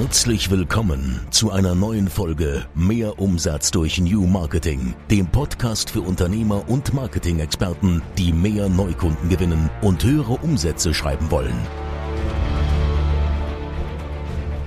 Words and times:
Herzlich 0.00 0.48
willkommen 0.48 1.26
zu 1.30 1.50
einer 1.50 1.74
neuen 1.74 2.06
Folge 2.06 2.64
Mehr 2.72 3.18
Umsatz 3.18 3.72
durch 3.72 4.00
New 4.00 4.28
Marketing, 4.28 4.94
dem 5.10 5.26
Podcast 5.26 5.90
für 5.90 6.02
Unternehmer 6.02 6.68
und 6.68 6.94
Marketing-Experten, 6.94 8.00
die 8.16 8.32
mehr 8.32 8.68
Neukunden 8.68 9.28
gewinnen 9.28 9.68
und 9.82 10.04
höhere 10.04 10.34
Umsätze 10.34 10.94
schreiben 10.94 11.32
wollen. 11.32 11.56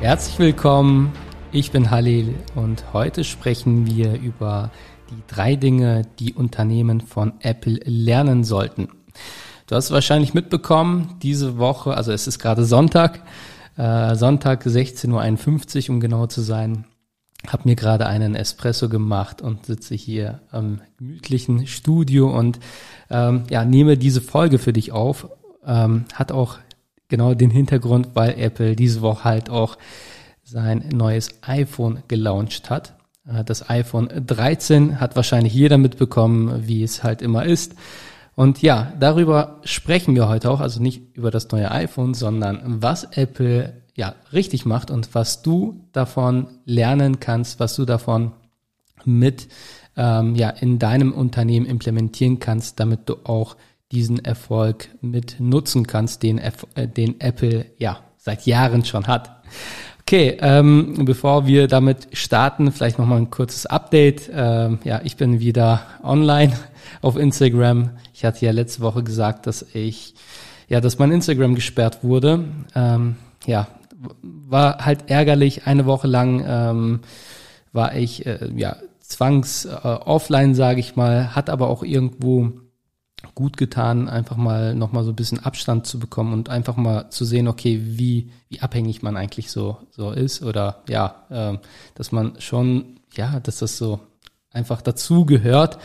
Herzlich 0.02 0.38
willkommen, 0.38 1.14
ich 1.54 1.72
bin 1.72 1.92
Halil 1.92 2.36
und 2.56 2.92
heute 2.92 3.24
sprechen 3.24 3.86
wir 3.86 4.20
über 4.20 4.70
die 5.12 5.24
drei 5.34 5.56
Dinge, 5.56 6.02
die 6.20 6.34
Unternehmen 6.34 7.00
von 7.00 7.36
Apple 7.40 7.80
lernen 7.86 8.44
sollten. 8.44 8.90
Du 9.66 9.78
hast 9.78 9.92
wahrscheinlich 9.92 10.34
mitbekommen, 10.34 11.16
diese 11.22 11.58
Woche, 11.58 11.96
also 11.96 12.12
es 12.12 12.28
ist 12.28 12.40
gerade 12.40 12.66
Sonntag, 12.66 13.22
äh, 13.78 14.16
Sonntag 14.16 14.66
16.51 14.66 15.88
Uhr, 15.88 15.96
um 15.96 16.00
genau 16.00 16.28
zu 16.28 16.42
sein, 16.42 16.86
habe 17.48 17.68
mir 17.70 17.76
gerade 17.76 18.06
einen 18.06 18.36
Espresso 18.36 18.90
gemacht 18.90 19.42
und 19.42 19.66
sitze 19.66 19.96
hier 19.96 20.42
am 20.52 20.82
gemütlichen 20.98 21.66
Studio 21.68 22.30
und 22.38 22.60
ähm, 23.10 23.44
ja, 23.50 23.66
nehme 23.66 23.98
diese 23.98 24.22
Folge 24.22 24.60
für 24.60 24.74
dich 24.74 24.92
auf. 24.92 25.28
Ähm, 25.66 26.06
hat 26.14 26.32
auch 26.32 26.58
genau 27.08 27.34
den 27.34 27.50
Hintergrund, 27.50 28.10
weil 28.14 28.40
Apple 28.40 28.76
diese 28.76 29.02
Woche 29.02 29.24
halt 29.24 29.50
auch 29.50 29.78
sein 30.44 30.90
neues 30.94 31.30
iPhone 31.42 32.04
gelauncht 32.08 32.70
hat. 32.70 32.94
Äh, 33.28 33.44
das 33.44 33.70
iPhone 33.70 34.10
13 34.26 35.00
hat 35.00 35.16
wahrscheinlich 35.16 35.54
jeder 35.54 35.78
mitbekommen, 35.78 36.68
wie 36.68 36.84
es 36.84 37.04
halt 37.04 37.22
immer 37.22 37.46
ist. 37.46 37.76
Und 38.36 38.62
ja, 38.62 38.94
darüber 39.00 39.60
sprechen 39.64 40.16
wir 40.16 40.28
heute 40.28 40.50
auch, 40.50 40.62
also 40.62 40.82
nicht 40.82 41.16
über 41.16 41.32
das 41.32 41.52
neue 41.52 41.72
iPhone, 41.72 42.14
sondern 42.14 42.82
was 42.82 43.04
Apple 43.04 43.82
ja 43.96 44.16
richtig 44.32 44.66
macht 44.66 44.90
und 44.90 45.14
was 45.14 45.42
du 45.42 45.86
davon 45.92 46.48
lernen 46.66 47.20
kannst, 47.20 47.60
was 47.60 47.76
du 47.76 47.86
davon 47.86 48.32
mit 49.04 49.48
ähm, 49.98 50.36
ja 50.36 50.50
in 50.50 50.80
deinem 50.80 51.12
Unternehmen 51.12 51.66
implementieren 51.66 52.40
kannst, 52.40 52.80
damit 52.80 53.10
du 53.10 53.18
auch 53.26 53.58
diesen 53.92 54.24
Erfolg 54.24 54.90
mit 55.02 55.40
nutzen 55.40 55.86
kannst, 55.86 56.24
den, 56.24 56.38
äh, 56.38 56.88
den 56.88 57.20
Apple 57.20 57.66
ja 57.78 58.00
seit 58.18 58.46
Jahren 58.46 58.86
schon 58.86 59.08
hat. 59.08 59.44
Okay, 60.12 60.36
ähm, 60.42 61.06
bevor 61.06 61.48
wir 61.48 61.70
damit 61.70 62.10
starten, 62.12 62.74
vielleicht 62.74 63.00
nochmal 63.00 63.20
ein 63.20 63.30
kurzes 63.30 63.66
Update. 63.66 64.30
Ähm, 64.34 64.80
ja, 64.84 65.00
ich 65.06 65.16
bin 65.16 65.40
wieder 65.40 65.84
online 66.04 66.52
auf 67.02 67.16
Instagram. 67.16 67.92
Ich 68.14 68.26
hatte 68.26 68.46
ja 68.46 68.52
letzte 68.52 68.82
Woche 68.82 69.04
gesagt, 69.04 69.48
dass 69.48 69.66
ich, 69.74 70.14
ja, 70.68 70.82
dass 70.82 71.00
mein 71.00 71.14
Instagram 71.14 71.56
gesperrt 71.56 72.04
wurde. 72.04 72.44
Ähm, 72.76 73.16
ja, 73.46 73.70
war 74.22 74.84
halt 74.84 75.10
ärgerlich. 75.10 75.66
Eine 75.66 75.86
Woche 75.86 76.08
lang 76.08 76.44
ähm, 76.46 77.00
war 77.72 77.96
ich, 77.96 78.26
äh, 78.26 78.50
ja, 78.54 78.76
zwangs 79.00 79.64
äh, 79.64 79.70
offline, 79.82 80.56
sage 80.56 80.82
ich 80.82 80.98
mal, 80.98 81.38
hat 81.38 81.50
aber 81.50 81.70
auch 81.70 81.84
irgendwo 81.84 82.52
gut 83.36 83.58
getan, 83.58 84.10
einfach 84.10 84.38
mal 84.38 84.76
nochmal 84.76 85.04
so 85.04 85.12
ein 85.12 85.16
bisschen 85.16 85.40
Abstand 85.40 85.86
zu 85.86 86.00
bekommen 86.00 86.34
und 86.34 86.50
einfach 86.50 86.76
mal 86.76 87.10
zu 87.10 87.26
sehen, 87.26 87.48
okay, 87.48 87.80
wie, 87.84 88.32
wie 88.50 88.62
abhängig 88.62 89.02
man 89.02 89.18
eigentlich 89.18 89.52
so, 89.52 89.78
so 89.92 90.12
ist 90.12 90.44
oder 90.44 90.84
ja, 90.88 91.26
äh, 91.30 91.58
dass 91.96 92.12
man 92.12 92.34
schon, 92.40 93.00
ja, 93.14 93.40
dass 93.40 93.60
das 93.60 93.78
so 93.78 94.00
einfach 94.52 94.82
dazu 94.82 95.26
gehört, 95.26 95.78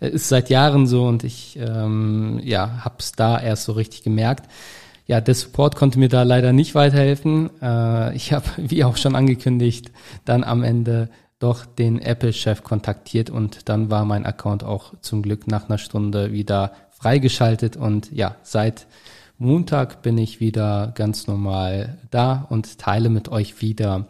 äh, 0.00 0.08
ist 0.08 0.28
seit 0.28 0.50
Jahren 0.50 0.86
so 0.86 1.06
und 1.06 1.24
ich, 1.24 1.58
ähm, 1.58 2.40
ja, 2.42 2.80
hab's 2.84 3.12
da 3.12 3.40
erst 3.40 3.64
so 3.64 3.72
richtig 3.72 4.02
gemerkt. 4.02 4.48
Ja, 5.06 5.20
der 5.20 5.34
Support 5.34 5.76
konnte 5.76 5.98
mir 5.98 6.08
da 6.08 6.22
leider 6.22 6.54
nicht 6.54 6.74
weiterhelfen. 6.74 7.50
Äh, 7.60 8.16
ich 8.16 8.32
habe, 8.32 8.46
wie 8.56 8.84
auch 8.84 8.96
schon 8.96 9.16
angekündigt, 9.16 9.92
dann 10.24 10.44
am 10.44 10.62
Ende 10.62 11.10
doch 11.44 11.66
den 11.66 12.00
Apple-Chef 12.00 12.62
kontaktiert 12.62 13.28
und 13.28 13.68
dann 13.68 13.90
war 13.90 14.06
mein 14.06 14.24
Account 14.24 14.64
auch 14.64 14.94
zum 15.02 15.20
Glück 15.20 15.46
nach 15.46 15.68
einer 15.68 15.76
Stunde 15.76 16.32
wieder 16.32 16.72
freigeschaltet 16.88 17.76
und 17.76 18.10
ja, 18.10 18.36
seit 18.42 18.86
Montag 19.36 20.00
bin 20.00 20.16
ich 20.16 20.40
wieder 20.40 20.92
ganz 20.94 21.26
normal 21.26 21.98
da 22.10 22.46
und 22.48 22.78
teile 22.78 23.10
mit 23.10 23.28
euch 23.28 23.60
wieder 23.60 24.06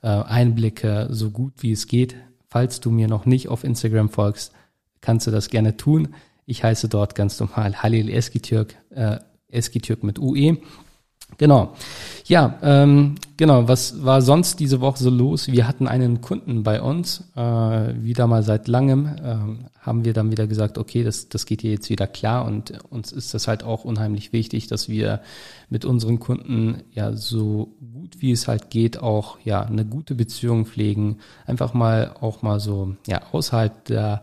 äh, 0.00 0.06
Einblicke 0.06 1.08
so 1.10 1.30
gut 1.30 1.54
wie 1.58 1.72
es 1.72 1.88
geht. 1.88 2.14
Falls 2.46 2.78
du 2.78 2.92
mir 2.92 3.08
noch 3.08 3.26
nicht 3.26 3.48
auf 3.48 3.64
Instagram 3.64 4.08
folgst, 4.08 4.52
kannst 5.00 5.26
du 5.26 5.32
das 5.32 5.50
gerne 5.50 5.76
tun. 5.76 6.14
Ich 6.44 6.62
heiße 6.62 6.88
dort 6.88 7.16
ganz 7.16 7.40
normal 7.40 7.82
Halil 7.82 8.08
Eskitürk, 8.08 8.76
äh, 8.90 9.18
Eskitürk 9.48 10.04
mit 10.04 10.20
UE. 10.20 10.58
Genau. 11.38 11.74
Ja, 12.26 12.58
ähm, 12.62 13.16
genau. 13.36 13.68
Was 13.68 14.04
war 14.04 14.22
sonst 14.22 14.58
diese 14.58 14.80
Woche 14.80 14.98
so 14.98 15.10
los? 15.10 15.48
Wir 15.48 15.68
hatten 15.68 15.86
einen 15.86 16.20
Kunden 16.20 16.62
bei 16.62 16.80
uns, 16.80 17.24
äh, 17.36 17.40
wieder 17.40 18.26
mal 18.26 18.42
seit 18.42 18.68
langem, 18.68 19.14
ähm, 19.22 19.58
haben 19.80 20.04
wir 20.04 20.12
dann 20.12 20.30
wieder 20.30 20.46
gesagt, 20.46 20.78
okay, 20.78 21.04
das, 21.04 21.28
das 21.28 21.46
geht 21.46 21.60
hier 21.60 21.72
jetzt 21.72 21.90
wieder 21.90 22.06
klar 22.06 22.44
und 22.44 22.72
uns 22.90 23.12
ist 23.12 23.34
das 23.34 23.46
halt 23.48 23.62
auch 23.62 23.84
unheimlich 23.84 24.32
wichtig, 24.32 24.66
dass 24.66 24.88
wir 24.88 25.20
mit 25.68 25.84
unseren 25.84 26.18
Kunden 26.18 26.82
ja 26.92 27.12
so 27.12 27.76
gut 27.92 28.20
wie 28.20 28.32
es 28.32 28.48
halt 28.48 28.70
geht 28.70 28.98
auch 28.98 29.38
ja 29.44 29.62
eine 29.62 29.84
gute 29.84 30.14
Beziehung 30.14 30.66
pflegen, 30.66 31.18
einfach 31.44 31.74
mal 31.74 32.14
auch 32.20 32.42
mal 32.42 32.58
so 32.58 32.96
ja 33.06 33.20
außerhalb 33.30 33.84
der 33.84 34.22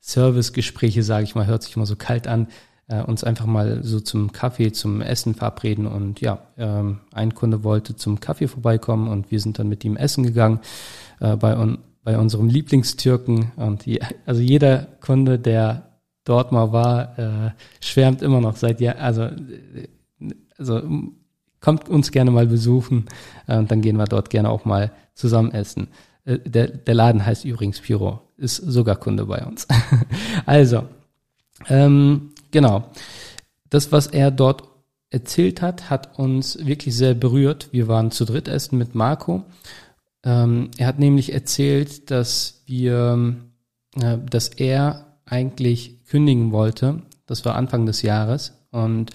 Servicegespräche, 0.00 1.02
sage 1.02 1.24
ich 1.24 1.34
mal, 1.34 1.46
hört 1.46 1.62
sich 1.62 1.76
immer 1.76 1.86
so 1.86 1.96
kalt 1.96 2.26
an, 2.26 2.48
äh, 2.88 3.02
uns 3.02 3.24
einfach 3.24 3.46
mal 3.46 3.82
so 3.82 4.00
zum 4.00 4.32
Kaffee, 4.32 4.72
zum 4.72 5.00
Essen 5.00 5.34
verabreden. 5.34 5.86
Und 5.86 6.20
ja, 6.20 6.38
ähm, 6.56 7.00
ein 7.12 7.34
Kunde 7.34 7.64
wollte 7.64 7.96
zum 7.96 8.20
Kaffee 8.20 8.48
vorbeikommen 8.48 9.08
und 9.08 9.30
wir 9.30 9.40
sind 9.40 9.58
dann 9.58 9.68
mit 9.68 9.84
ihm 9.84 9.96
essen 9.96 10.24
gegangen 10.24 10.60
äh, 11.20 11.36
bei, 11.36 11.56
un 11.58 11.78
bei 12.02 12.18
unserem 12.18 12.48
Lieblingstürken. 12.48 13.52
Und 13.56 13.86
die, 13.86 14.00
also 14.26 14.42
jeder 14.42 14.86
Kunde, 15.00 15.38
der 15.38 15.94
dort 16.24 16.52
mal 16.52 16.72
war, 16.72 17.18
äh, 17.18 17.50
schwärmt 17.80 18.22
immer 18.22 18.40
noch 18.40 18.56
seit 18.56 18.80
Jahr, 18.80 18.96
also, 18.96 19.28
also 20.58 20.82
kommt 21.60 21.88
uns 21.88 22.12
gerne 22.12 22.30
mal 22.30 22.46
besuchen 22.46 23.06
äh, 23.46 23.56
und 23.56 23.70
dann 23.70 23.80
gehen 23.80 23.96
wir 23.96 24.04
dort 24.04 24.28
gerne 24.28 24.50
auch 24.50 24.66
mal 24.66 24.92
zusammen 25.14 25.52
essen. 25.52 25.88
Äh, 26.24 26.38
der, 26.40 26.68
der 26.68 26.94
Laden 26.94 27.24
heißt 27.24 27.46
übrigens 27.46 27.80
Pyro, 27.80 28.20
ist 28.36 28.56
sogar 28.56 28.96
Kunde 28.96 29.24
bei 29.24 29.44
uns. 29.44 29.66
also, 30.46 30.84
ähm, 31.68 32.33
Genau. 32.54 32.84
Das, 33.68 33.90
was 33.90 34.06
er 34.06 34.30
dort 34.30 34.62
erzählt 35.10 35.60
hat, 35.60 35.90
hat 35.90 36.20
uns 36.20 36.64
wirklich 36.64 36.94
sehr 36.96 37.14
berührt. 37.14 37.70
Wir 37.72 37.88
waren 37.88 38.12
zu 38.12 38.24
dritt 38.24 38.46
essen 38.46 38.78
mit 38.78 38.94
Marco. 38.94 39.42
Ähm, 40.22 40.70
er 40.78 40.86
hat 40.86 41.00
nämlich 41.00 41.32
erzählt, 41.32 42.12
dass 42.12 42.62
wir, 42.66 43.34
äh, 44.00 44.18
dass 44.30 44.48
er 44.50 45.16
eigentlich 45.26 46.04
kündigen 46.04 46.52
wollte. 46.52 47.02
Das 47.26 47.44
war 47.44 47.56
Anfang 47.56 47.86
des 47.86 48.02
Jahres 48.02 48.52
und 48.70 49.10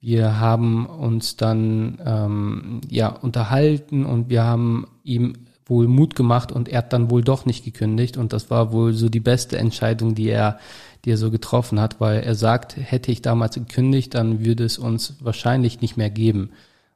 wir 0.00 0.40
haben 0.40 0.86
uns 0.86 1.36
dann 1.36 2.00
ähm, 2.06 2.80
ja 2.88 3.08
unterhalten 3.08 4.06
und 4.06 4.30
wir 4.30 4.44
haben 4.44 4.86
ihm 5.04 5.34
wohl 5.66 5.88
Mut 5.88 6.14
gemacht 6.16 6.52
und 6.52 6.68
er 6.70 6.78
hat 6.78 6.92
dann 6.94 7.10
wohl 7.10 7.22
doch 7.22 7.44
nicht 7.44 7.64
gekündigt 7.64 8.16
und 8.16 8.32
das 8.32 8.50
war 8.50 8.72
wohl 8.72 8.94
so 8.94 9.10
die 9.10 9.20
beste 9.20 9.58
Entscheidung, 9.58 10.14
die 10.14 10.28
er 10.28 10.58
die 11.04 11.10
er 11.10 11.16
so 11.16 11.30
getroffen 11.30 11.80
hat, 11.80 12.00
weil 12.00 12.20
er 12.20 12.34
sagt, 12.34 12.76
hätte 12.76 13.10
ich 13.10 13.22
damals 13.22 13.54
gekündigt, 13.54 14.14
dann 14.14 14.44
würde 14.44 14.64
es 14.64 14.78
uns 14.78 15.16
wahrscheinlich 15.20 15.80
nicht 15.80 15.96
mehr 15.96 16.10
geben. 16.10 16.50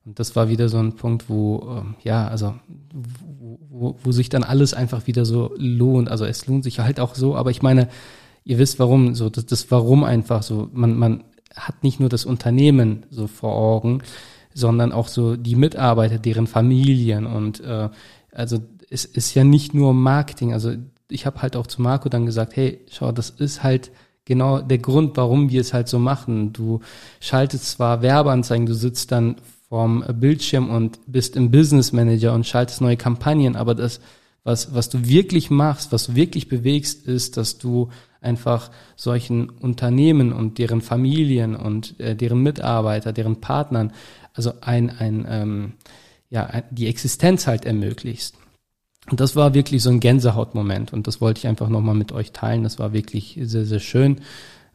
Und 0.05 0.21
das 0.21 0.37
war 0.37 0.49
wieder 0.49 0.69
so 0.69 0.79
ein 0.79 0.95
Punkt, 0.95 1.29
wo, 1.29 1.79
ähm, 1.79 1.97
ja, 2.05 2.29
also, 2.29 2.55
wo, 3.69 3.97
wo, 4.03 4.13
sich 4.13 4.29
dann 4.29 4.45
alles 4.45 4.73
einfach 4.73 5.09
wieder 5.09 5.25
so 5.25 5.53
lohnt. 5.57 6.09
Also 6.09 6.25
es 6.25 6.47
lohnt 6.47 6.63
sich 6.63 6.79
halt 6.79 7.01
auch 7.01 7.17
so, 7.17 7.35
aber 7.35 7.51
ich 7.51 7.63
meine, 7.63 7.89
ihr 8.45 8.59
wisst 8.59 8.79
warum, 8.79 9.17
so, 9.17 9.29
das, 9.29 9.47
das 9.47 9.71
Warum 9.73 10.05
einfach 10.05 10.45
so. 10.45 10.71
Man, 10.73 10.97
man 10.97 11.25
hat 11.57 11.83
nicht 11.83 11.99
nur 11.99 12.09
das 12.09 12.25
Unternehmen 12.25 13.05
so 13.11 13.27
vor 13.27 13.55
Augen, 13.55 14.03
sondern 14.55 14.93
auch 14.93 15.09
so 15.09 15.37
die 15.37 15.57
Mitarbeiter, 15.57 16.19
deren 16.19 16.47
Familien 16.47 17.27
und 17.27 17.61
äh, 17.61 17.89
also 18.33 18.61
es 18.89 19.05
ist 19.05 19.35
ja 19.35 19.43
nicht 19.45 19.75
nur 19.75 19.93
Marketing, 19.93 20.53
also 20.53 20.73
ich 21.09 21.27
habe 21.27 21.43
halt 21.43 21.57
auch 21.57 21.67
zu 21.67 21.83
Marco 21.83 22.09
dann 22.09 22.27
gesagt, 22.27 22.57
hey, 22.57 22.81
schau, 22.91 23.13
das 23.13 23.31
ist 23.31 23.63
halt 23.63 23.91
genau 24.25 24.61
der 24.61 24.79
Grund, 24.79 25.17
warum 25.17 25.51
wir 25.51 25.61
es 25.61 25.73
halt 25.73 25.89
so 25.89 25.99
machen. 25.99 26.53
Du 26.53 26.81
schaltest 27.21 27.71
zwar 27.71 28.03
Werbeanzeigen, 28.03 28.67
du 28.67 28.75
sitzt 28.75 29.13
dann 29.13 29.37
vorm 29.69 30.05
Bildschirm 30.21 30.71
und 30.71 30.99
bist 31.07 31.37
im 31.37 31.51
Business 31.51 31.93
Manager 31.93 32.35
und 32.35 32.47
schaltest 32.47 32.81
neue 32.81 32.97
Kampagnen, 32.97 33.57
aber 33.57 33.75
das, 33.75 34.01
was, 34.45 34.75
was 34.75 34.89
du 34.89 35.07
wirklich 35.07 35.51
machst, 35.51 35.93
was 35.93 36.07
du 36.07 36.15
wirklich 36.15 36.49
bewegst, 36.49 37.07
ist, 37.07 37.37
dass 37.37 37.59
du 37.59 37.89
einfach 38.21 38.71
solchen 38.95 39.49
Unternehmen 39.51 40.33
und 40.33 40.59
deren 40.59 40.81
Familien 40.81 41.57
und 41.57 41.99
äh, 42.01 42.15
deren 42.15 42.43
Mitarbeiter, 42.43 43.13
deren 43.13 43.41
Partnern, 43.41 43.93
also 44.35 44.53
ein, 44.61 44.91
ein 44.91 45.27
ähm, 45.29 45.73
ja, 46.31 46.63
die 46.71 46.89
Existenz 46.89 47.47
halt 47.47 47.65
ermöglicht. 47.65 48.35
Und 49.11 49.21
das 49.21 49.37
war 49.37 49.55
wirklich 49.55 49.83
so 49.83 49.91
ein 49.91 50.01
Gänsehautmoment 50.01 50.93
und 50.93 51.07
das 51.07 51.21
wollte 51.21 51.39
ich 51.39 51.47
einfach 51.47 51.69
nochmal 51.69 51.95
mit 51.95 52.13
euch 52.13 52.33
teilen. 52.33 52.65
Das 52.65 52.79
war 52.79 52.93
wirklich 52.93 53.39
sehr, 53.43 53.65
sehr 53.65 53.81
schön. 53.81 54.21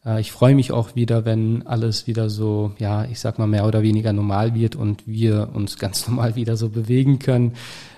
Äh, 0.06 0.22
ich 0.22 0.32
freue 0.32 0.56
mich 0.56 0.72
auch 0.72 0.96
wieder, 0.96 1.26
wenn 1.26 1.68
alles 1.68 2.08
wieder 2.08 2.30
so, 2.30 2.72
ja, 2.80 3.06
ich 3.06 3.20
sag 3.20 3.40
mal 3.40 3.48
mehr 3.48 3.66
oder 3.66 3.82
weniger 3.82 4.14
normal 4.14 4.56
wird 4.56 4.76
und 4.76 5.06
wir 5.06 5.50
uns 5.54 5.78
ganz 5.80 6.08
normal 6.08 6.36
wieder 6.36 6.58
so 6.58 6.70
bewegen 6.70 7.20
können, 7.20 7.54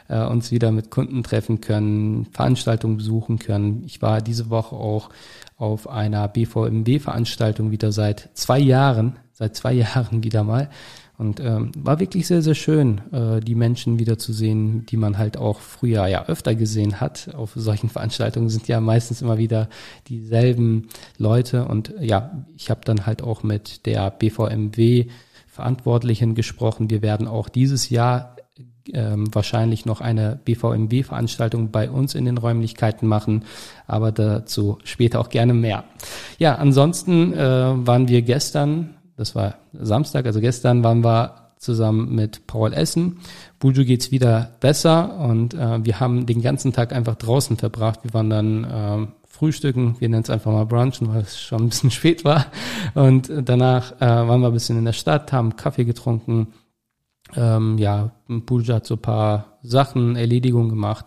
äh, 0.07 0.25
uns 0.25 0.51
wieder 0.51 0.71
mit 0.71 0.89
Kunden 0.89 1.23
treffen 1.23 1.61
können, 1.61 2.27
Veranstaltungen 2.31 2.97
besuchen 2.97 3.39
können. 3.39 3.83
Ich 3.85 4.01
war 4.01 4.21
diese 4.21 4.49
Woche 4.49 4.75
auch 4.75 5.09
auf 5.57 5.87
einer 5.87 6.27
BVMW-Veranstaltung 6.27 7.71
wieder 7.71 7.91
seit 7.91 8.29
zwei 8.33 8.59
Jahren, 8.59 9.17
seit 9.33 9.55
zwei 9.55 9.73
Jahren 9.73 10.23
wieder 10.23 10.43
mal. 10.43 10.69
Und 11.17 11.39
ähm, 11.39 11.71
war 11.77 11.99
wirklich 11.99 12.25
sehr, 12.25 12.41
sehr 12.41 12.55
schön, 12.55 13.01
äh, 13.11 13.39
die 13.39 13.53
Menschen 13.53 13.99
wiederzusehen, 13.99 14.85
die 14.87 14.97
man 14.97 15.17
halt 15.17 15.37
auch 15.37 15.59
früher 15.59 16.07
ja 16.07 16.25
öfter 16.25 16.55
gesehen 16.55 16.99
hat. 16.99 17.33
Auf 17.35 17.51
solchen 17.55 17.89
Veranstaltungen 17.89 18.49
sind 18.49 18.67
ja 18.67 18.81
meistens 18.81 19.21
immer 19.21 19.37
wieder 19.37 19.69
dieselben 20.07 20.89
Leute. 21.17 21.65
Und 21.65 21.93
ja, 21.99 22.45
ich 22.57 22.69
habe 22.71 22.81
dann 22.83 23.05
halt 23.05 23.21
auch 23.21 23.43
mit 23.43 23.85
der 23.85 24.09
BVMW 24.09 25.05
Verantwortlichen 25.47 26.33
gesprochen. 26.33 26.89
Wir 26.89 27.03
werden 27.03 27.27
auch 27.27 27.47
dieses 27.47 27.91
Jahr 27.91 28.35
ähm, 28.91 29.33
wahrscheinlich 29.33 29.85
noch 29.85 30.01
eine 30.01 30.39
BVMW-Veranstaltung 30.43 31.69
bei 31.71 31.89
uns 31.89 32.15
in 32.15 32.25
den 32.25 32.39
Räumlichkeiten 32.39 33.07
machen, 33.07 33.45
aber 33.87 34.11
dazu 34.11 34.79
später 34.83 35.19
auch 35.19 35.29
gerne 35.29 35.53
mehr. 35.53 35.83
Ja, 36.39 36.55
ansonsten 36.55 37.33
äh, 37.33 37.37
waren 37.37 38.07
wir 38.07 38.23
gestern 38.23 38.95
das 39.17 39.35
war 39.35 39.55
Samstag, 39.73 40.25
also 40.25 40.39
gestern 40.39 40.83
waren 40.83 41.03
wir 41.03 41.43
zusammen 41.63 42.13
mit 42.13 42.45
Paul 42.45 42.73
Essen. 42.73 43.19
Buju 43.59 43.85
geht's 43.85 44.11
wieder 44.11 44.51
besser 44.59 45.17
und 45.19 45.53
äh, 45.53 45.83
wir 45.83 45.99
haben 45.99 46.25
den 46.25 46.41
ganzen 46.41 46.73
Tag 46.73 46.93
einfach 46.93 47.15
draußen 47.15 47.57
verbracht. 47.57 48.01
Wir 48.03 48.13
waren 48.13 48.29
dann 48.29 48.63
äh, 48.63 49.07
frühstücken, 49.25 49.95
wir 49.99 50.09
nennen 50.09 50.23
es 50.23 50.29
einfach 50.29 50.51
mal 50.51 50.65
brunchen, 50.65 51.07
weil 51.09 51.21
es 51.21 51.39
schon 51.39 51.63
ein 51.63 51.69
bisschen 51.69 51.91
spät 51.91 52.25
war. 52.25 52.45
Und 52.93 53.31
danach 53.43 53.93
äh, 54.01 54.05
waren 54.05 54.41
wir 54.41 54.47
ein 54.47 54.53
bisschen 54.53 54.77
in 54.77 54.85
der 54.85 54.93
Stadt, 54.93 55.31
haben 55.31 55.55
Kaffee 55.55 55.85
getrunken. 55.85 56.53
Ähm, 57.35 57.77
ja, 57.77 58.11
Buju 58.27 58.73
hat 58.73 58.85
so 58.85 58.95
ein 58.95 59.01
paar 59.01 59.57
Sachen, 59.63 60.15
Erledigungen 60.15 60.69
gemacht, 60.69 61.05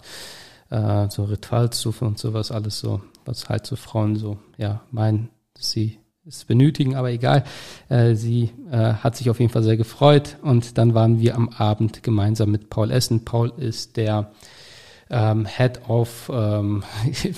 äh, 0.71 1.09
so 1.09 1.25
Ritualsuppe 1.25 2.05
und 2.05 2.19
sowas, 2.19 2.51
alles 2.51 2.81
so, 2.81 3.03
was 3.25 3.49
halt 3.49 3.67
so 3.67 3.77
Frauen 3.77 4.17
so, 4.17 4.39
ja, 4.57 4.81
meinen, 4.91 5.29
dass 5.55 5.71
sie 5.71 5.99
es 6.27 6.45
benötigen, 6.45 6.97
aber 6.97 7.11
egal. 7.11 7.45
Äh, 7.89 8.15
sie 8.15 8.51
äh, 8.71 8.95
hat 8.95 9.17
sich 9.17 9.31
auf 9.31 9.39
jeden 9.39 9.53
Fall 9.53 9.63
sehr 9.63 9.77
gefreut 9.77 10.37
und 10.43 10.77
dann 10.77 10.95
waren 10.95 11.21
wir 11.21 11.37
am 11.37 11.49
Abend 11.51 12.03
gemeinsam 12.03 12.51
mit 12.51 12.69
Paul 12.69 12.91
Essen. 12.91 13.25
Paul 13.25 13.53
ist 13.57 13.97
der 13.97 14.33
ähm, 15.09 15.47
Head 15.47 15.89
of, 15.89 16.29
ähm, 16.35 16.83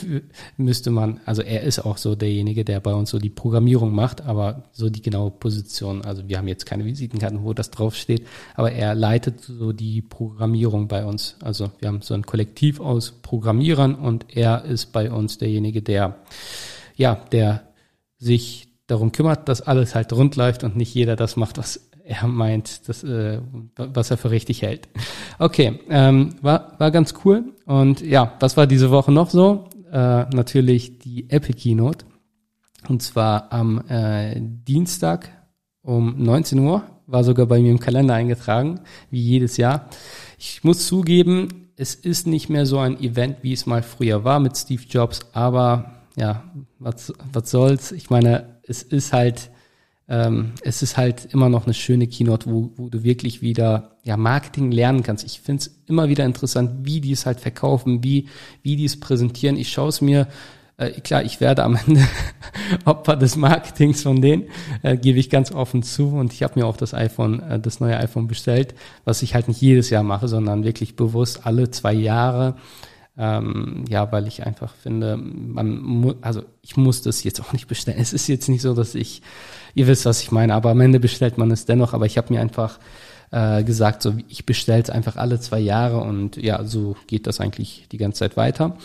müsste 0.56 0.90
man, 0.90 1.20
also 1.26 1.43
er 1.43 1.64
ist 1.64 1.81
auch 1.81 1.99
so 1.99 2.14
derjenige, 2.14 2.64
der 2.64 2.81
bei 2.81 2.94
uns 2.94 3.11
so 3.11 3.19
die 3.19 3.29
Programmierung 3.29 3.94
macht, 3.94 4.23
aber 4.23 4.62
so 4.73 4.88
die 4.88 5.02
genaue 5.02 5.32
Position, 5.32 6.02
also 6.02 6.26
wir 6.26 6.38
haben 6.38 6.49
jetzt 6.49 6.64
keine 6.64 6.87
Visitenkarten, 6.87 7.44
wo 7.44 7.52
das 7.52 7.70
draufsteht, 7.70 8.26
aber 8.55 8.73
er 8.73 8.94
leitet 8.94 9.43
so 9.43 9.75
die 9.75 10.00
Programmierung 10.00 10.88
bei 10.88 11.05
uns. 11.05 11.37
Also 11.43 11.70
wir 11.79 11.88
haben 11.88 12.00
so 12.00 12.14
ein 12.14 12.25
Kollektiv 12.25 12.81
aus 12.81 13.12
Programmierern 13.20 13.94
und 13.96 14.34
er 14.34 14.64
ist 14.64 14.93
bei 14.93 15.11
uns 15.11 15.37
derjenige, 15.37 15.82
der, 15.82 16.17
ja, 16.96 17.17
der 17.32 17.64
sich 18.17 18.68
darum 18.88 19.12
kümmert, 19.12 19.49
dass 19.49 19.62
alles 19.62 19.94
halt 19.94 20.12
rund 20.12 20.35
läuft 20.35 20.64
und 20.64 20.76
nicht 20.76 20.93
jeder 20.93 21.14
das 21.14 21.37
macht, 21.37 21.58
was 21.58 21.88
er 22.05 22.26
meint, 22.26 22.88
das, 22.88 23.05
äh, 23.05 23.40
was 23.76 24.11
er 24.11 24.17
für 24.17 24.31
richtig 24.31 24.62
hält. 24.62 24.88
Okay, 25.38 25.79
ähm, 25.88 26.35
war, 26.40 26.73
war 26.79 26.90
ganz 26.90 27.14
cool. 27.25 27.52
Und 27.67 28.00
ja, 28.00 28.32
was 28.40 28.56
war 28.56 28.67
diese 28.67 28.90
Woche 28.90 29.12
noch 29.12 29.31
so? 29.31 29.69
Äh, 29.93 30.25
natürlich 30.35 30.99
die 30.99 31.29
Apple 31.31 31.55
Keynote. 31.55 32.06
Und 32.88 33.02
zwar 33.02 33.52
am 33.52 33.87
äh, 33.88 34.40
Dienstag 34.40 35.31
um 35.82 36.23
19 36.23 36.58
Uhr. 36.58 36.82
War 37.06 37.25
sogar 37.25 37.46
bei 37.46 37.61
mir 37.61 37.70
im 37.70 37.81
Kalender 37.81 38.14
eingetragen, 38.14 38.81
wie 39.11 39.20
jedes 39.20 39.56
Jahr. 39.56 39.88
Ich 40.38 40.64
muss 40.64 40.87
zugeben, 40.87 41.70
es 41.76 41.94
ist 41.94 42.26
nicht 42.26 42.49
mehr 42.49 42.67
so 42.67 42.79
ein 42.79 43.00
Event, 43.00 43.38
wie 43.43 43.52
es 43.52 43.64
mal 43.64 43.82
früher 43.82 44.25
war 44.25 44.41
mit 44.41 44.56
Steve 44.56 44.82
Jobs, 44.88 45.20
aber 45.32 46.02
ja, 46.17 46.43
was, 46.79 47.12
was 47.32 47.50
soll's? 47.50 47.93
Ich 47.93 48.11
meine, 48.11 48.57
es 48.69 48.82
ist 48.82 49.12
halt, 49.12 49.50
ähm, 50.09 50.53
es 50.62 50.82
ist 50.82 50.97
halt 50.97 51.26
immer 51.32 51.49
noch 51.49 51.65
eine 51.65 51.75
schöne 51.75 52.06
Keynote, 52.06 52.50
wo, 52.50 52.70
wo 52.76 52.88
du 52.88 53.03
wirklich 53.03 53.43
wieder 53.43 53.97
ja, 54.05 54.17
Marketing 54.17 54.70
lernen 54.70 55.03
kannst. 55.03 55.25
Ich 55.25 55.41
finde 55.41 55.62
es 55.62 55.81
immer 55.87 56.09
wieder 56.09 56.25
interessant, 56.25 56.85
wie 56.85 57.00
die 57.00 57.12
es 57.12 57.26
halt 57.26 57.41
verkaufen, 57.41 58.03
wie, 58.03 58.29
wie 58.62 58.76
die 58.76 58.85
es 58.85 59.00
präsentieren. 59.00 59.56
Ich 59.56 59.70
schaue 59.70 59.88
es 59.88 60.00
mir, 60.00 60.29
äh, 60.79 60.93
klar, 61.00 61.25
ich 61.25 61.41
werde 61.41 61.65
am 61.65 61.76
Ende 61.87 62.06
Opfer 62.85 63.17
des 63.17 63.37
Marketings 63.37 64.03
von 64.03 64.20
denen, 64.23 64.44
äh, 64.82 64.97
gebe 64.97 65.19
ich 65.19 65.29
ganz 65.29 65.53
offen 65.53 65.82
zu. 65.82 66.09
Und 66.09 66.32
ich 66.32 66.43
habe 66.43 66.59
mir 66.59 66.67
auch 66.67 66.76
das 66.76 66.94
iPhone, 66.94 67.41
äh, 67.41 67.61
das 67.61 67.81
neue 67.81 67.99
iPhone 67.99 68.29
bestellt, 68.29 68.75
was 69.05 69.23
ich 69.23 69.35
halt 69.35 69.49
nicht 69.49 69.61
jedes 69.61 69.91
Jahr 69.91 70.05
mache, 70.05 70.29
sondern 70.29 70.65
wirklich 70.65 70.97
bewusst 70.97 71.44
alle 71.44 71.70
zwei 71.70 71.93
Jahre 71.93 72.56
ähm, 73.19 73.85
ja, 73.88 74.11
weil 74.12 74.29
ich 74.29 74.47
einfach 74.47 74.75
finde, 74.75 75.17
man 75.17 76.15
also 76.20 76.43
ich 76.62 76.76
muss 76.76 77.03
das 77.03 77.25
jetzt 77.25 77.41
auch 77.41 77.53
nicht 77.53 77.67
bestellen. 77.67 77.99
Es 78.00 78.12
ist 78.12 78.29
jetzt 78.29 78.49
nicht 78.49 78.62
so, 78.62 78.75
dass 78.75 78.94
ich, 78.94 79.23
ihr 79.75 79.88
wisst, 79.88 80.06
was 80.06 80.23
ich 80.23 80.31
meine, 80.31 80.55
aber 80.55 80.70
am 80.70 80.81
Ende 80.81 81.00
bestellt 81.00 81.37
man 81.37 81.50
es 81.50 81.65
dennoch. 81.65 81.94
Aber 81.94 82.06
ich 82.06 82.17
habe 82.17 82.32
mir 82.32 82.41
einfach 82.41 82.79
äh, 83.32 83.65
gesagt, 83.65 84.03
so 84.03 84.15
ich 84.29 84.47
bestelle 84.47 84.82
es 84.82 84.91
einfach 84.91 85.17
alle 85.17 85.41
zwei 85.41 85.59
Jahre 85.59 85.99
und 85.99 86.37
ja, 86.37 86.62
so 86.65 86.97
geht 87.09 87.26
das 87.26 87.41
eigentlich 87.41 87.87
die 87.91 87.99
ganze 87.99 88.20
Zeit 88.20 88.37
weiter. 88.37 88.76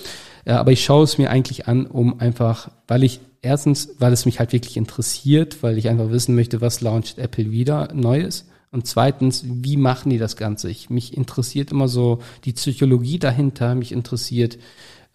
Äh, 0.45 0.53
aber 0.53 0.71
ich 0.71 0.83
schaue 0.83 1.03
es 1.03 1.19
mir 1.19 1.29
eigentlich 1.29 1.67
an, 1.67 1.85
um 1.85 2.19
einfach, 2.19 2.71
weil 2.87 3.03
ich 3.03 3.19
erstens, 3.43 3.89
weil 3.99 4.13
es 4.13 4.25
mich 4.25 4.39
halt 4.39 4.51
wirklich 4.51 4.77
interessiert, 4.77 5.61
weil 5.61 5.77
ich 5.77 5.89
einfach 5.89 6.09
wissen 6.09 6.33
möchte, 6.33 6.59
was 6.59 6.81
launcht 6.81 7.19
Apple 7.19 7.51
wieder 7.51 7.89
Neues. 7.93 8.47
Und 8.73 8.87
zweitens, 8.87 9.45
wie 9.45 9.77
machen 9.77 10.09
die 10.09 10.17
das 10.17 10.35
Ganze? 10.35 10.67
Ich, 10.69 10.89
mich 10.89 11.15
interessiert 11.15 11.71
immer 11.71 11.87
so 11.87 12.19
die 12.43 12.53
Psychologie 12.53 13.19
dahinter, 13.19 13.75
mich 13.75 13.91
interessiert 13.91 14.57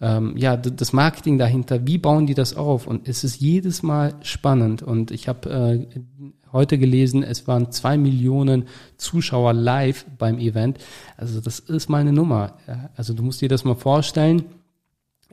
ähm, 0.01 0.37
ja 0.37 0.57
das 0.57 0.93
Marketing 0.93 1.39
dahinter. 1.39 1.85
Wie 1.85 1.99
bauen 1.99 2.29
die 2.29 2.35
das 2.35 2.57
auf? 2.57 2.87
Und 2.87 3.09
es 3.09 3.25
ist 3.25 3.41
jedes 3.41 3.83
Mal 3.83 4.15
spannend. 4.23 4.85
Und 4.85 5.11
ich 5.11 5.27
habe 5.27 5.51
äh, 5.51 6.01
heute 6.53 6.79
gelesen, 6.79 7.25
es 7.25 7.49
waren 7.49 7.73
zwei 7.73 7.99
Millionen 7.99 8.69
Zuschauer 8.97 9.55
live 9.55 10.07
beim 10.19 10.39
Event. 10.39 10.79
Also 11.17 11.41
das 11.41 11.59
ist 11.59 11.89
mal 11.89 12.01
eine 12.01 12.13
Nummer. 12.13 12.59
Also 12.97 13.13
du 13.13 13.25
musst 13.25 13.41
dir 13.41 13.49
das 13.49 13.65
mal 13.65 13.75
vorstellen. 13.75 14.45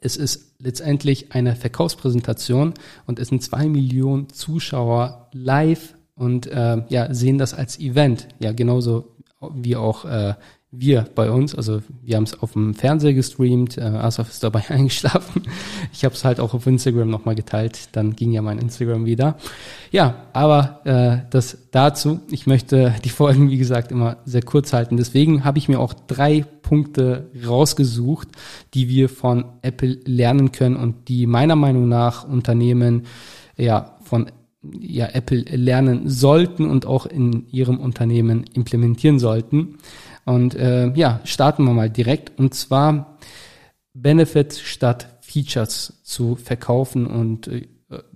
Es 0.01 0.17
ist 0.17 0.55
letztendlich 0.59 1.31
eine 1.31 1.55
Verkaufspräsentation 1.55 2.73
und 3.05 3.19
es 3.19 3.29
sind 3.29 3.43
zwei 3.43 3.67
Millionen 3.67 4.29
Zuschauer 4.29 5.29
live 5.31 5.94
und 6.15 6.47
äh, 6.47 6.83
ja, 6.89 7.13
sehen 7.13 7.37
das 7.37 7.53
als 7.53 7.79
Event. 7.79 8.27
Ja, 8.39 8.51
genauso 8.51 9.15
wie 9.53 9.75
auch 9.75 10.05
äh, 10.05 10.33
wir 10.71 11.07
bei 11.15 11.29
uns. 11.29 11.55
Also 11.55 11.81
wir 12.01 12.15
haben 12.15 12.23
es 12.23 12.39
auf 12.41 12.53
dem 12.53 12.73
Fernseher 12.73 13.13
gestreamt, 13.13 13.77
äh, 13.77 13.81
Asaf 13.81 14.29
ist 14.29 14.43
dabei 14.43 14.63
eingeschlafen. 14.69 15.43
Ich 15.93 16.03
habe 16.05 16.15
es 16.15 16.25
halt 16.25 16.39
auch 16.39 16.53
auf 16.53 16.67
Instagram 16.67 17.09
nochmal 17.09 17.35
geteilt, 17.35 17.89
dann 17.93 18.15
ging 18.15 18.31
ja 18.31 18.41
mein 18.41 18.59
Instagram 18.59 19.05
wieder. 19.05 19.37
Ja, 19.91 20.25
aber 20.33 20.81
äh, 20.85 21.29
das 21.29 21.57
dazu. 21.71 22.19
Ich 22.29 22.47
möchte 22.47 22.95
die 23.03 23.09
Folgen, 23.09 23.49
wie 23.49 23.57
gesagt, 23.57 23.91
immer 23.91 24.17
sehr 24.25 24.43
kurz 24.43 24.73
halten. 24.73 24.97
Deswegen 24.97 25.43
habe 25.43 25.57
ich 25.57 25.69
mir 25.69 25.79
auch 25.79 25.93
drei 25.93 26.45
Punkte 26.61 27.29
rausgesucht, 27.45 28.29
die 28.73 28.89
wir 28.89 29.09
von 29.09 29.45
Apple 29.61 29.99
lernen 30.05 30.51
können 30.51 30.75
und 30.75 31.07
die 31.07 31.27
meiner 31.27 31.55
Meinung 31.55 31.87
nach 31.87 32.27
Unternehmen 32.27 33.03
ja 33.57 33.95
von 34.03 34.27
ja, 34.79 35.07
Apple 35.07 35.41
lernen 35.41 36.09
sollten 36.09 36.69
und 36.69 36.85
auch 36.85 37.05
in 37.05 37.47
ihrem 37.51 37.79
Unternehmen 37.79 38.45
implementieren 38.53 39.19
sollten. 39.19 39.77
Und 40.25 40.55
äh, 40.55 40.91
ja, 40.95 41.21
starten 41.23 41.63
wir 41.65 41.73
mal 41.73 41.89
direkt. 41.89 42.39
Und 42.39 42.53
zwar 42.53 43.17
Benefits 43.93 44.59
statt 44.59 45.17
Features 45.21 46.01
zu 46.03 46.35
verkaufen. 46.35 47.05
Und 47.07 47.47
äh, 47.47 47.67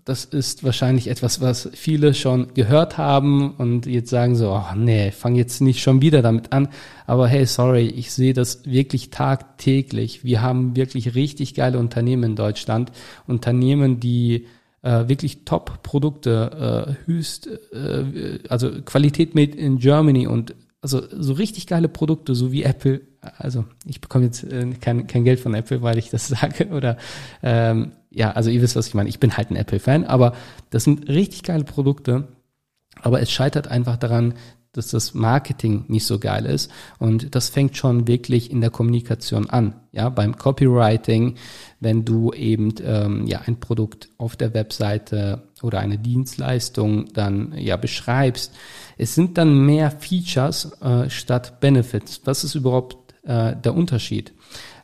das 0.03 0.25
ist 0.25 0.63
wahrscheinlich 0.63 1.08
etwas, 1.08 1.41
was 1.41 1.70
viele 1.74 2.15
schon 2.15 2.53
gehört 2.56 2.98
haben 2.98 3.51
und 3.51 3.86
jetzt 3.86 4.10
sagen 4.10 4.36
so, 4.36 4.51
oh 4.51 4.75
nee, 4.75 5.12
fang 5.12 5.36
jetzt 5.36 5.62
nicht 5.62 5.82
schon 5.82 6.01
wieder 6.01 6.24
damit 6.24 6.51
an. 6.51 6.70
Aber 7.06 7.27
hey, 7.27 7.46
sorry, 7.46 7.86
ich 7.86 8.12
sehe 8.12 8.34
das 8.34 8.65
wirklich 8.65 9.12
tagtäglich. 9.12 10.24
Wir 10.24 10.41
haben 10.41 10.75
wirklich 10.75 11.13
richtig 11.13 11.53
geile 11.53 11.77
Unternehmen 11.77 12.24
in 12.24 12.36
Deutschland. 12.36 12.91
Unternehmen, 13.27 14.00
die 14.00 14.48
äh, 14.82 15.08
wirklich 15.08 15.46
Top-Produkte, 15.46 16.96
äh, 17.06 17.08
höchst, 17.08 17.48
äh, 17.74 18.40
also 18.50 18.72
Qualität 18.84 19.36
made 19.36 19.58
in 19.58 19.78
Germany 19.78 20.28
und 20.28 20.56
also 20.82 21.02
so 21.12 21.34
richtig 21.34 21.68
geile 21.68 21.90
Produkte, 21.90 22.36
so 22.36 22.52
wie 22.52 22.64
Apple. 22.64 23.02
Also 23.38 23.66
ich 23.86 24.00
bekomme 24.00 24.26
jetzt 24.26 24.44
äh, 24.44 24.72
kein, 24.80 25.08
kein 25.08 25.26
Geld 25.26 25.40
von 25.40 25.54
Apple, 25.54 25.82
weil 25.82 25.98
ich 25.98 26.10
das 26.10 26.28
sage. 26.30 26.68
Oder 26.70 26.98
ähm, 27.44 27.92
ja, 28.10 28.32
also 28.32 28.50
ihr 28.50 28.62
wisst, 28.62 28.76
was 28.76 28.88
ich 28.88 28.94
meine. 28.94 29.10
Ich 29.10 29.20
bin 29.20 29.36
halt 29.36 29.52
ein 29.52 29.56
Apple-Fan, 29.56 30.06
aber 30.06 30.34
das 30.70 30.86
sind 30.86 31.10
richtig 31.10 31.44
geile 31.44 31.64
Produkte. 31.64 32.28
Aber 33.02 33.22
es 33.22 33.32
scheitert 33.32 33.68
einfach 33.68 33.98
daran, 33.98 34.34
dass 34.74 34.90
das 34.90 35.14
Marketing 35.14 35.86
nicht 35.88 36.06
so 36.06 36.20
geil 36.20 36.46
ist. 36.46 36.72
Und 37.00 37.34
das 37.34 37.50
fängt 37.50 37.76
schon 37.76 38.08
wirklich 38.08 38.52
in 38.52 38.62
der 38.62 38.70
Kommunikation 38.70 39.50
an. 39.50 39.74
Ja, 39.92 40.10
beim 40.10 40.36
Copywriting, 40.38 41.36
wenn 41.80 42.06
du 42.06 42.32
eben 42.34 42.76
ähm, 42.84 43.26
ja 43.26 43.42
ein 43.46 43.60
Produkt 43.60 44.10
auf 44.18 44.36
der 44.36 44.54
Webseite 44.54 45.50
oder 45.64 45.80
eine 45.80 45.98
Dienstleistung 45.98 47.12
dann 47.14 47.54
ja 47.58 47.78
beschreibst, 47.78 48.54
es 48.98 49.16
sind 49.16 49.38
dann 49.38 49.66
mehr 49.66 49.92
Features 49.92 50.74
äh, 50.82 51.10
statt 51.10 51.60
Benefits. 51.60 52.22
Was 52.26 52.44
ist 52.44 52.56
überhaupt 52.56 52.98
äh, 53.24 53.56
der 53.56 53.74
Unterschied? 53.74 54.34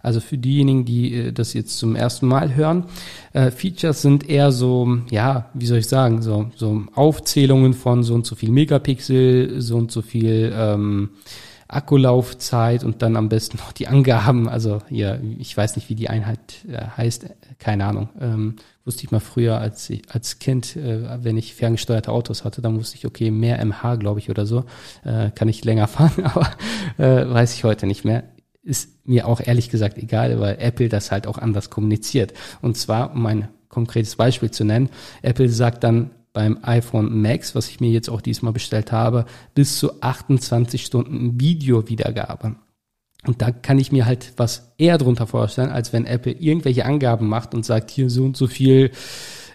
Also 0.06 0.20
für 0.20 0.38
diejenigen, 0.38 0.86
die 0.86 1.14
äh, 1.16 1.32
das 1.32 1.54
jetzt 1.54 1.78
zum 1.78 1.96
ersten 1.96 2.28
Mal 2.28 2.56
hören, 2.56 2.86
äh, 3.34 3.50
Features 3.50 4.02
sind 4.02 4.30
eher 4.30 4.52
so, 4.52 5.00
ja, 5.10 5.50
wie 5.54 5.66
soll 5.66 5.80
ich 5.80 5.88
sagen, 5.88 6.22
so, 6.22 6.52
so 6.56 6.84
Aufzählungen 6.94 7.74
von 7.74 8.04
so 8.04 8.14
und 8.14 8.26
so 8.26 8.36
viel 8.36 8.52
Megapixel, 8.52 9.60
so 9.62 9.78
und 9.78 9.92
so 9.92 10.02
viel 10.04 10.54
ähm, 10.56 11.10
Akkulaufzeit 11.68 12.84
und 12.84 13.02
dann 13.02 13.16
am 13.16 13.30
besten 13.30 13.58
noch 13.58 13.72
die 13.72 13.88
Angaben. 13.88 14.48
Also 14.48 14.80
ja, 14.90 15.18
ich 15.40 15.58
weiß 15.58 15.76
nicht, 15.76 15.90
wie 15.90 15.96
die 15.96 16.10
Einheit 16.10 16.64
äh, 16.70 16.86
heißt, 16.96 17.26
keine 17.58 17.86
Ahnung. 17.86 18.10
Ähm, 18.22 18.56
wusste 18.86 19.04
ich 19.04 19.12
mal 19.12 19.20
früher 19.20 19.58
als 19.58 19.92
als 20.08 20.38
Kind, 20.38 20.76
äh, 20.76 21.24
wenn 21.24 21.38
ich 21.38 21.56
ferngesteuerte 21.56 22.12
Autos 22.12 22.44
hatte, 22.44 22.62
dann 22.62 22.78
wusste 22.78 22.98
ich, 22.98 23.08
okay, 23.08 23.32
mehr 23.32 23.64
mH, 23.66 23.96
glaube 23.96 24.20
ich, 24.20 24.30
oder 24.30 24.46
so, 24.46 24.66
äh, 25.04 25.32
kann 25.32 25.48
ich 25.48 25.66
länger 25.66 25.88
fahren, 25.88 26.24
aber 26.24 26.52
äh, 27.00 27.28
weiß 27.28 27.56
ich 27.56 27.64
heute 27.64 27.88
nicht 27.88 28.06
mehr 28.06 28.24
ist 28.66 29.06
mir 29.06 29.28
auch 29.28 29.40
ehrlich 29.40 29.70
gesagt 29.70 29.98
egal, 29.98 30.40
weil 30.40 30.58
Apple 30.60 30.90
das 30.90 31.12
halt 31.12 31.28
auch 31.28 31.38
anders 31.38 31.70
kommuniziert. 31.70 32.34
Und 32.62 32.78
zwar, 32.78 33.14
um 33.14 33.26
ein 33.26 33.48
konkretes 33.70 34.16
Beispiel 34.16 34.52
zu 34.52 34.66
nennen, 34.66 34.90
Apple 35.22 35.50
sagt 35.50 35.84
dann 35.84 36.12
beim 36.34 36.60
iPhone 36.64 37.22
Max, 37.22 37.56
was 37.56 37.70
ich 37.70 37.80
mir 37.80 37.92
jetzt 37.92 38.10
auch 38.10 38.22
diesmal 38.22 38.54
bestellt 38.54 38.92
habe, 38.92 39.26
bis 39.54 39.80
zu 39.80 40.02
28 40.02 40.86
Stunden 40.86 41.40
Videowiedergabe. 41.40 42.56
Und 43.26 43.42
da 43.42 43.52
kann 43.52 43.80
ich 43.80 43.92
mir 43.92 44.06
halt 44.06 44.34
was 44.38 44.74
eher 44.78 44.98
drunter 44.98 45.28
vorstellen, 45.28 45.70
als 45.70 45.94
wenn 45.94 46.06
Apple 46.06 46.34
irgendwelche 46.34 46.86
Angaben 46.86 47.28
macht 47.28 47.56
und 47.56 47.66
sagt, 47.66 47.90
hier 47.90 48.10
so 48.10 48.24
und 48.24 48.38
so 48.38 48.48
viel, 48.48 48.92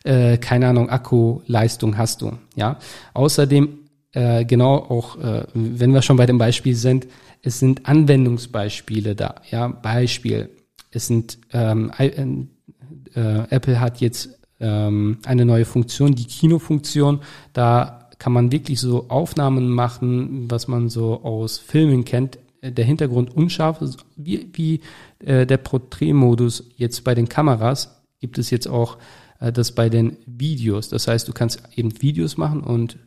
äh, 0.05 0.38
keine 0.38 0.69
Ahnung, 0.69 0.88
Akkuleistung 0.88 1.99
hast 1.99 2.23
du. 2.23 2.33
Ja. 2.57 2.79
Außerdem, 3.14 3.80
äh, 4.12 4.45
genau 4.45 4.76
auch, 4.76 5.19
äh, 5.19 5.45
wenn 5.55 5.93
wir 5.93 6.02
schon 6.02 6.17
bei 6.17 6.26
dem 6.26 6.38
Beispiel 6.38 6.75
sind, 6.75 7.07
es 7.43 7.59
sind 7.59 7.87
Anwendungsbeispiele 7.87 9.14
da. 9.14 9.37
Ja, 9.50 9.69
Beispiel. 9.69 10.50
Es 10.90 11.07
sind 11.07 11.38
ähm, 11.52 11.93
äh, 11.99 12.07
äh, 13.14 13.47
Apple 13.50 13.81
hat 13.81 14.00
jetzt 14.00 14.40
ähm, 14.59 15.19
eine 15.25 15.45
neue 15.45 15.64
Funktion, 15.64 16.14
die 16.14 16.26
Kinofunktion. 16.26 17.21
Da 17.52 18.11
kann 18.19 18.33
man 18.33 18.52
wirklich 18.52 18.81
so 18.81 19.09
Aufnahmen 19.09 19.71
machen, 19.71 20.50
was 20.50 20.69
man 20.69 20.88
so 20.88 21.23
aus 21.23 21.59
Filmen 21.59 22.05
kennt. 22.05 22.38
Der 22.62 22.85
Hintergrund 22.85 23.35
unscharf, 23.35 23.83
wie, 24.17 24.50
wie 24.52 24.81
äh, 25.25 25.47
der 25.47 25.57
Porträtmodus 25.57 26.64
jetzt 26.76 27.05
bei 27.05 27.14
den 27.14 27.29
Kameras 27.29 28.02
gibt 28.21 28.37
es 28.37 28.50
jetzt 28.50 28.69
auch 28.69 28.99
äh, 29.40 29.50
das 29.50 29.73
bei 29.73 29.88
den 29.88 30.19
Videos. 30.26 30.90
Das 30.90 31.09
heißt, 31.09 31.26
du 31.26 31.33
kannst 31.33 31.62
eben 31.75 32.02
Videos 32.02 32.37
machen 32.37 32.61
und 32.61 32.99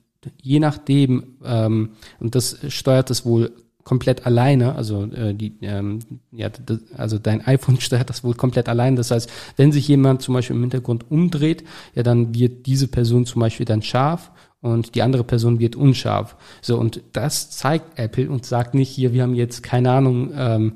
je 0.41 0.59
nachdem, 0.59 1.35
ähm, 1.43 1.91
und 2.19 2.35
das 2.35 2.59
steuert 2.69 3.09
es 3.09 3.25
wohl 3.25 3.51
komplett 3.83 4.25
alleine, 4.25 4.75
also 4.75 5.03
äh, 5.03 5.33
die, 5.33 5.53
ähm, 5.61 5.99
ja, 6.31 6.49
das, 6.49 6.79
also 6.95 7.19
dein 7.19 7.41
iPhone 7.45 7.79
steuert 7.79 8.09
das 8.09 8.23
wohl 8.23 8.33
komplett 8.33 8.69
allein. 8.69 8.95
Das 8.95 9.11
heißt, 9.11 9.29
wenn 9.57 9.71
sich 9.71 9.87
jemand 9.87 10.21
zum 10.21 10.33
Beispiel 10.33 10.55
im 10.55 10.61
Hintergrund 10.61 11.09
umdreht, 11.11 11.63
ja, 11.95 12.03
dann 12.03 12.33
wird 12.33 12.65
diese 12.65 12.87
Person 12.87 13.25
zum 13.25 13.41
Beispiel 13.41 13.65
dann 13.65 13.81
scharf 13.81 14.31
und 14.61 14.95
die 14.95 15.01
andere 15.01 15.23
Person 15.23 15.59
wird 15.59 15.75
unscharf. 15.75 16.37
So 16.61 16.77
und 16.77 17.01
das 17.11 17.51
zeigt 17.51 17.99
Apple 17.99 18.29
und 18.29 18.45
sagt 18.45 18.73
nicht 18.73 18.89
hier, 18.89 19.13
wir 19.13 19.23
haben 19.23 19.35
jetzt 19.35 19.61
keine 19.63 19.91
Ahnung, 19.91 20.31
ähm, 20.35 20.73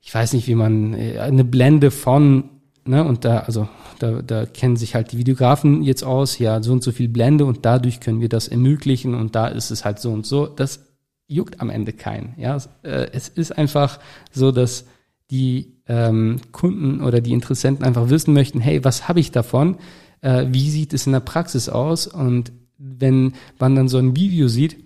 ich 0.00 0.12
weiß 0.12 0.32
nicht, 0.32 0.48
wie 0.48 0.54
man 0.54 0.94
äh, 0.94 1.18
eine 1.18 1.44
Blende 1.44 1.90
von 1.90 2.44
Ne, 2.84 3.04
und 3.04 3.24
da, 3.24 3.38
also 3.40 3.68
da, 4.00 4.22
da 4.22 4.44
kennen 4.44 4.76
sich 4.76 4.96
halt 4.96 5.12
die 5.12 5.18
Videografen 5.18 5.82
jetzt 5.82 6.02
aus, 6.02 6.38
ja, 6.38 6.60
so 6.62 6.72
und 6.72 6.82
so 6.82 6.90
viel 6.90 7.08
Blende 7.08 7.44
und 7.44 7.64
dadurch 7.64 8.00
können 8.00 8.20
wir 8.20 8.28
das 8.28 8.48
ermöglichen 8.48 9.14
und 9.14 9.36
da 9.36 9.46
ist 9.46 9.70
es 9.70 9.84
halt 9.84 10.00
so 10.00 10.10
und 10.10 10.26
so. 10.26 10.46
Das 10.46 10.80
juckt 11.28 11.60
am 11.60 11.70
Ende 11.70 11.92
keinen. 11.92 12.34
Ja, 12.36 12.56
äh, 12.82 13.08
es 13.12 13.28
ist 13.28 13.56
einfach 13.56 14.00
so, 14.32 14.50
dass 14.50 14.84
die 15.30 15.76
ähm, 15.86 16.40
Kunden 16.50 17.02
oder 17.02 17.20
die 17.20 17.32
Interessenten 17.32 17.84
einfach 17.84 18.10
wissen 18.10 18.34
möchten, 18.34 18.60
hey, 18.60 18.84
was 18.84 19.08
habe 19.08 19.20
ich 19.20 19.30
davon? 19.30 19.76
Äh, 20.20 20.46
wie 20.50 20.68
sieht 20.68 20.92
es 20.92 21.06
in 21.06 21.12
der 21.12 21.20
Praxis 21.20 21.68
aus? 21.68 22.06
Und 22.06 22.52
wenn 22.78 23.34
man 23.58 23.74
dann 23.74 23.88
so 23.88 23.98
ein 23.98 24.16
Video 24.16 24.48
sieht, 24.48 24.84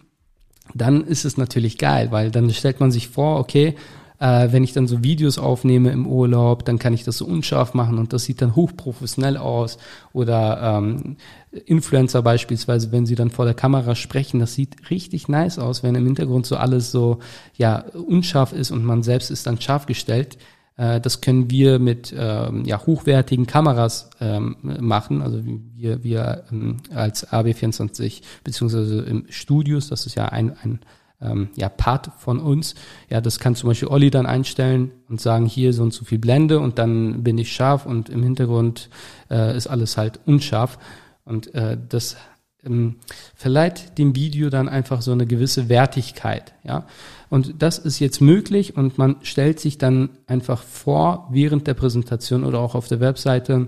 dann 0.75 1.05
ist 1.05 1.25
es 1.25 1.37
natürlich 1.37 1.79
geil, 1.79 2.09
weil 2.11 2.31
dann 2.31 2.51
stellt 2.51 2.81
man 2.81 2.91
sich 2.91 3.09
vor, 3.09 3.39
okay, 3.41 3.75
äh, 4.19 4.49
wenn 4.51 4.65
ich 4.65 4.73
dann 4.73 4.87
so 4.87 5.03
Videos 5.03 5.39
aufnehme 5.39 5.91
im 5.91 6.07
Urlaub, 6.07 6.65
dann 6.65 6.79
kann 6.79 6.95
ich 6.95 7.05
das 7.05 7.19
so 7.19 7.27
unscharf 7.27 7.75
machen 7.75 7.99
und 7.99 8.13
das 8.13 8.25
sieht 8.25 8.41
dann 8.43 8.57
hochprofessionell 8.57 9.37
aus. 9.37 9.79
Oder 10.13 10.79
ähm, 10.83 11.17
Influencer 11.65 12.23
beispielsweise, 12.23 12.93
wenn 12.93 13.07
sie 13.07 13.15
dann 13.15 13.31
vor 13.31 13.45
der 13.45 13.55
Kamera 13.55 13.95
sprechen, 13.95 14.41
das 14.41 14.55
sieht 14.55 14.91
richtig 14.91 15.29
nice 15.29 15.59
aus, 15.59 15.83
wenn 15.83 15.95
im 15.95 16.07
Hintergrund 16.07 16.47
so 16.47 16.57
alles 16.57 16.91
so 16.91 17.19
ja 17.57 17.85
unscharf 17.93 18.53
ist 18.53 18.71
und 18.71 18.85
man 18.85 19.03
selbst 19.03 19.31
ist 19.31 19.47
dann 19.47 19.61
scharf 19.61 19.87
gestellt. 19.87 20.39
Äh, 20.77 21.01
das 21.01 21.21
können 21.21 21.51
wir 21.51 21.79
mit 21.79 22.15
ähm, 22.17 22.65
ja, 22.65 22.85
hochwertigen 22.85 23.47
Kameras 23.47 24.11
ähm, 24.21 24.57
machen. 24.63 25.23
Also 25.23 25.43
wir, 25.45 26.05
wir 26.05 26.45
ähm, 26.51 26.79
als 26.95 27.29
AB24 27.29 28.23
beziehungsweise 28.45 29.03
im 29.03 29.27
Studios, 29.29 29.89
das 29.89 30.07
ist 30.07 30.15
ja 30.15 30.27
ein, 30.27 30.57
ein 30.63 30.81
ähm, 31.21 31.49
ja, 31.57 31.69
Part 31.69 32.11
von 32.19 32.39
uns. 32.39 32.75
Ja, 33.09 33.21
das 33.21 33.39
kann 33.39 33.55
zum 33.55 33.69
Beispiel 33.69 33.89
Olli 33.89 34.11
dann 34.11 34.27
einstellen 34.27 34.93
und 35.09 35.21
sagen, 35.21 35.47
hier 35.47 35.73
so 35.73 35.83
und 35.83 35.93
so 35.93 36.05
viel 36.05 36.19
Blende 36.19 36.61
und 36.61 36.79
dann 36.79 37.23
bin 37.23 37.39
ich 37.39 37.53
scharf 37.53 37.87
und 37.87 38.09
im 38.09 38.23
Hintergrund 38.23 38.91
äh, 39.31 39.57
ist 39.57 39.67
alles 39.67 39.97
halt 39.97 40.21
unscharf. 40.27 40.79
Und 41.25 41.55
äh, 41.55 41.77
das 41.89 42.17
ähm, 42.65 42.97
verleiht 43.35 43.99
dem 43.99 44.15
Video 44.15 44.51
dann 44.51 44.69
einfach 44.69 45.03
so 45.03 45.13
eine 45.13 45.27
gewisse 45.27 45.69
Wertigkeit, 45.69 46.55
ja. 46.65 46.87
Und 47.29 47.61
das 47.61 47.79
ist 47.79 47.99
jetzt 47.99 48.21
möglich 48.21 48.77
und 48.77 48.99
man 48.99 49.17
stellt 49.23 49.59
sich 49.59 49.79
dann 49.79 50.11
einfach 50.29 50.63
vor, 50.63 51.29
während 51.33 51.67
der 51.67 51.75
Präsentation 51.75 52.45
oder 52.45 52.61
auch 52.61 52.77
auf 52.77 52.87
der 52.87 53.01
Webseite, 53.01 53.67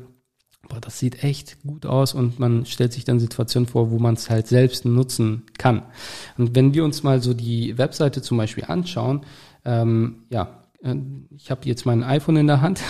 boah, 0.69 0.81
das 0.81 0.99
sieht 0.99 1.25
echt 1.25 1.63
gut 1.63 1.87
aus 1.87 2.15
und 2.15 2.39
man 2.39 2.67
stellt 2.67 2.93
sich 2.93 3.05
dann 3.05 3.21
Situationen 3.21 3.67
vor, 3.67 3.91
wo 3.91 3.99
man 3.99 4.15
es 4.15 4.31
halt 4.31 4.47
selbst 4.47 4.85
nutzen 4.85 5.45
kann. 5.59 5.83
Und 6.37 6.55
wenn 6.55 6.75
wir 6.75 6.85
uns 6.85 7.03
mal 7.03 7.23
so 7.23 7.35
die 7.35 7.79
Webseite 7.79 8.23
zum 8.23 8.39
Beispiel 8.39 8.65
anschauen, 8.65 9.23
ähm, 9.65 10.25
ja, 10.31 10.65
äh, 10.83 10.95
ich 11.37 11.51
habe 11.51 11.61
jetzt 11.65 11.87
mein 11.87 12.03
iPhone 12.03 12.37
in 12.37 12.47
der 12.47 12.61
Hand. 12.61 12.81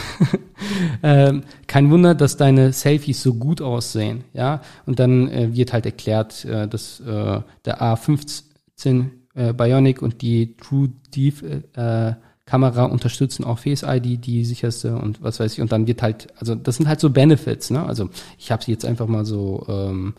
ähm, 1.03 1.43
kein 1.67 1.91
Wunder, 1.91 2.15
dass 2.15 2.37
deine 2.37 2.73
Selfies 2.73 3.23
so 3.23 3.35
gut 3.35 3.61
aussehen, 3.61 4.25
ja. 4.33 4.61
Und 4.87 4.99
dann 4.99 5.29
äh, 5.29 5.55
wird 5.55 5.73
halt 5.73 5.87
erklärt, 5.87 6.45
äh, 6.45 6.69
dass 6.69 7.01
äh, 7.01 7.41
der 7.65 7.81
A15 7.81 9.07
äh, 9.35 9.53
Bionic 9.53 10.03
und 10.03 10.23
die 10.23 10.57
True 10.57 10.91
Deep 11.15 11.43
äh, 11.77 12.15
Kamera 12.49 12.85
unterstützen 12.85 13.45
auch 13.45 13.59
Face 13.59 13.83
ID, 13.83 14.25
die 14.25 14.45
sicherste 14.45 14.97
und 14.97 15.23
was 15.23 15.39
weiß 15.39 15.53
ich. 15.53 15.61
Und 15.61 15.71
dann 15.71 15.87
wird 15.87 16.01
halt, 16.01 16.29
also 16.39 16.55
das 16.55 16.77
sind 16.77 16.89
halt 16.89 16.99
so 16.99 17.11
Benefits, 17.11 17.71
ne? 17.71 17.85
Also 17.85 18.09
ich 18.39 18.51
habe 18.51 18.65
sie 18.65 18.73
jetzt 18.73 18.87
einfach 18.87 19.07
mal 19.07 19.27
so 19.27 19.67
ähm, 19.69 20.15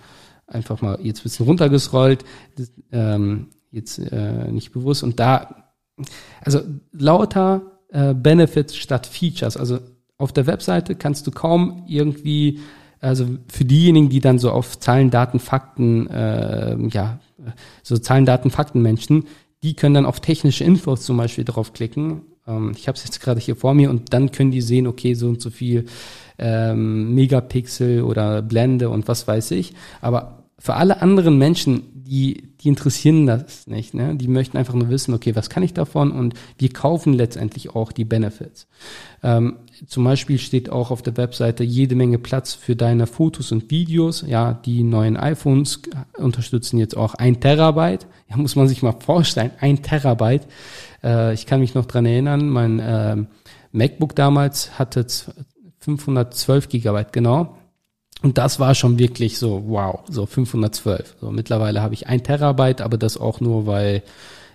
einfach 0.46 0.82
mal 0.82 1.00
jetzt 1.02 1.24
bisschen 1.24 1.48
runtergescrollt, 1.48 2.24
das, 2.56 2.72
ähm, 2.92 3.48
jetzt 3.72 3.98
äh, 3.98 4.52
nicht 4.52 4.72
bewusst. 4.72 5.02
Und 5.02 5.20
da, 5.20 5.72
also 6.42 6.62
lauter 6.92 7.64
äh, 7.90 8.14
Benefits 8.14 8.76
statt 8.76 9.08
Features. 9.08 9.58
Also 9.58 9.80
auf 10.20 10.32
der 10.32 10.46
Webseite 10.46 10.94
kannst 10.94 11.26
du 11.26 11.32
kaum 11.32 11.86
irgendwie, 11.88 12.60
also 13.00 13.26
für 13.48 13.66
diejenigen, 13.66 14.10
die 14.10 14.20
dann 14.20 14.38
so 14.38 14.52
auf 14.52 14.78
Zahlen, 14.80 15.10
Daten, 15.10 15.40
Fakten, 15.40 16.08
äh, 16.08 16.78
ja, 16.90 17.20
so 17.82 17.98
Zahlen, 17.98 18.26
Daten, 18.26 18.52
Fakten 18.52 18.84
Menschen, 18.84 19.26
die 19.64 19.74
können 19.74 19.96
dann 19.96 20.06
auf 20.06 20.20
technische 20.20 20.64
Infos 20.64 21.04
zum 21.04 21.18
Beispiel 21.18 21.44
draufklicken. 21.44 22.22
Ähm, 22.48 22.72
ich 22.76 22.88
habe 22.88 22.98
es 22.98 23.04
jetzt 23.04 23.20
gerade 23.22 23.40
hier 23.40 23.56
vor 23.56 23.74
mir 23.74 23.90
und 23.90 24.14
dann 24.14 24.32
können 24.32 24.52
die 24.52 24.62
sehen, 24.62 24.88
okay, 24.88 25.14
so 25.14 25.28
und 25.28 25.42
so 25.42 25.50
viel 25.50 25.86
ähm, 26.38 27.14
Megapixel 27.14 28.04
oder 28.04 28.42
Blende 28.42 28.90
und 28.90 29.08
was 29.08 29.28
weiß 29.28 29.52
ich. 29.52 29.74
Aber 30.02 30.44
für 30.58 30.76
alle 30.76 31.02
anderen 31.02 31.38
Menschen, 31.38 31.84
die, 31.94 32.50
die 32.62 32.68
interessieren 32.68 33.26
das 33.26 33.68
nicht. 33.68 33.94
Ne? 33.94 34.16
Die 34.16 34.28
möchten 34.28 34.58
einfach 34.58 34.74
nur 34.74 34.90
wissen, 34.90 35.14
okay, 35.14 35.36
was 35.36 35.50
kann 35.50 35.64
ich 35.64 35.74
davon? 35.74 36.12
Und 36.12 36.34
wir 36.58 36.70
kaufen 36.70 37.14
letztendlich 37.14 37.76
auch 37.76 37.92
die 37.92 38.04
Benefits. 38.04 38.68
Ähm, 39.24 39.58
zum 39.88 40.04
Beispiel 40.04 40.38
steht 40.38 40.70
auch 40.70 40.92
auf 40.92 41.02
der 41.02 41.16
Webseite 41.18 41.64
jede 41.64 41.96
Menge 41.96 42.20
Platz 42.20 42.54
für 42.54 42.76
deine 42.76 43.08
Fotos 43.08 43.52
und 43.52 43.72
Videos. 43.72 44.24
Ja, 44.28 44.54
die 44.54 44.84
neuen 44.84 45.18
iPhones 45.18 45.82
unterstützen 46.18 46.78
jetzt 46.78 46.98
auch 46.98 47.16
ein 47.16 47.40
Terabyte. 47.40 48.08
Ja, 48.30 48.38
muss 48.38 48.56
man 48.56 48.68
sich 48.68 48.82
mal 48.82 48.96
vorstellen, 49.00 49.52
ein 49.60 49.82
Terabyte. 49.82 50.48
Äh, 51.04 51.34
ich 51.34 51.46
kann 51.46 51.62
mich 51.62 51.76
noch 51.76 51.86
dran 51.86 52.06
erinnern, 52.06 52.50
mein 52.50 52.80
äh, 52.80 53.18
MacBook 53.72 54.16
damals 54.16 54.78
hatte 54.78 55.06
512 55.80 56.70
Gigabyte, 56.70 57.14
genau. 57.14 57.56
Und 58.22 58.38
das 58.38 58.60
war 58.60 58.76
schon 58.76 59.00
wirklich 59.00 59.38
so, 59.38 59.64
wow, 59.68 60.02
so 60.10 60.26
512. 60.26 61.16
So 61.22 61.32
mittlerweile 61.32 61.82
habe 61.82 61.94
ich 61.94 62.08
ein 62.08 62.24
Terabyte, 62.24 62.82
aber 62.82 62.98
das 62.98 63.18
auch 63.18 63.40
nur, 63.40 63.66
weil 63.66 64.04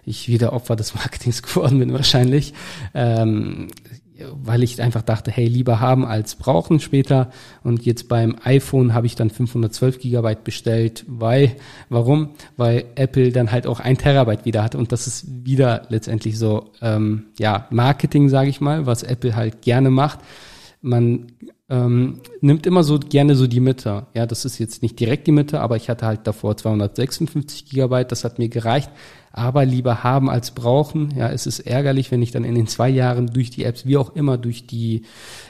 ich 0.04 0.28
wieder 0.28 0.52
Opfer 0.52 0.76
des 0.76 0.94
Marketings 0.94 1.42
geworden 1.42 1.78
bin 1.78 1.92
wahrscheinlich. 1.92 2.52
Ähm, 2.92 3.68
weil 4.32 4.62
ich 4.62 4.80
einfach 4.80 5.02
dachte, 5.02 5.30
hey, 5.30 5.46
lieber 5.46 5.80
haben 5.80 6.04
als 6.04 6.34
brauchen 6.34 6.80
später. 6.80 7.30
Und 7.62 7.84
jetzt 7.84 8.08
beim 8.08 8.36
iPhone 8.44 8.94
habe 8.94 9.06
ich 9.06 9.14
dann 9.14 9.30
512 9.30 9.98
Gigabyte 9.98 10.44
bestellt, 10.44 11.04
weil, 11.08 11.56
warum? 11.88 12.30
Weil 12.56 12.84
Apple 12.94 13.30
dann 13.32 13.52
halt 13.52 13.66
auch 13.66 13.80
ein 13.80 13.98
Terabyte 13.98 14.44
wieder 14.44 14.62
hat. 14.62 14.74
Und 14.74 14.92
das 14.92 15.06
ist 15.06 15.26
wieder 15.44 15.82
letztendlich 15.88 16.38
so, 16.38 16.70
ähm, 16.80 17.26
ja, 17.38 17.66
Marketing, 17.70 18.28
sage 18.28 18.50
ich 18.50 18.60
mal, 18.60 18.86
was 18.86 19.02
Apple 19.02 19.36
halt 19.36 19.62
gerne 19.62 19.90
macht. 19.90 20.20
Man 20.80 21.32
ähm, 21.70 22.20
nimmt 22.40 22.66
immer 22.66 22.84
so 22.84 22.98
gerne 22.98 23.34
so 23.36 23.46
die 23.46 23.60
Mitte. 23.60 24.06
Ja, 24.14 24.26
das 24.26 24.44
ist 24.44 24.58
jetzt 24.58 24.82
nicht 24.82 25.00
direkt 25.00 25.26
die 25.26 25.32
Mitte, 25.32 25.60
aber 25.60 25.76
ich 25.76 25.88
hatte 25.88 26.06
halt 26.06 26.26
davor 26.26 26.56
256 26.56 27.66
Gigabyte, 27.66 28.12
das 28.12 28.24
hat 28.24 28.38
mir 28.38 28.48
gereicht. 28.48 28.90
Aber 29.36 29.64
lieber 29.64 30.04
haben 30.04 30.30
als 30.30 30.52
brauchen. 30.52 31.12
Ja, 31.16 31.28
es 31.28 31.48
ist 31.48 31.58
ärgerlich, 31.58 32.12
wenn 32.12 32.22
ich 32.22 32.30
dann 32.30 32.44
in 32.44 32.54
den 32.54 32.68
zwei 32.68 32.88
Jahren 32.88 33.26
durch 33.26 33.50
die 33.50 33.64
Apps, 33.64 33.84
wie 33.84 33.96
auch 33.96 34.14
immer, 34.14 34.38
durch 34.38 34.68
die 34.68 35.02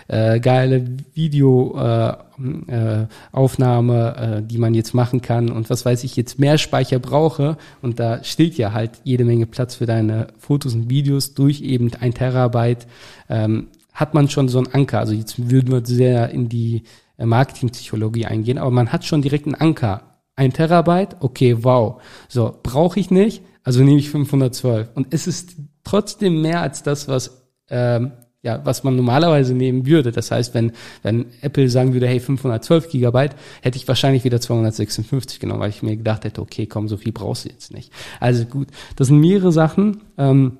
äh, 0.08 0.40
geile 0.40 0.86
Videoaufnahme, 1.12 3.08
äh, 3.10 3.36
Aufnahme, 3.36 4.16
äh, 4.16 4.42
die 4.42 4.56
man 4.56 4.72
jetzt 4.72 4.94
machen 4.94 5.20
kann 5.20 5.50
und 5.50 5.68
was 5.68 5.84
weiß 5.84 6.02
ich, 6.04 6.16
jetzt 6.16 6.38
mehr 6.38 6.56
Speicher 6.56 6.98
brauche 6.98 7.58
und 7.82 8.00
da 8.00 8.24
stillt 8.24 8.56
ja 8.56 8.72
halt 8.72 8.92
jede 9.04 9.26
Menge 9.26 9.44
Platz 9.44 9.74
für 9.74 9.84
deine 9.84 10.28
Fotos 10.38 10.72
und 10.72 10.88
Videos 10.88 11.34
durch 11.34 11.60
eben 11.60 11.90
ein 12.00 12.14
Terabyte. 12.14 12.86
Ähm, 13.28 13.68
hat 13.92 14.14
man 14.14 14.30
schon 14.30 14.48
so 14.48 14.58
einen 14.58 14.72
Anker. 14.72 14.98
Also 14.98 15.12
jetzt 15.12 15.50
würden 15.50 15.70
wir 15.70 15.84
sehr 15.84 16.30
in 16.30 16.48
die 16.48 16.84
äh, 17.18 17.26
Marketingpsychologie 17.26 18.24
eingehen, 18.24 18.56
aber 18.56 18.70
man 18.70 18.92
hat 18.92 19.04
schon 19.04 19.20
direkt 19.20 19.44
einen 19.44 19.54
Anker. 19.54 20.14
Ein 20.36 20.54
Terabyte, 20.54 21.16
okay, 21.20 21.58
wow. 21.62 22.00
So, 22.28 22.58
brauche 22.62 22.98
ich 22.98 23.10
nicht, 23.10 23.42
also 23.64 23.82
nehme 23.82 23.98
ich 23.98 24.10
512. 24.10 24.90
Und 24.94 25.08
es 25.10 25.26
ist 25.26 25.56
trotzdem 25.82 26.40
mehr 26.42 26.60
als 26.60 26.82
das, 26.82 27.08
was 27.08 27.48
ähm, 27.68 28.12
ja, 28.44 28.60
was 28.62 28.84
man 28.84 28.94
normalerweise 28.94 29.54
nehmen 29.54 29.86
würde. 29.86 30.12
Das 30.12 30.30
heißt, 30.30 30.52
wenn, 30.52 30.72
wenn 31.02 31.26
Apple 31.40 31.68
sagen 31.70 31.94
würde, 31.94 32.06
hey, 32.06 32.20
512 32.20 32.90
Gigabyte, 32.90 33.34
hätte 33.62 33.78
ich 33.78 33.88
wahrscheinlich 33.88 34.22
wieder 34.24 34.38
256 34.38 35.40
genommen, 35.40 35.60
weil 35.60 35.70
ich 35.70 35.82
mir 35.82 35.96
gedacht 35.96 36.24
hätte, 36.24 36.42
okay, 36.42 36.66
komm, 36.66 36.86
so 36.86 36.98
viel 36.98 37.12
brauchst 37.12 37.46
du 37.46 37.48
jetzt 37.48 37.72
nicht. 37.72 37.90
Also 38.20 38.44
gut, 38.44 38.68
das 38.96 39.08
sind 39.08 39.18
mehrere 39.18 39.50
Sachen. 39.50 40.02
Ähm, 40.18 40.58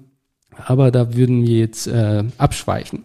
aber 0.57 0.91
da 0.91 1.15
würden 1.15 1.47
wir 1.47 1.59
jetzt 1.59 1.87
äh, 1.87 2.25
abschweifen. 2.39 3.05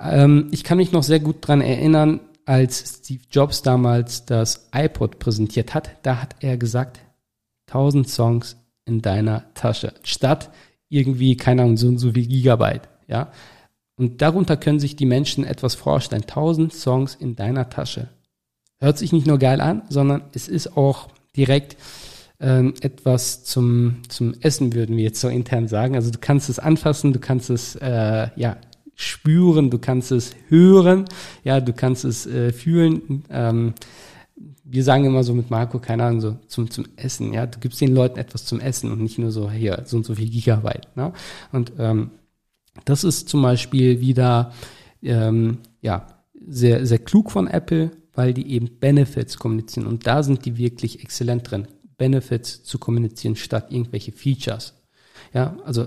Ähm, 0.00 0.48
ich 0.52 0.64
kann 0.64 0.78
mich 0.78 0.92
noch 0.92 1.02
sehr 1.02 1.20
gut 1.20 1.46
dran 1.46 1.60
erinnern, 1.60 2.20
als 2.46 3.00
Steve 3.00 3.22
Jobs 3.30 3.62
damals 3.62 4.24
das 4.24 4.68
iPod 4.74 5.18
präsentiert 5.18 5.74
hat, 5.74 5.90
da 6.02 6.20
hat 6.20 6.36
er 6.40 6.56
gesagt, 6.56 7.00
1000 7.68 8.08
Songs 8.08 8.56
in 8.86 9.02
deiner 9.02 9.52
Tasche, 9.54 9.94
statt 10.02 10.50
irgendwie, 10.88 11.36
keine 11.36 11.62
Ahnung, 11.62 11.76
so 11.76 11.88
und 11.88 11.98
so 11.98 12.12
viel 12.12 12.26
Gigabyte, 12.26 12.88
ja. 13.08 13.32
Und 13.96 14.22
darunter 14.22 14.56
können 14.56 14.80
sich 14.80 14.96
die 14.96 15.06
Menschen 15.06 15.44
etwas 15.44 15.76
vorstellen. 15.76 16.22
1000 16.22 16.72
Songs 16.72 17.14
in 17.14 17.36
deiner 17.36 17.70
Tasche. 17.70 18.08
Hört 18.80 18.98
sich 18.98 19.12
nicht 19.12 19.26
nur 19.26 19.38
geil 19.38 19.60
an, 19.60 19.82
sondern 19.88 20.22
es 20.34 20.48
ist 20.48 20.76
auch 20.76 21.08
direkt 21.36 21.76
ähm, 22.40 22.74
etwas 22.80 23.44
zum, 23.44 24.02
zum 24.08 24.34
Essen, 24.40 24.74
würden 24.74 24.96
wir 24.96 25.04
jetzt 25.04 25.20
so 25.20 25.28
intern 25.28 25.68
sagen. 25.68 25.94
Also 25.94 26.10
du 26.10 26.18
kannst 26.18 26.48
es 26.48 26.58
anfassen, 26.58 27.12
du 27.12 27.20
kannst 27.20 27.50
es 27.50 27.76
äh, 27.76 28.28
ja 28.36 28.56
spüren, 28.96 29.70
du 29.70 29.78
kannst 29.78 30.12
es 30.12 30.32
hören, 30.48 31.04
ja, 31.42 31.60
du 31.60 31.72
kannst 31.72 32.04
es 32.04 32.26
äh, 32.26 32.52
fühlen. 32.52 33.24
Ähm, 33.30 33.74
wir 34.74 34.82
sagen 34.82 35.04
immer 35.04 35.22
so 35.22 35.34
mit 35.34 35.50
Marco, 35.50 35.78
keine 35.78 36.04
Ahnung, 36.04 36.20
so 36.20 36.36
zum, 36.48 36.68
zum 36.68 36.86
Essen, 36.96 37.32
ja. 37.32 37.46
Du 37.46 37.60
gibst 37.60 37.80
den 37.80 37.94
Leuten 37.94 38.18
etwas 38.18 38.44
zum 38.44 38.58
Essen 38.58 38.90
und 38.90 39.00
nicht 39.00 39.18
nur 39.18 39.30
so, 39.30 39.48
hier, 39.48 39.82
so 39.84 39.96
und 39.98 40.04
so 40.04 40.16
viel 40.16 40.28
Gigabyte. 40.28 40.88
Ne? 40.96 41.12
Und 41.52 41.72
ähm, 41.78 42.10
das 42.84 43.04
ist 43.04 43.28
zum 43.28 43.42
Beispiel 43.42 44.00
wieder 44.00 44.52
ähm, 45.00 45.58
ja, 45.80 46.06
sehr, 46.44 46.86
sehr 46.86 46.98
klug 46.98 47.30
von 47.30 47.46
Apple, 47.46 47.92
weil 48.14 48.34
die 48.34 48.50
eben 48.50 48.80
Benefits 48.80 49.38
kommunizieren. 49.38 49.86
Und 49.86 50.08
da 50.08 50.24
sind 50.24 50.44
die 50.44 50.58
wirklich 50.58 51.04
exzellent 51.04 51.48
drin. 51.48 51.68
Benefits 51.96 52.64
zu 52.64 52.78
kommunizieren 52.78 53.36
statt 53.36 53.70
irgendwelche 53.70 54.10
Features. 54.10 54.74
Ja, 55.32 55.56
also 55.64 55.86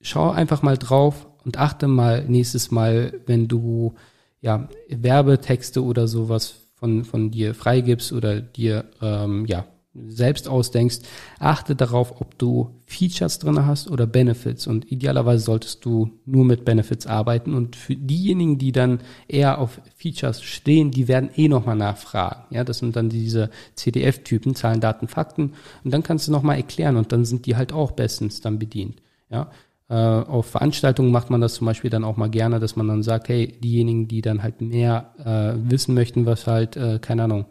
schau 0.00 0.30
einfach 0.30 0.62
mal 0.62 0.76
drauf 0.76 1.28
und 1.44 1.58
achte 1.58 1.86
mal 1.86 2.24
nächstes 2.28 2.72
Mal, 2.72 3.20
wenn 3.26 3.46
du 3.46 3.94
ja 4.40 4.68
Werbetexte 4.88 5.84
oder 5.84 6.08
sowas 6.08 6.65
von 6.76 7.04
von 7.04 7.30
dir 7.30 7.54
freigibst 7.54 8.12
oder 8.12 8.40
dir 8.40 8.84
ähm, 9.02 9.46
ja 9.46 9.66
selbst 10.08 10.48
ausdenkst, 10.48 11.00
achte 11.38 11.74
darauf, 11.74 12.20
ob 12.20 12.38
du 12.38 12.70
Features 12.86 13.38
drin 13.38 13.66
hast 13.66 13.90
oder 13.90 14.06
Benefits. 14.06 14.66
Und 14.66 14.90
idealerweise 14.90 15.44
solltest 15.44 15.84
du 15.84 16.10
nur 16.24 16.44
mit 16.44 16.64
Benefits 16.64 17.06
arbeiten. 17.06 17.54
Und 17.54 17.76
für 17.76 17.96
diejenigen, 17.96 18.58
die 18.58 18.72
dann 18.72 19.00
eher 19.28 19.58
auf 19.58 19.80
Features 19.96 20.42
stehen, 20.42 20.90
die 20.90 21.08
werden 21.08 21.30
eh 21.34 21.48
nochmal 21.48 21.76
nachfragen. 21.76 22.44
Ja, 22.50 22.64
das 22.64 22.78
sind 22.78 22.96
dann 22.96 23.08
diese 23.08 23.50
CDF-Typen, 23.74 24.54
Zahlen, 24.54 24.80
Daten, 24.80 25.08
Fakten. 25.08 25.54
Und 25.84 25.92
dann 25.92 26.02
kannst 26.02 26.28
du 26.28 26.32
nochmal 26.32 26.56
erklären 26.56 26.96
und 26.96 27.12
dann 27.12 27.24
sind 27.24 27.46
die 27.46 27.56
halt 27.56 27.72
auch 27.72 27.92
bestens 27.92 28.40
dann 28.40 28.58
bedient. 28.58 29.02
Ja, 29.28 29.50
auf 29.94 30.46
Veranstaltungen 30.46 31.12
macht 31.12 31.30
man 31.30 31.40
das 31.40 31.54
zum 31.54 31.66
Beispiel 31.66 31.90
dann 31.90 32.02
auch 32.02 32.16
mal 32.16 32.28
gerne, 32.28 32.58
dass 32.58 32.74
man 32.74 32.88
dann 32.88 33.04
sagt, 33.04 33.28
hey, 33.28 33.46
diejenigen, 33.62 34.08
die 34.08 34.20
dann 34.20 34.42
halt 34.42 34.60
mehr 34.60 35.12
äh, 35.18 35.70
wissen 35.70 35.94
möchten, 35.94 36.26
was 36.26 36.48
halt, 36.48 36.76
äh, 36.76 36.98
keine 37.00 37.22
Ahnung, 37.22 37.46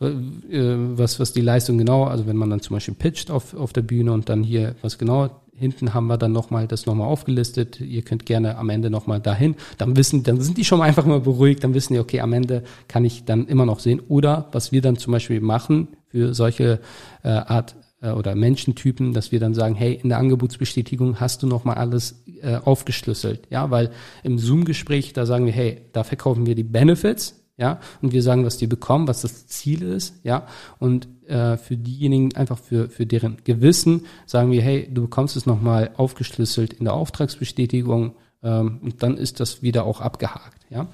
äh, 0.00 0.06
was, 0.08 1.18
was 1.18 1.32
die 1.32 1.40
Leistung 1.40 1.78
genau, 1.78 2.04
also 2.04 2.26
wenn 2.26 2.36
man 2.36 2.50
dann 2.50 2.60
zum 2.60 2.76
Beispiel 2.76 2.94
pitcht 2.94 3.30
auf, 3.30 3.54
auf 3.54 3.72
der 3.72 3.82
Bühne 3.82 4.12
und 4.12 4.28
dann 4.28 4.44
hier 4.44 4.76
was 4.82 4.98
genau, 4.98 5.30
hinten 5.56 5.94
haben 5.94 6.06
wir 6.06 6.18
dann 6.18 6.32
nochmal 6.32 6.66
das 6.66 6.86
nochmal 6.86 7.08
aufgelistet. 7.08 7.80
Ihr 7.80 8.02
könnt 8.02 8.26
gerne 8.26 8.58
am 8.58 8.68
Ende 8.68 8.90
nochmal 8.90 9.20
dahin. 9.20 9.56
Dann 9.78 9.96
wissen, 9.96 10.22
dann 10.22 10.40
sind 10.40 10.58
die 10.58 10.64
schon 10.64 10.82
einfach 10.82 11.06
mal 11.06 11.20
beruhigt, 11.20 11.64
dann 11.64 11.74
wissen 11.74 11.94
die, 11.94 11.98
okay, 11.98 12.20
am 12.20 12.32
Ende 12.32 12.62
kann 12.88 13.04
ich 13.04 13.24
dann 13.24 13.46
immer 13.46 13.66
noch 13.66 13.80
sehen. 13.80 14.00
Oder 14.08 14.48
was 14.52 14.72
wir 14.72 14.82
dann 14.82 14.96
zum 14.96 15.12
Beispiel 15.12 15.40
machen 15.40 15.88
für 16.08 16.34
solche 16.34 16.80
äh, 17.22 17.28
Art 17.28 17.74
äh, 18.00 18.10
oder 18.10 18.34
Menschentypen, 18.34 19.12
dass 19.12 19.32
wir 19.32 19.40
dann 19.40 19.54
sagen, 19.54 19.74
hey, 19.74 19.98
in 20.02 20.08
der 20.08 20.18
Angebotsbestätigung 20.18 21.20
hast 21.20 21.42
du 21.42 21.46
nochmal 21.46 21.76
alles 21.76 22.22
äh, 22.42 22.56
aufgeschlüsselt. 22.56 23.48
Ja, 23.50 23.70
weil 23.70 23.90
im 24.22 24.38
Zoom-Gespräch, 24.38 25.12
da 25.12 25.26
sagen 25.26 25.46
wir, 25.46 25.52
hey, 25.52 25.82
da 25.92 26.04
verkaufen 26.04 26.46
wir 26.46 26.54
die 26.54 26.64
Benefits, 26.64 27.42
ja, 27.58 27.80
und 28.02 28.12
wir 28.12 28.22
sagen, 28.22 28.44
was 28.44 28.58
die 28.58 28.66
bekommen, 28.66 29.08
was 29.08 29.22
das 29.22 29.46
Ziel 29.46 29.82
ist, 29.82 30.14
ja, 30.24 30.46
und 30.78 31.08
äh, 31.26 31.56
für 31.56 31.76
diejenigen, 31.76 32.34
einfach 32.36 32.58
für, 32.58 32.90
für 32.90 33.06
deren 33.06 33.38
Gewissen, 33.44 34.02
sagen 34.26 34.50
wir, 34.50 34.60
hey, 34.60 34.88
du 34.92 35.02
bekommst 35.02 35.36
es 35.36 35.46
nochmal 35.46 35.90
aufgeschlüsselt 35.96 36.74
in 36.74 36.84
der 36.84 36.92
Auftragsbestätigung 36.92 38.14
ähm, 38.42 38.80
und 38.82 39.02
dann 39.02 39.16
ist 39.16 39.40
das 39.40 39.62
wieder 39.62 39.86
auch 39.86 40.02
abgehakt, 40.02 40.66
ja. 40.68 40.88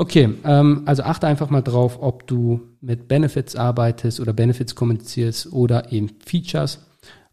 Okay, 0.00 0.30
ähm, 0.44 0.80
also 0.86 1.02
achte 1.02 1.26
einfach 1.26 1.50
mal 1.50 1.60
drauf, 1.60 1.98
ob 2.00 2.26
du 2.26 2.62
mit 2.80 3.06
Benefits 3.06 3.54
arbeitest 3.54 4.18
oder 4.18 4.32
Benefits 4.32 4.74
kommunizierst 4.74 5.52
oder 5.52 5.92
eben 5.92 6.08
Features. 6.24 6.86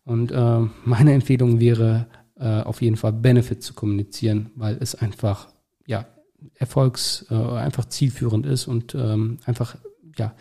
Und 0.04 0.34
äh, 0.34 0.60
meine 0.84 1.14
Empfehlung 1.14 1.62
wäre, 1.62 2.08
äh, 2.36 2.60
auf 2.64 2.82
jeden 2.82 2.98
Fall 2.98 3.14
Benefits 3.14 3.68
zu 3.68 3.74
kommunizieren, 3.74 4.52
weil 4.56 4.78
es 4.82 4.96
einfach 4.96 5.48
ja 5.86 6.08
erfolgs 6.56 7.26
äh, 7.30 7.36
einfach 7.36 7.86
zielführend 7.86 8.46
ist 8.46 8.68
und 8.68 8.94
ähm, 8.96 9.38
einfach 9.46 9.78
ja 10.18 10.34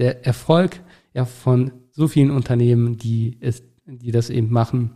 der 0.00 0.26
Erfolg 0.26 0.80
ja 1.14 1.24
von 1.24 1.70
so 1.92 2.08
vielen 2.08 2.32
Unternehmen, 2.32 2.98
die 2.98 3.38
es, 3.38 3.62
die 3.86 4.10
das 4.10 4.28
eben 4.28 4.50
machen, 4.50 4.90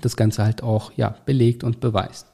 das 0.00 0.14
Ganze 0.14 0.44
halt 0.44 0.62
auch 0.62 0.92
ja 0.92 1.16
belegt 1.26 1.64
und 1.64 1.80
beweist. 1.80 2.28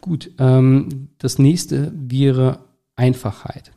Gut, 0.00 0.30
ähm, 0.38 1.08
das 1.18 1.40
nächste 1.40 1.92
wäre 1.92 2.69
Einfachheit. 3.00 3.72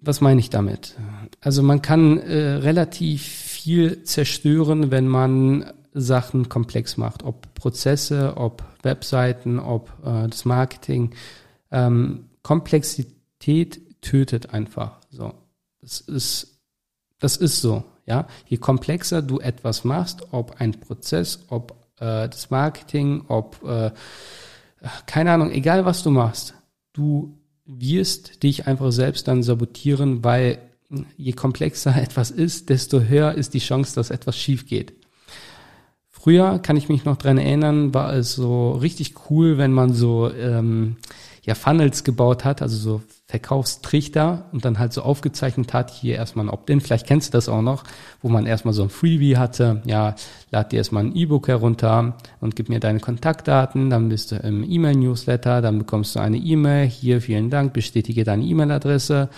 Was 0.00 0.20
meine 0.20 0.40
ich 0.40 0.50
damit? 0.50 0.96
Also 1.40 1.62
man 1.62 1.82
kann 1.82 2.18
äh, 2.18 2.54
relativ 2.54 3.22
viel 3.22 4.02
zerstören, 4.04 4.90
wenn 4.90 5.06
man 5.06 5.70
Sachen 5.92 6.48
komplex 6.48 6.96
macht, 6.96 7.22
ob 7.22 7.52
Prozesse, 7.54 8.36
ob 8.36 8.64
Webseiten, 8.82 9.58
ob 9.58 9.92
äh, 10.02 10.28
das 10.28 10.46
Marketing. 10.46 11.14
Ähm, 11.70 12.30
Komplexität 12.42 14.00
tötet 14.00 14.54
einfach. 14.54 14.98
So, 15.10 15.34
das 15.82 16.00
ist, 16.00 16.58
das 17.20 17.36
ist 17.36 17.60
so. 17.60 17.84
Ja, 18.06 18.26
je 18.46 18.56
komplexer 18.56 19.22
du 19.22 19.38
etwas 19.38 19.84
machst, 19.84 20.32
ob 20.32 20.60
ein 20.60 20.72
Prozess, 20.80 21.44
ob 21.48 21.72
äh, 22.00 22.28
das 22.28 22.50
Marketing, 22.50 23.26
ob 23.28 23.62
äh, 23.62 23.92
keine 25.06 25.30
Ahnung, 25.30 25.52
egal 25.52 25.84
was 25.84 26.02
du 26.02 26.10
machst, 26.10 26.54
du 26.92 27.38
wirst 27.78 28.42
dich 28.42 28.66
einfach 28.66 28.92
selbst 28.92 29.28
dann 29.28 29.42
sabotieren, 29.42 30.24
weil 30.24 30.58
je 31.16 31.32
komplexer 31.32 31.96
etwas 32.02 32.30
ist, 32.30 32.68
desto 32.68 33.00
höher 33.00 33.34
ist 33.34 33.54
die 33.54 33.58
Chance, 33.58 33.94
dass 33.94 34.10
etwas 34.10 34.36
schief 34.36 34.66
geht. 34.66 34.92
Früher 36.10 36.60
kann 36.60 36.76
ich 36.76 36.88
mich 36.88 37.04
noch 37.04 37.16
dran 37.16 37.38
erinnern, 37.38 37.94
war 37.94 38.14
es 38.14 38.34
so 38.34 38.72
richtig 38.72 39.14
cool, 39.28 39.58
wenn 39.58 39.72
man 39.72 39.92
so 39.92 40.30
ähm, 40.32 40.96
ja 41.42 41.56
Funnels 41.56 42.04
gebaut 42.04 42.44
hat, 42.44 42.62
also 42.62 42.76
so 42.76 43.02
Verkaufstrichter 43.32 44.44
und 44.52 44.66
dann 44.66 44.78
halt 44.78 44.92
so 44.92 45.00
aufgezeichnet 45.00 45.72
hat, 45.72 45.90
hier 45.90 46.16
erstmal 46.16 46.44
ein 46.44 46.50
Opt-in, 46.50 46.82
vielleicht 46.82 47.06
kennst 47.06 47.28
du 47.28 47.32
das 47.32 47.48
auch 47.48 47.62
noch, 47.62 47.82
wo 48.20 48.28
man 48.28 48.44
erstmal 48.44 48.74
so 48.74 48.82
ein 48.82 48.90
Freebie 48.90 49.38
hatte, 49.38 49.80
ja, 49.86 50.16
lad 50.50 50.70
dir 50.70 50.76
erstmal 50.76 51.06
ein 51.06 51.16
E-Book 51.16 51.48
herunter 51.48 52.18
und 52.42 52.56
gib 52.56 52.68
mir 52.68 52.78
deine 52.78 53.00
Kontaktdaten, 53.00 53.88
dann 53.88 54.10
bist 54.10 54.32
du 54.32 54.36
im 54.36 54.70
E-Mail-Newsletter, 54.70 55.62
dann 55.62 55.78
bekommst 55.78 56.14
du 56.14 56.20
eine 56.20 56.36
E-Mail, 56.36 56.86
hier 56.86 57.22
vielen 57.22 57.48
Dank, 57.48 57.72
bestätige 57.72 58.22
deine 58.24 58.44
E-Mail-Adresse, 58.44 59.30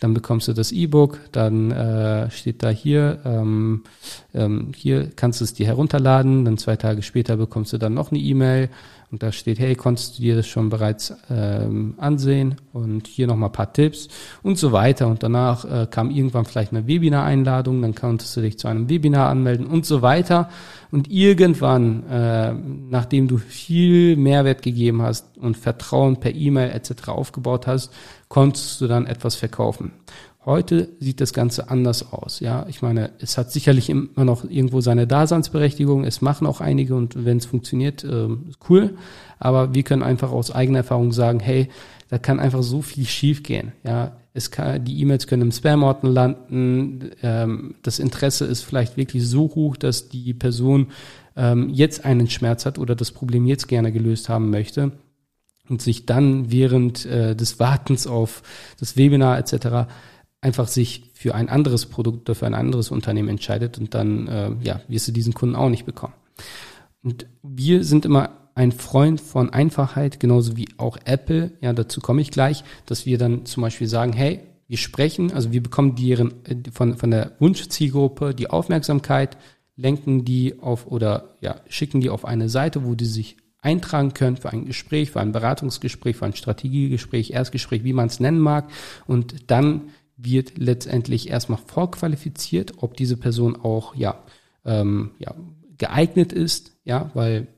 dann 0.00 0.14
bekommst 0.14 0.48
du 0.48 0.54
das 0.54 0.72
E-Book, 0.72 1.20
dann 1.32 1.72
äh, 1.72 2.30
steht 2.30 2.62
da 2.62 2.70
hier, 2.70 3.18
ähm, 3.26 3.82
ähm, 4.32 4.72
hier 4.74 5.10
kannst 5.14 5.40
du 5.40 5.44
es 5.44 5.52
dir 5.52 5.66
herunterladen, 5.66 6.46
dann 6.46 6.56
zwei 6.56 6.76
Tage 6.76 7.02
später 7.02 7.36
bekommst 7.36 7.74
du 7.74 7.76
dann 7.76 7.92
noch 7.92 8.12
eine 8.12 8.20
E-Mail 8.20 8.70
und 9.12 9.22
da 9.22 9.30
steht, 9.30 9.58
hey, 9.58 9.74
konntest 9.74 10.16
du 10.16 10.22
dir 10.22 10.36
das 10.36 10.46
schon 10.46 10.70
bereits 10.70 11.14
ähm, 11.28 11.94
ansehen 11.98 12.56
und 12.72 13.06
hier 13.06 13.26
nochmal 13.26 13.50
ein 13.50 13.52
paar 13.52 13.70
Tipps 13.70 14.08
und 14.42 14.56
so 14.56 14.72
weiter. 14.72 15.06
Und 15.06 15.22
danach 15.22 15.66
äh, 15.66 15.86
kam 15.86 16.10
irgendwann 16.10 16.46
vielleicht 16.46 16.72
eine 16.72 16.86
Webinar-Einladung, 16.86 17.82
dann 17.82 17.94
konntest 17.94 18.34
du 18.38 18.40
dich 18.40 18.58
zu 18.58 18.68
einem 18.68 18.88
Webinar 18.88 19.28
anmelden 19.28 19.66
und 19.66 19.84
so 19.84 20.00
weiter. 20.00 20.48
Und 20.90 21.10
irgendwann, 21.10 22.08
äh, 22.08 22.54
nachdem 22.54 23.28
du 23.28 23.36
viel 23.36 24.16
Mehrwert 24.16 24.62
gegeben 24.62 25.02
hast 25.02 25.36
und 25.36 25.58
Vertrauen 25.58 26.18
per 26.18 26.34
E-Mail 26.34 26.70
etc. 26.70 27.08
aufgebaut 27.08 27.66
hast, 27.66 27.92
konntest 28.28 28.80
du 28.80 28.86
dann 28.86 29.04
etwas 29.04 29.34
verkaufen. 29.34 29.92
Heute 30.44 30.88
sieht 30.98 31.20
das 31.20 31.32
Ganze 31.32 31.70
anders 31.70 32.12
aus. 32.12 32.40
Ja, 32.40 32.66
ich 32.68 32.82
meine, 32.82 33.12
es 33.20 33.38
hat 33.38 33.52
sicherlich 33.52 33.88
immer 33.88 34.24
noch 34.24 34.44
irgendwo 34.44 34.80
seine 34.80 35.06
Daseinsberechtigung. 35.06 36.04
Es 36.04 36.20
machen 36.20 36.48
auch 36.48 36.60
einige 36.60 36.96
und 36.96 37.24
wenn 37.24 37.36
es 37.36 37.46
funktioniert, 37.46 38.02
äh, 38.02 38.28
cool. 38.68 38.96
Aber 39.38 39.72
wir 39.72 39.84
können 39.84 40.02
einfach 40.02 40.32
aus 40.32 40.50
eigener 40.50 40.78
Erfahrung 40.78 41.12
sagen, 41.12 41.38
hey, 41.38 41.68
da 42.08 42.18
kann 42.18 42.40
einfach 42.40 42.64
so 42.64 42.82
viel 42.82 43.06
schiefgehen. 43.06 43.70
Ja, 43.84 44.16
es 44.34 44.50
kann, 44.50 44.84
die 44.84 45.00
E-Mails 45.00 45.28
können 45.28 45.42
im 45.42 45.52
Spam-Ordner 45.52 46.10
landen. 46.10 47.10
Ähm, 47.22 47.76
das 47.82 48.00
Interesse 48.00 48.44
ist 48.44 48.62
vielleicht 48.62 48.96
wirklich 48.96 49.24
so 49.24 49.42
hoch, 49.42 49.76
dass 49.76 50.08
die 50.08 50.34
Person 50.34 50.88
ähm, 51.36 51.68
jetzt 51.68 52.04
einen 52.04 52.28
Schmerz 52.28 52.66
hat 52.66 52.80
oder 52.80 52.96
das 52.96 53.12
Problem 53.12 53.46
jetzt 53.46 53.68
gerne 53.68 53.92
gelöst 53.92 54.28
haben 54.28 54.50
möchte 54.50 54.90
und 55.68 55.82
sich 55.82 56.04
dann 56.04 56.50
während 56.50 57.06
äh, 57.06 57.36
des 57.36 57.60
Wartens 57.60 58.08
auf 58.08 58.42
das 58.80 58.96
Webinar 58.96 59.38
etc 59.38 59.86
einfach 60.42 60.68
sich 60.68 61.10
für 61.14 61.34
ein 61.34 61.48
anderes 61.48 61.86
Produkt 61.86 62.28
oder 62.28 62.34
für 62.34 62.46
ein 62.46 62.54
anderes 62.54 62.90
Unternehmen 62.90 63.30
entscheidet 63.30 63.78
und 63.78 63.94
dann 63.94 64.28
äh, 64.28 64.50
ja, 64.62 64.82
wirst 64.88 65.08
du 65.08 65.12
diesen 65.12 65.32
Kunden 65.32 65.56
auch 65.56 65.70
nicht 65.70 65.86
bekommen. 65.86 66.14
Und 67.02 67.26
wir 67.42 67.84
sind 67.84 68.04
immer 68.04 68.30
ein 68.54 68.72
Freund 68.72 69.20
von 69.20 69.50
Einfachheit, 69.50 70.20
genauso 70.20 70.56
wie 70.56 70.68
auch 70.76 70.98
Apple. 71.04 71.52
Ja, 71.60 71.72
dazu 71.72 72.00
komme 72.00 72.20
ich 72.20 72.30
gleich, 72.30 72.64
dass 72.84 73.06
wir 73.06 73.16
dann 73.16 73.46
zum 73.46 73.62
Beispiel 73.62 73.86
sagen, 73.86 74.12
hey, 74.12 74.40
wir 74.68 74.76
sprechen, 74.78 75.32
also 75.32 75.52
wir 75.52 75.62
bekommen 75.62 75.94
deren, 75.94 76.44
äh, 76.44 76.56
von, 76.70 76.96
von 76.96 77.10
der 77.10 77.32
Wunschzielgruppe 77.38 78.34
die 78.34 78.50
Aufmerksamkeit, 78.50 79.38
lenken 79.76 80.24
die 80.24 80.60
auf 80.60 80.86
oder 80.86 81.36
ja, 81.40 81.60
schicken 81.68 82.00
die 82.00 82.10
auf 82.10 82.24
eine 82.24 82.48
Seite, 82.48 82.84
wo 82.84 82.94
die 82.94 83.06
sich 83.06 83.36
eintragen 83.60 84.12
können 84.12 84.36
für 84.36 84.50
ein 84.50 84.66
Gespräch, 84.66 85.12
für 85.12 85.20
ein 85.20 85.32
Beratungsgespräch, 85.32 86.16
für 86.16 86.26
ein 86.26 86.34
Strategiegespräch, 86.34 87.30
Erstgespräch, 87.30 87.84
wie 87.84 87.92
man 87.92 88.08
es 88.08 88.18
nennen 88.18 88.40
mag. 88.40 88.68
Und 89.06 89.50
dann 89.50 89.82
wird 90.24 90.58
letztendlich 90.58 91.28
erstmal 91.28 91.58
vorqualifiziert, 91.58 92.74
ob 92.78 92.96
diese 92.96 93.16
Person 93.16 93.56
auch 93.56 93.94
ja, 93.94 94.22
ähm, 94.64 95.12
ja 95.18 95.34
geeignet 95.78 96.32
ist, 96.32 96.72
ja, 96.84 97.10
weil 97.14 97.48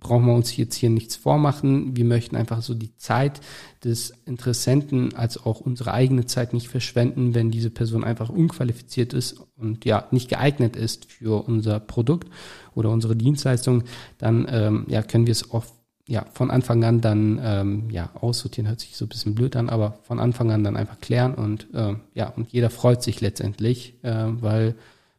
brauchen 0.00 0.26
wir 0.26 0.34
uns 0.34 0.56
jetzt 0.56 0.76
hier 0.76 0.90
nichts 0.90 1.16
vormachen. 1.16 1.96
Wir 1.96 2.04
möchten 2.04 2.36
einfach 2.36 2.62
so 2.62 2.74
die 2.74 2.96
Zeit 2.96 3.40
des 3.84 4.12
Interessenten 4.26 5.14
als 5.14 5.44
auch 5.44 5.60
unsere 5.60 5.92
eigene 5.92 6.26
Zeit 6.26 6.52
nicht 6.52 6.68
verschwenden, 6.68 7.34
wenn 7.34 7.50
diese 7.50 7.70
Person 7.70 8.04
einfach 8.04 8.28
unqualifiziert 8.28 9.12
ist 9.12 9.40
und 9.56 9.84
ja 9.84 10.06
nicht 10.10 10.28
geeignet 10.28 10.76
ist 10.76 11.10
für 11.10 11.44
unser 11.46 11.80
Produkt 11.80 12.28
oder 12.74 12.90
unsere 12.90 13.16
Dienstleistung, 13.16 13.84
dann 14.18 14.46
ähm, 14.50 14.84
ja 14.88 15.02
können 15.02 15.26
wir 15.26 15.32
es 15.32 15.50
oft 15.50 15.72
ja, 16.08 16.24
von 16.32 16.50
Anfang 16.50 16.82
an 16.84 17.02
dann 17.02 17.38
ähm, 17.42 17.90
ja, 17.90 18.10
aussortieren 18.14 18.66
hört 18.66 18.80
sich 18.80 18.96
so 18.96 19.04
ein 19.04 19.08
bisschen 19.08 19.34
blöd 19.34 19.54
an, 19.56 19.68
aber 19.68 19.98
von 20.04 20.18
Anfang 20.18 20.50
an 20.50 20.64
dann 20.64 20.76
einfach 20.76 21.00
klären 21.00 21.34
und 21.34 21.68
äh, 21.74 21.96
ja, 22.14 22.30
und 22.30 22.50
jeder 22.50 22.70
freut 22.70 23.02
sich 23.02 23.20
letztendlich, 23.20 23.94
äh, 24.02 24.24
weil 24.26 24.74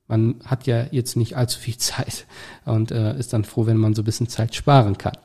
man 0.08 0.38
hat 0.45 0.65
ja 0.65 0.88
jetzt 0.89 1.15
nicht 1.15 1.38
allzu 1.38 1.60
viel 1.60 1.78
Zeit 1.78 2.25
und 2.65 2.91
äh, 2.91 3.17
ist 3.17 3.34
dann 3.34 3.43
froh, 3.43 3.67
wenn 3.67 3.78
man 3.78 3.93
so 3.93 4.02
ein 4.02 4.06
bisschen 4.06 4.30
Zeit 4.30 4.56
sparen 4.56 4.97
kann. 4.97 5.17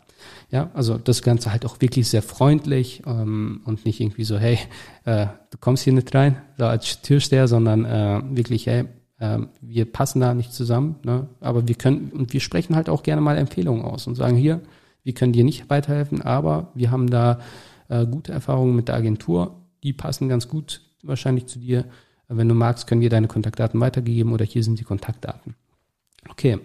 Ja, 0.50 0.70
also 0.74 0.98
das 0.98 1.22
Ganze 1.22 1.50
halt 1.50 1.64
auch 1.64 1.81
wirklich 1.81 2.09
sehr 2.09 2.22
freundlich 2.22 3.03
ähm, 3.07 3.62
und 3.64 3.87
nicht 3.87 4.00
irgendwie 4.00 4.24
so, 4.24 4.38
hey, 4.38 4.59
äh, 5.07 5.27
du 5.50 5.59
kommst 5.59 5.85
hier 5.85 5.94
nicht 5.94 6.14
rein, 6.14 6.37
so 6.59 6.66
als 6.66 7.00
Türsteher, 7.00 7.48
sondern 7.48 7.87
äh, 7.87 8.20
wirklich, 8.37 8.66
hey, 8.66 8.85
äh, 9.18 9.38
wir 9.62 9.90
passen 9.90 10.20
da 10.20 10.35
nicht 10.35 10.53
zusammen, 10.53 10.96
ne? 11.05 11.27
aber 11.40 11.66
wir 11.66 11.74
können 11.74 12.11
und 12.12 12.35
wir 12.35 12.40
sprechen 12.40 12.77
halt 12.77 12.90
auch 12.90 13.03
gerne 13.03 13.22
mal 13.22 13.38
Empfehlungen 13.38 13.83
aus 13.83 14.07
und 14.07 14.14
sagen 14.14 14.37
hier, 14.37 14.61
wir 15.05 15.14
können 15.14 15.33
dir 15.33 15.45
nicht 15.45 15.71
weiterhelfen, 15.71 16.23
aber 16.23 16.73
wir 16.75 16.90
haben 16.90 17.09
da 17.09 17.40
äh, 17.88 18.07
gute 18.07 18.33
Erfahrungen 18.33 18.75
mit 18.75 18.88
der 18.88 18.97
Agentur. 18.97 19.62
Die 19.83 19.93
passen 19.93 20.29
ganz 20.29 20.49
gut 20.49 20.81
wahrscheinlich 21.03 21.47
zu 21.47 21.59
dir. 21.59 21.85
Wenn 22.29 22.49
du 22.49 22.55
magst, 22.55 22.87
können 22.87 23.03
wir 23.03 23.11
deine 23.11 23.29
Kontaktdaten 23.29 23.81
weitergeben 23.81 24.33
oder 24.33 24.45
hier 24.45 24.64
sind 24.64 24.81
die 24.81 24.85
Kontaktdaten. 24.85 25.55
Okay, 26.31 26.59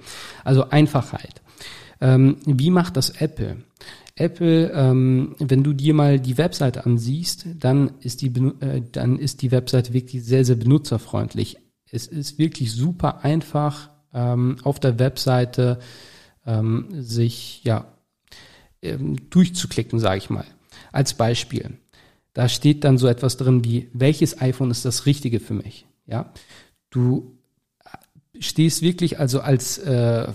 also 0.45 0.69
Einfachheit. 0.69 1.41
Ähm, 2.01 2.37
wie 2.45 2.71
macht 2.71 2.95
das 2.95 3.09
Apple? 3.09 3.57
Apple, 4.15 4.71
ähm, 4.73 5.35
wenn 5.39 5.63
du 5.63 5.73
dir 5.73 5.93
mal 5.93 6.19
die 6.19 6.37
Webseite 6.37 6.85
ansiehst, 6.85 7.45
dann 7.59 7.91
ist 7.99 8.21
die, 8.21 8.27
äh, 8.61 8.81
dann 8.91 9.19
ist 9.19 9.41
die 9.41 9.51
Webseite 9.51 9.93
wirklich 9.93 10.23
sehr, 10.23 10.45
sehr 10.45 10.55
benutzerfreundlich. 10.55 11.57
Es 11.91 12.07
ist 12.07 12.37
wirklich 12.37 12.71
super 12.71 13.23
einfach, 13.23 13.89
ähm, 14.13 14.57
auf 14.63 14.79
der 14.79 14.99
Webseite 14.99 15.79
ähm, 16.45 16.87
sich 16.91 17.63
ja 17.63 17.85
ähm, 18.81 19.29
durchzuklicken, 19.29 19.99
sage 19.99 20.17
ich 20.17 20.29
mal. 20.29 20.45
Als 20.91 21.13
Beispiel. 21.13 21.77
Da 22.33 22.47
steht 22.47 22.83
dann 22.83 22.97
so 22.97 23.07
etwas 23.07 23.37
drin 23.37 23.63
wie, 23.63 23.89
welches 23.93 24.39
iPhone 24.41 24.71
ist 24.71 24.85
das 24.85 25.05
Richtige 25.05 25.39
für 25.39 25.53
mich? 25.53 25.85
Ja, 26.05 26.31
du 26.89 27.35
stehst 28.39 28.81
wirklich 28.81 29.19
also 29.19 29.41
als 29.41 29.77
äh, 29.79 30.31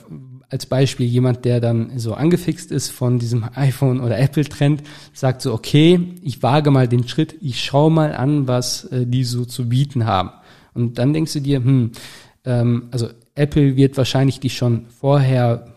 als 0.55 0.67
Beispiel 0.67 1.07
jemand, 1.07 1.45
der 1.45 1.61
dann 1.61 1.99
so 1.99 2.15
angefixt 2.15 2.71
ist 2.71 2.91
von 2.91 3.19
diesem 3.19 3.45
iPhone 3.55 4.01
oder 4.01 4.19
Apple 4.19 4.45
Trend, 4.45 4.85
sagt 5.13 5.43
so, 5.43 5.53
okay, 5.53 6.15
ich 6.23 6.45
wage 6.45 6.71
mal 6.71 6.87
den 6.87 7.09
Schritt, 7.09 7.35
ich 7.41 7.65
schaue 7.65 7.91
mal 7.91 8.15
an, 8.15 8.47
was 8.47 8.85
äh, 8.85 9.05
die 9.05 9.25
so 9.25 9.45
zu 9.45 9.69
bieten 9.69 10.07
haben. 10.07 10.31
Und 10.73 10.99
dann 10.99 11.13
denkst 11.13 11.33
du 11.33 11.41
dir, 11.41 11.59
hm, 11.59 11.91
ähm, 12.45 12.89
also 12.93 13.09
Apple 13.35 13.77
wird 13.77 13.97
wahrscheinlich 13.97 14.39
dich 14.39 14.57
schon 14.57 14.87
vorher 15.01 15.74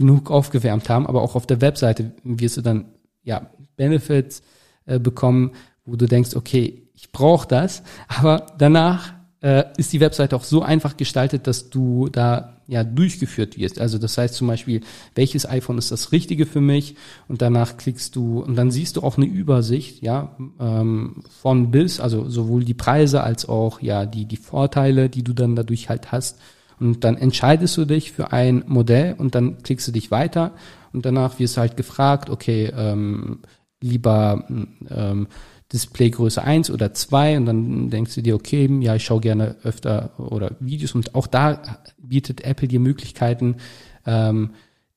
genug 0.00 0.30
aufgewärmt 0.30 0.88
haben, 0.88 1.06
aber 1.06 1.20
auch 1.20 1.34
auf 1.34 1.46
der 1.46 1.60
Webseite 1.60 2.12
wirst 2.24 2.56
du 2.56 2.62
dann 2.62 2.86
ja 3.22 3.50
Benefits 3.76 4.42
äh, 4.86 4.98
bekommen, 4.98 5.52
wo 5.84 5.94
du 5.94 6.06
denkst, 6.06 6.34
okay, 6.34 6.88
ich 6.94 7.12
brauche 7.12 7.46
das, 7.46 7.82
aber 8.08 8.46
danach 8.56 9.12
äh, 9.42 9.64
ist 9.76 9.92
die 9.92 10.00
Webseite 10.00 10.36
auch 10.36 10.44
so 10.44 10.62
einfach 10.62 10.96
gestaltet, 10.96 11.46
dass 11.46 11.68
du 11.68 12.08
da 12.08 12.62
ja 12.66 12.82
durchgeführt 12.82 13.58
wirst. 13.58 13.78
Also 13.78 13.98
das 13.98 14.16
heißt 14.16 14.34
zum 14.34 14.46
Beispiel, 14.46 14.80
welches 15.14 15.46
iPhone 15.46 15.76
ist 15.76 15.90
das 15.90 16.12
Richtige 16.12 16.46
für 16.46 16.60
mich? 16.62 16.94
Und 17.28 17.42
danach 17.42 17.76
klickst 17.76 18.16
du 18.16 18.40
und 18.40 18.56
dann 18.56 18.70
siehst 18.70 18.96
du 18.96 19.02
auch 19.02 19.18
eine 19.18 19.26
Übersicht, 19.26 20.02
ja, 20.02 20.34
ähm, 20.58 21.22
von 21.42 21.70
bis, 21.70 22.00
also 22.00 22.28
sowohl 22.28 22.64
die 22.64 22.74
Preise 22.74 23.22
als 23.22 23.46
auch 23.46 23.82
ja 23.82 24.06
die 24.06 24.24
die 24.24 24.36
Vorteile, 24.36 25.10
die 25.10 25.24
du 25.24 25.34
dann 25.34 25.56
dadurch 25.56 25.90
halt 25.90 26.10
hast. 26.10 26.38
Und 26.80 27.04
dann 27.04 27.16
entscheidest 27.16 27.76
du 27.76 27.84
dich 27.84 28.12
für 28.12 28.32
ein 28.32 28.64
Modell 28.66 29.14
und 29.18 29.34
dann 29.34 29.62
klickst 29.62 29.86
du 29.88 29.92
dich 29.92 30.10
weiter 30.10 30.52
und 30.92 31.04
danach 31.04 31.38
wirst 31.38 31.56
du 31.56 31.60
halt 31.60 31.76
gefragt, 31.76 32.30
okay, 32.30 32.72
ähm, 32.74 33.40
lieber 33.80 34.44
ähm, 34.48 35.28
Displaygröße 35.72 36.42
1 36.42 36.70
oder 36.70 36.92
2 36.92 37.36
und 37.36 37.46
dann 37.46 37.90
denkst 37.90 38.14
du 38.14 38.22
dir, 38.22 38.34
okay, 38.34 38.68
ja, 38.80 38.96
ich 38.96 39.04
schaue 39.04 39.20
gerne 39.20 39.56
öfter 39.62 40.18
oder 40.18 40.52
Videos 40.58 40.94
und 40.94 41.14
auch 41.14 41.26
da 41.26 41.62
bietet 41.98 42.40
Apple 42.42 42.66
dir 42.66 42.80
Möglichkeiten, 42.80 43.56
ähm, 44.04 44.50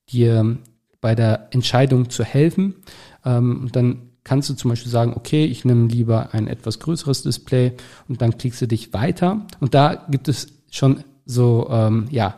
dir 0.10 0.58
bei 1.00 1.16
der 1.16 1.50
Entscheidung 1.52 2.10
zu 2.10 2.24
helfen. 2.24 2.76
Ähm, 3.24 3.62
und 3.64 3.76
dann 3.76 4.10
kannst 4.24 4.50
du 4.50 4.54
zum 4.54 4.70
Beispiel 4.70 4.92
sagen, 4.92 5.14
okay, 5.16 5.46
ich 5.46 5.66
nehme 5.66 5.88
lieber 5.88 6.34
ein 6.34 6.48
etwas 6.48 6.80
größeres 6.80 7.24
Display 7.24 7.74
und 8.08 8.22
dann 8.22 8.38
klickst 8.38 8.62
du 8.62 8.68
dich 8.68 8.94
weiter. 8.94 9.46
Und 9.60 9.74
da 9.74 10.06
gibt 10.10 10.28
es 10.28 10.48
schon 10.72 11.04
so, 11.26 11.68
ähm, 11.70 12.08
ja, 12.12 12.36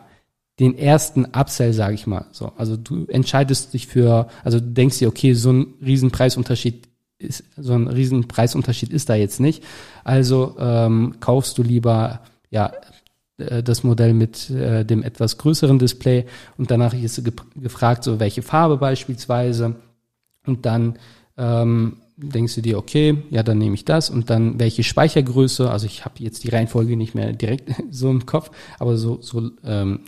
den 0.58 0.78
ersten 0.78 1.26
Upsell, 1.26 1.72
sage 1.72 1.94
ich 1.94 2.06
mal. 2.06 2.26
So, 2.32 2.52
also 2.56 2.76
du 2.76 3.04
entscheidest 3.06 3.74
dich 3.74 3.86
für, 3.86 4.28
also 4.42 4.58
du 4.58 4.66
denkst 4.66 4.98
dir, 4.98 5.08
okay, 5.08 5.34
so 5.34 5.52
ein 5.52 5.74
Riesenpreisunterschied 5.84 6.88
ist, 7.18 7.44
so 7.56 7.74
ein 7.74 7.88
Riesenpreisunterschied 7.88 8.90
ist 8.90 9.08
da 9.08 9.14
jetzt 9.14 9.40
nicht. 9.40 9.62
Also 10.04 10.56
ähm, 10.58 11.16
kaufst 11.20 11.58
du 11.58 11.62
lieber, 11.62 12.20
ja, 12.50 12.72
äh, 13.38 13.62
das 13.62 13.84
Modell 13.84 14.14
mit 14.14 14.50
äh, 14.50 14.84
dem 14.84 15.02
etwas 15.02 15.38
größeren 15.38 15.78
Display 15.78 16.26
und 16.56 16.70
danach 16.70 16.94
ist 16.94 17.22
ge 17.22 17.32
gefragt, 17.56 18.04
so 18.04 18.18
welche 18.20 18.42
Farbe 18.42 18.78
beispielsweise 18.78 19.76
und 20.46 20.64
dann 20.64 20.98
ähm, 21.36 21.98
denkst 22.18 22.54
du 22.54 22.62
dir, 22.62 22.78
okay, 22.78 23.22
ja, 23.30 23.42
dann 23.42 23.58
nehme 23.58 23.74
ich 23.74 23.84
das 23.84 24.08
und 24.08 24.30
dann 24.30 24.58
welche 24.58 24.82
Speichergröße, 24.82 25.70
also 25.70 25.84
ich 25.84 26.06
habe 26.06 26.14
jetzt 26.18 26.44
die 26.44 26.48
Reihenfolge 26.48 26.96
nicht 26.96 27.14
mehr 27.14 27.32
direkt 27.32 27.70
so 27.90 28.10
im 28.10 28.24
Kopf, 28.24 28.50
aber 28.78 28.96
so, 28.96 29.18
so 29.20 29.50
ähm, 29.64 30.00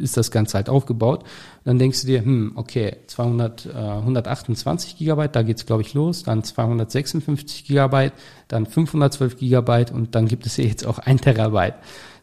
ist 0.00 0.16
das 0.16 0.32
Ganze 0.32 0.56
halt 0.56 0.68
aufgebaut. 0.68 1.24
dann 1.64 1.78
denkst 1.78 2.00
du 2.00 2.06
dir, 2.08 2.24
hm, 2.24 2.52
okay, 2.56 2.96
200, 3.06 3.66
äh, 3.66 3.70
128 3.70 4.98
Gigabyte, 4.98 5.36
da 5.36 5.42
geht's 5.42 5.64
glaube 5.64 5.82
ich 5.82 5.94
los, 5.94 6.24
dann 6.24 6.42
256 6.42 7.64
Gigabyte, 7.66 8.14
dann 8.48 8.66
512 8.66 9.36
Gigabyte 9.36 9.92
und 9.92 10.16
dann 10.16 10.26
gibt 10.26 10.46
es 10.46 10.56
ja 10.56 10.64
jetzt 10.64 10.84
auch 10.84 10.98
ein 10.98 11.18
Terabyte. 11.18 11.74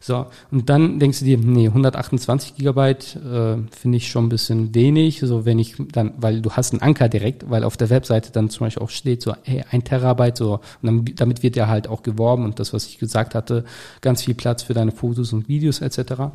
So, 0.04 0.26
und 0.50 0.68
dann 0.68 0.98
denkst 0.98 1.20
du 1.20 1.24
dir, 1.24 1.38
nee, 1.38 1.68
128 1.68 2.56
Gigabyte 2.56 3.14
äh, 3.14 3.56
finde 3.70 3.96
ich 3.98 4.08
schon 4.08 4.26
ein 4.26 4.30
bisschen 4.30 4.74
wenig, 4.74 5.20
so 5.20 5.44
wenn 5.44 5.60
ich 5.60 5.76
dann, 5.92 6.14
weil 6.16 6.42
du 6.42 6.50
hast 6.50 6.72
einen 6.72 6.82
Anker 6.82 7.08
direkt, 7.08 7.48
weil 7.48 7.62
auf 7.62 7.76
der 7.76 7.88
Webseite 7.88 8.32
dann 8.32 8.50
zum 8.50 8.66
Beispiel 8.66 8.82
auch 8.82 8.90
steht 8.90 9.22
so, 9.22 9.36
hey, 9.44 9.62
ein 9.70 9.84
Terabyte, 9.84 10.36
so, 10.36 10.54
und 10.54 10.60
dann, 10.82 11.04
damit 11.14 11.44
wird 11.44 11.54
ja 11.54 11.68
halt 11.68 11.86
auch 11.86 12.02
geworben 12.02 12.44
und 12.44 12.58
das, 12.58 12.72
was 12.72 12.86
ich 12.86 12.98
gesagt 12.98 13.36
hatte, 13.36 13.64
ganz 14.00 14.24
viel 14.24 14.34
Platz 14.34 14.64
für 14.64 14.74
deine 14.74 14.90
Fotos 14.90 15.32
und 15.32 15.46
Videos 15.46 15.80
etc. 15.80 16.32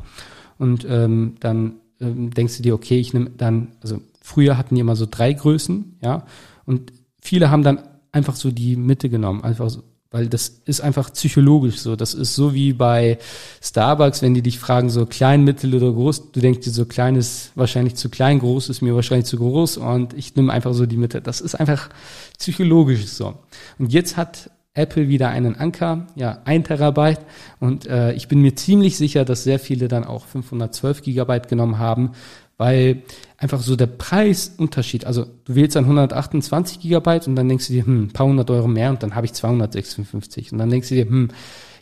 Und 0.56 0.86
ähm, 0.88 1.34
dann 1.40 1.74
ähm, 2.00 2.30
denkst 2.30 2.56
du 2.56 2.62
dir, 2.62 2.74
okay, 2.74 2.98
ich 2.98 3.12
nehme 3.12 3.28
dann, 3.36 3.72
also 3.82 4.00
früher 4.22 4.56
hatten 4.56 4.76
die 4.76 4.80
immer 4.80 4.96
so 4.96 5.06
drei 5.10 5.34
Größen, 5.34 5.98
ja, 6.00 6.24
und 6.64 6.90
viele 7.20 7.50
haben 7.50 7.64
dann 7.64 7.80
einfach 8.12 8.34
so 8.34 8.50
die 8.50 8.76
Mitte 8.76 9.10
genommen, 9.10 9.44
einfach 9.44 9.68
so, 9.68 9.82
weil 10.10 10.28
das 10.28 10.60
ist 10.64 10.80
einfach 10.80 11.12
psychologisch 11.12 11.78
so. 11.80 11.94
Das 11.94 12.14
ist 12.14 12.34
so 12.34 12.54
wie 12.54 12.72
bei 12.72 13.18
Starbucks, 13.62 14.22
wenn 14.22 14.34
die 14.34 14.42
dich 14.42 14.58
fragen, 14.58 14.88
so 14.88 15.04
klein, 15.04 15.44
mittel 15.44 15.74
oder 15.74 15.92
groß, 15.92 16.32
du 16.32 16.40
denkst 16.40 16.60
dir 16.60 16.70
so 16.70 16.86
klein 16.86 17.16
ist 17.16 17.52
wahrscheinlich 17.54 17.94
zu 17.96 18.08
klein, 18.08 18.38
groß 18.38 18.70
ist 18.70 18.80
mir 18.80 18.94
wahrscheinlich 18.94 19.26
zu 19.26 19.36
groß 19.36 19.76
und 19.76 20.14
ich 20.14 20.34
nehme 20.34 20.52
einfach 20.52 20.72
so 20.72 20.86
die 20.86 20.96
Mitte. 20.96 21.20
Das 21.20 21.40
ist 21.40 21.54
einfach 21.54 21.90
psychologisch 22.38 23.06
so. 23.06 23.34
Und 23.78 23.92
jetzt 23.92 24.16
hat 24.16 24.50
Apple 24.72 25.08
wieder 25.08 25.28
einen 25.28 25.56
Anker, 25.56 26.06
ja, 26.14 26.38
ein 26.44 26.64
Terabyte 26.64 27.20
und 27.60 27.86
äh, 27.86 28.12
ich 28.12 28.28
bin 28.28 28.40
mir 28.40 28.54
ziemlich 28.54 28.96
sicher, 28.96 29.24
dass 29.24 29.44
sehr 29.44 29.58
viele 29.58 29.88
dann 29.88 30.04
auch 30.04 30.24
512 30.24 31.02
Gigabyte 31.02 31.48
genommen 31.48 31.78
haben, 31.78 32.12
weil 32.56 33.02
einfach 33.38 33.60
so 33.60 33.76
der 33.76 33.86
Preisunterschied, 33.86 35.06
also 35.06 35.24
du 35.44 35.54
wählst 35.54 35.76
dann 35.76 35.84
128 35.84 36.80
Gigabyte 36.80 37.28
und 37.28 37.36
dann 37.36 37.48
denkst 37.48 37.68
du 37.68 37.72
dir, 37.72 37.86
hm, 37.86 38.04
ein 38.04 38.12
paar 38.12 38.26
hundert 38.26 38.50
Euro 38.50 38.66
mehr 38.68 38.90
und 38.90 39.02
dann 39.02 39.14
habe 39.14 39.26
ich 39.26 39.32
256 39.32 40.52
und 40.52 40.58
dann 40.58 40.68
denkst 40.68 40.88
du 40.88 40.96
dir, 40.96 41.06
hm, 41.06 41.28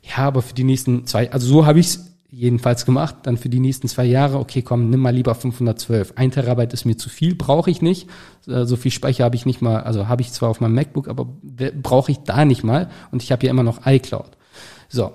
ja, 0.03 0.19
aber 0.19 0.43
für 0.43 0.55
die 0.55 0.65
nächsten 0.65 1.07
zwei, 1.07 1.33
also 1.33 1.47
so 1.47 1.67
habe 1.67 1.81
ich 1.81 1.87
es 1.87 2.13
jedenfalls 2.31 2.85
gemacht, 2.85 3.17
dann 3.23 3.39
für 3.39 3.49
die 3.49 3.61
nächsten 3.61 3.89
zwei 3.89 4.05
Jahre, 4.05 4.39
okay, 4.39 4.61
komm, 4.61 4.91
nimm 4.91 5.01
mal 5.01 5.15
lieber 5.15 5.35
512. 5.35 6.13
Ein 6.17 6.31
Terabyte 6.31 6.75
ist 6.75 6.85
mir 6.85 6.99
zu 6.99 7.09
viel, 7.09 7.35
brauche 7.35 7.71
ich 7.71 7.81
nicht. 7.81 8.11
So 8.45 8.77
viel 8.77 8.91
Speicher 8.91 9.25
habe 9.25 9.37
ich 9.37 9.47
nicht 9.47 9.63
mal, 9.63 9.81
also 9.81 10.07
habe 10.07 10.21
ich 10.21 10.33
zwar 10.33 10.51
auf 10.51 10.61
meinem 10.61 10.75
MacBook, 10.75 11.09
aber 11.09 11.27
brauche 11.83 12.13
ich 12.13 12.19
da 12.19 12.45
nicht 12.45 12.63
mal 12.63 12.91
und 13.11 13.23
ich 13.23 13.33
habe 13.33 13.47
ja 13.47 13.51
immer 13.51 13.63
noch 13.63 13.87
iCloud. 13.87 14.37
So. 14.89 15.13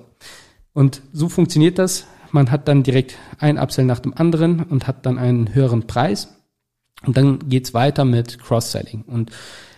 Und 0.74 1.02
so 1.14 1.30
funktioniert 1.30 1.78
das 1.78 2.06
man 2.32 2.52
hat 2.52 2.68
dann 2.68 2.84
direkt 2.84 3.18
ein 3.40 3.58
Upsell 3.58 3.86
nach 3.86 4.00
dem 4.00 4.14
anderen 4.16 4.64
und 4.64 4.88
hat 4.88 5.06
dann 5.06 5.18
einen 5.18 5.54
höheren 5.54 5.88
Preis. 5.88 6.30
Und 7.06 7.18
dann 7.18 7.50
geht's 7.50 7.74
weiter 7.74 8.06
mit 8.06 8.40
Cross-Selling. 8.40 9.04
Und 9.04 9.32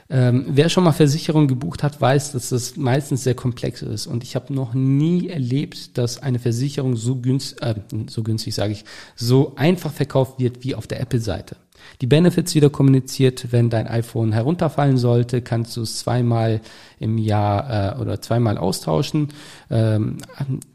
ähm, 0.10 0.46
wer 0.50 0.70
schon 0.70 0.84
mal 0.84 0.92
Versicherung 0.92 1.48
gebucht 1.48 1.82
hat, 1.82 2.00
weiß, 2.00 2.34
dass 2.34 2.50
das 2.50 2.76
meistens 2.76 3.24
sehr 3.24 3.36
komplex 3.36 3.82
ist. 3.82 4.06
Und 4.06 4.24
ich 4.24 4.36
habe 4.36 4.54
noch 4.54 4.74
nie 4.74 5.30
erlebt, 5.30 5.98
dass 5.98 6.22
eine 6.22 6.39
Versicherung 6.39 6.96
so 6.96 7.16
günstig, 7.16 7.62
äh, 7.63 7.76
so 8.08 8.22
günstig 8.22 8.54
sage 8.54 8.74
ich, 8.74 8.86
so 9.16 9.56
einfach 9.56 9.92
verkauft 9.92 10.39
wird 10.39 10.63
wie 10.63 10.76
auf 10.76 10.88
der 10.88 11.00
Apple-Seite. 11.00 11.56
Die 12.02 12.08
Benefits 12.08 12.56
wieder 12.56 12.70
kommuniziert, 12.70 13.52
wenn 13.52 13.70
dein 13.70 13.88
iPhone 13.88 14.34
herunterfallen 14.34 14.98
sollte, 14.98 15.42
kannst 15.42 15.76
du 15.78 15.82
es 15.82 16.00
zweimal 16.00 16.62
im 17.00 17.18
Jahr 17.18 17.98
äh, 17.98 18.02
oder 18.02 18.22
zweimal 18.22 18.58
austauschen. 18.58 19.30
Ähm, 19.70 20.18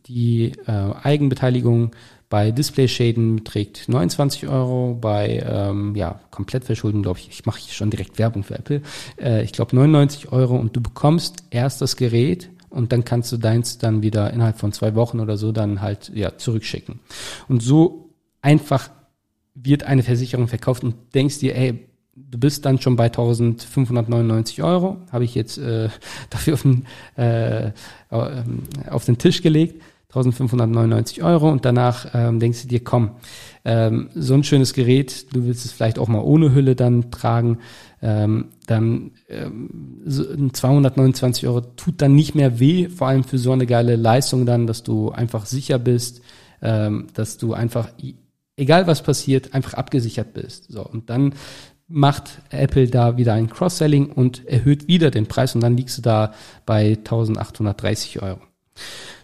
die 0.09 0.53
äh, 0.67 0.73
Eigenbeteiligung 1.03 1.93
bei 2.29 2.51
Displayschäden 2.51 3.37
beträgt 3.37 3.89
29 3.89 4.49
Euro, 4.49 4.99
bei 5.01 5.43
ähm, 5.47 5.95
ja, 5.95 6.21
Komplettverschulden, 6.31 7.03
glaube 7.03 7.19
ich, 7.21 7.29
ich 7.31 7.47
mache 7.47 7.61
schon 7.71 7.91
direkt 7.91 8.19
Werbung 8.19 8.43
für 8.43 8.59
Apple, 8.59 8.83
äh, 9.19 9.43
ich 9.43 9.53
glaube 9.53 9.75
99 9.75 10.31
Euro 10.33 10.57
und 10.57 10.77
du 10.77 10.81
bekommst 10.81 11.45
erst 11.51 11.81
das 11.81 11.97
Gerät 11.97 12.51
und 12.69 12.93
dann 12.93 13.05
kannst 13.05 13.33
du 13.33 13.39
deins 13.39 13.79
dann 13.79 14.03
wieder 14.03 14.33
innerhalb 14.33 14.59
von 14.59 14.73
zwei 14.73 14.95
Wochen 14.95 15.21
oder 15.21 15.39
so 15.39 15.53
dann 15.53 15.81
halt 15.81 16.13
ja 16.15 16.37
zurückschicken. 16.37 17.01
Und 17.49 17.63
so 17.63 18.11
einfach 18.43 18.91
wird 19.55 19.85
eine 19.85 20.03
Versicherung 20.03 20.49
verkauft 20.49 20.85
und 20.85 20.95
denkst 21.15 21.39
dir, 21.39 21.57
ey, 21.57 21.87
du 22.15 22.39
bist 22.39 22.65
dann 22.67 22.81
schon 22.81 22.97
bei 22.97 23.07
1599 23.07 24.63
Euro, 24.63 24.99
habe 25.11 25.25
ich 25.25 25.35
jetzt 25.35 25.59
äh, 25.59 25.89
dafür 26.31 26.55
auf 26.55 26.63
den, 26.63 26.87
äh, 27.17 27.73
auf 28.11 29.05
den 29.07 29.19
Tisch 29.19 29.43
gelegt, 29.43 29.81
1599 30.09 31.23
Euro 31.23 31.51
und 31.51 31.67
danach 31.67 32.07
ähm, 32.15 32.41
denkst 32.41 32.63
du 32.63 32.69
dir, 32.69 32.83
komm, 32.83 33.11
ähm, 33.67 34.09
so 34.15 34.33
ein 34.33 34.43
schönes 34.43 34.73
Gerät, 34.73 35.35
du 35.35 35.45
willst 35.45 35.67
es 35.67 35.73
vielleicht 35.73 35.99
auch 35.99 36.09
mal 36.09 36.23
ohne 36.23 36.55
Hülle 36.55 36.75
dann 36.75 37.11
tragen, 37.11 37.59
ähm, 38.01 38.47
dann 38.67 39.11
ähm, 39.29 40.01
so 40.07 40.25
229 40.25 41.47
Euro 41.47 41.61
tut 41.61 42.01
dann 42.01 42.15
nicht 42.15 42.35
mehr 42.35 42.59
weh, 42.59 42.89
vor 42.89 43.09
allem 43.09 43.23
für 43.23 43.37
so 43.37 43.53
eine 43.53 43.67
geile 43.67 43.97
Leistung 43.97 44.47
dann, 44.47 44.67
dass 44.67 44.83
du 44.83 45.11
einfach 45.11 45.45
sicher 45.45 45.79
bist, 45.79 46.23
ähm, 46.63 47.09
dass 47.13 47.37
du 47.37 47.53
einfach 47.53 47.91
egal 48.57 48.87
was 48.87 49.03
passiert, 49.03 49.53
einfach 49.53 49.75
abgesichert 49.75 50.33
bist. 50.33 50.73
So, 50.73 50.87
und 50.87 51.11
dann 51.11 51.35
macht 51.87 52.43
Apple 52.51 52.89
da 52.89 53.19
wieder 53.19 53.35
ein 53.35 53.49
Cross-Selling 53.51 54.11
und 54.11 54.47
erhöht 54.47 54.89
wieder 54.89 55.11
den 55.11 55.27
Preis 55.27 55.55
und 55.55 55.63
dann 55.63 55.77
liegst 55.77 55.99
du 55.99 56.03
da 56.03 56.33
bei 56.67 56.97
1830 56.97 58.23
Euro. 58.23 58.41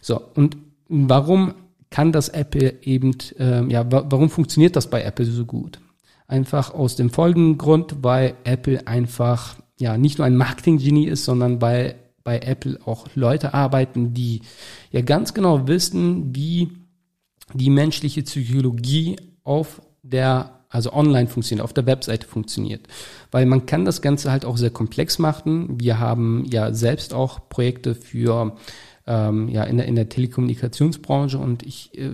So, 0.01 0.21
und 0.35 0.57
warum 0.95 1.55
kann 1.91 2.13
das 2.13 2.29
Apple 2.29 2.83
eben, 2.83 3.17
ähm, 3.39 3.71
ja, 3.71 3.85
warum 3.91 4.31
funktioniert 4.31 4.77
das 4.77 4.91
bei 4.91 5.03
Apple 5.03 5.27
so 5.27 5.45
gut? 5.45 5.81
Einfach 6.27 6.73
aus 6.73 6.97
dem 6.97 7.11
folgenden 7.11 7.59
Grund, 7.59 7.97
weil 8.03 8.35
Apple 8.45 8.87
einfach, 8.87 9.57
ja, 9.79 9.97
nicht 9.97 10.19
nur 10.19 10.27
ein 10.27 10.37
Marketing-Genie 10.37 11.07
ist, 11.07 11.25
sondern 11.25 11.61
weil 11.61 11.97
bei 12.25 12.39
Apple 12.39 12.79
auch 12.85 13.07
Leute 13.15 13.55
arbeiten, 13.55 14.15
die 14.15 14.41
ja 14.91 15.03
ganz 15.03 15.35
genau 15.35 15.69
wissen, 15.69 16.35
wie 16.35 16.73
die 17.53 17.71
menschliche 17.71 18.23
Psychologie 18.23 19.17
auf 19.43 19.83
der 20.03 20.51
also 20.71 20.93
online 20.93 21.29
funktioniert, 21.29 21.65
auf 21.65 21.73
der 21.73 21.87
Webseite 21.87 22.27
funktioniert. 22.27 22.89
Weil 23.31 23.47
man 23.47 23.67
kann 23.67 23.85
das 23.85 24.03
Ganze 24.03 24.33
halt 24.33 24.45
auch 24.45 24.57
sehr 24.57 24.71
komplex 24.71 25.21
machen. 25.21 25.81
Wir 25.81 26.01
haben 26.01 26.45
ja 26.51 26.73
selbst 26.73 27.15
auch 27.15 27.49
Projekte 27.49 27.95
für 27.95 28.57
ähm, 29.07 29.49
ja 29.49 29.65
in 29.65 29.77
der, 29.77 29.87
in 29.87 29.97
der 29.97 30.09
Telekommunikationsbranche 30.09 31.39
und 31.39 31.63
ich 31.63 31.91
äh, 31.99 32.11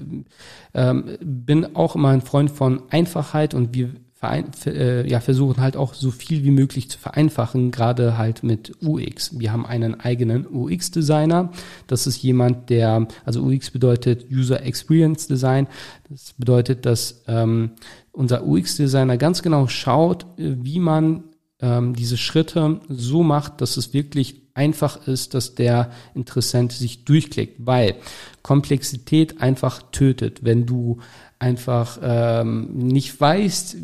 ähm, 0.74 1.05
bin 1.20 1.76
auch 1.76 1.94
immer 1.94 2.09
ein 2.09 2.22
Freund 2.22 2.50
von 2.50 2.83
Einfachheit 2.90 3.55
und 3.55 3.74
wir 3.74 3.90
verein, 4.20 4.50
äh, 4.66 5.09
ja, 5.09 5.18
versuchen 5.18 5.62
halt 5.62 5.79
auch 5.79 5.94
so 5.94 6.11
viel 6.11 6.44
wie 6.44 6.50
möglich 6.50 6.90
zu 6.90 6.98
vereinfachen, 6.98 7.70
gerade 7.70 8.18
halt 8.18 8.42
mit 8.42 8.76
UX. 8.83 9.38
Wir 9.38 9.50
haben 9.50 9.64
einen 9.64 9.98
eigenen 9.98 10.46
UX-Designer. 10.46 11.50
Das 11.87 12.07
ist 12.07 12.22
jemand, 12.22 12.68
der, 12.68 13.09
also 13.24 13.40
UX 13.40 13.70
bedeutet 13.70 14.26
User 14.31 14.62
Experience 14.62 15.26
Design. 15.26 15.68
Das 16.11 16.35
bedeutet, 16.37 16.85
dass 16.85 17.22
ähm, 17.29 17.70
unser 18.12 18.46
UX-Designer 18.46 19.16
ganz 19.16 19.40
genau 19.40 19.68
schaut, 19.68 20.24
äh, 20.38 20.55
wie 20.61 20.81
man 20.81 21.24
ähm, 21.62 21.94
diese 21.94 22.16
Schritte 22.16 22.81
so 22.88 23.23
macht, 23.23 23.61
dass 23.61 23.77
es 23.77 23.92
wirklich 23.92 24.42
einfach 24.55 25.07
ist, 25.07 25.35
dass 25.35 25.55
der 25.55 25.90
Interessent 26.14 26.73
sich 26.73 27.05
durchklickt, 27.05 27.55
weil 27.64 27.96
Komplexität 28.42 29.40
einfach 29.40 29.83
tötet. 29.92 30.44
Wenn 30.44 30.66
du 30.66 30.99
einfach 31.38 31.99
ähm, 32.03 32.77
nicht 32.77 33.18
weißt, 33.20 33.77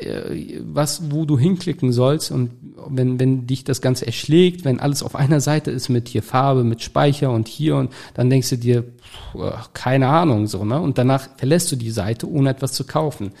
äh, 0.00 0.60
was, 0.62 1.10
wo 1.10 1.24
du 1.24 1.38
hinklicken 1.38 1.92
sollst 1.92 2.30
und 2.30 2.50
wenn, 2.88 3.20
wenn 3.20 3.46
dich 3.46 3.64
das 3.64 3.80
Ganze 3.80 4.06
erschlägt, 4.06 4.64
wenn 4.64 4.80
alles 4.80 5.02
auf 5.02 5.14
einer 5.14 5.40
Seite 5.40 5.70
ist 5.70 5.88
mit 5.88 6.08
hier 6.08 6.22
Farbe, 6.22 6.64
mit 6.64 6.82
Speicher 6.82 7.30
und 7.30 7.48
hier 7.48 7.76
und 7.76 7.92
dann 8.14 8.30
denkst 8.30 8.50
du 8.50 8.56
dir, 8.56 8.82
pff, 8.82 9.72
keine 9.74 10.08
Ahnung, 10.08 10.46
so, 10.46 10.64
ne? 10.64 10.80
Und 10.80 10.98
danach 10.98 11.28
verlässt 11.36 11.70
du 11.70 11.76
die 11.76 11.90
Seite, 11.90 12.28
ohne 12.28 12.50
etwas 12.50 12.72
zu 12.72 12.84
kaufen. 12.84 13.32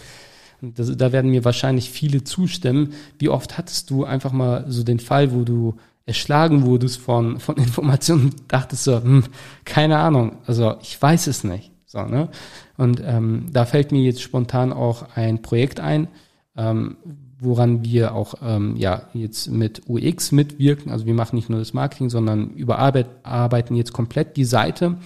Das, 0.62 0.96
da 0.96 1.12
werden 1.12 1.30
mir 1.30 1.44
wahrscheinlich 1.44 1.90
viele 1.90 2.22
zustimmen. 2.22 2.92
Wie 3.18 3.28
oft 3.28 3.58
hattest 3.58 3.90
du 3.90 4.04
einfach 4.04 4.32
mal 4.32 4.64
so 4.68 4.84
den 4.84 5.00
Fall, 5.00 5.32
wo 5.32 5.42
du 5.42 5.76
erschlagen 6.06 6.64
wurdest 6.64 6.98
von, 6.98 7.40
von 7.40 7.56
Informationen 7.58 8.26
und 8.26 8.34
dachtest 8.48 8.84
so, 8.84 9.02
hm, 9.02 9.24
keine 9.64 9.98
Ahnung, 9.98 10.36
also 10.46 10.76
ich 10.80 11.00
weiß 11.00 11.26
es 11.26 11.44
nicht. 11.44 11.72
So, 11.86 12.02
ne? 12.02 12.30
Und 12.78 13.02
ähm, 13.04 13.46
da 13.52 13.66
fällt 13.66 13.92
mir 13.92 14.02
jetzt 14.02 14.22
spontan 14.22 14.72
auch 14.72 15.14
ein 15.14 15.42
Projekt 15.42 15.78
ein, 15.78 16.08
ähm, 16.56 16.96
woran 17.38 17.84
wir 17.84 18.14
auch 18.14 18.34
ähm, 18.42 18.76
ja 18.76 19.02
jetzt 19.12 19.50
mit 19.50 19.82
UX 19.88 20.32
mitwirken. 20.32 20.90
Also 20.90 21.06
wir 21.06 21.12
machen 21.12 21.36
nicht 21.36 21.50
nur 21.50 21.58
das 21.58 21.74
Marketing, 21.74 22.08
sondern 22.08 22.50
überarbeiten 22.50 23.76
jetzt 23.76 23.92
komplett 23.92 24.36
die 24.36 24.44
Seite. 24.44 24.96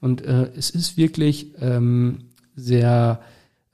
Und 0.00 0.22
äh, 0.22 0.50
es 0.56 0.70
ist 0.70 0.96
wirklich 0.96 1.52
ähm, 1.60 2.30
sehr, 2.54 3.20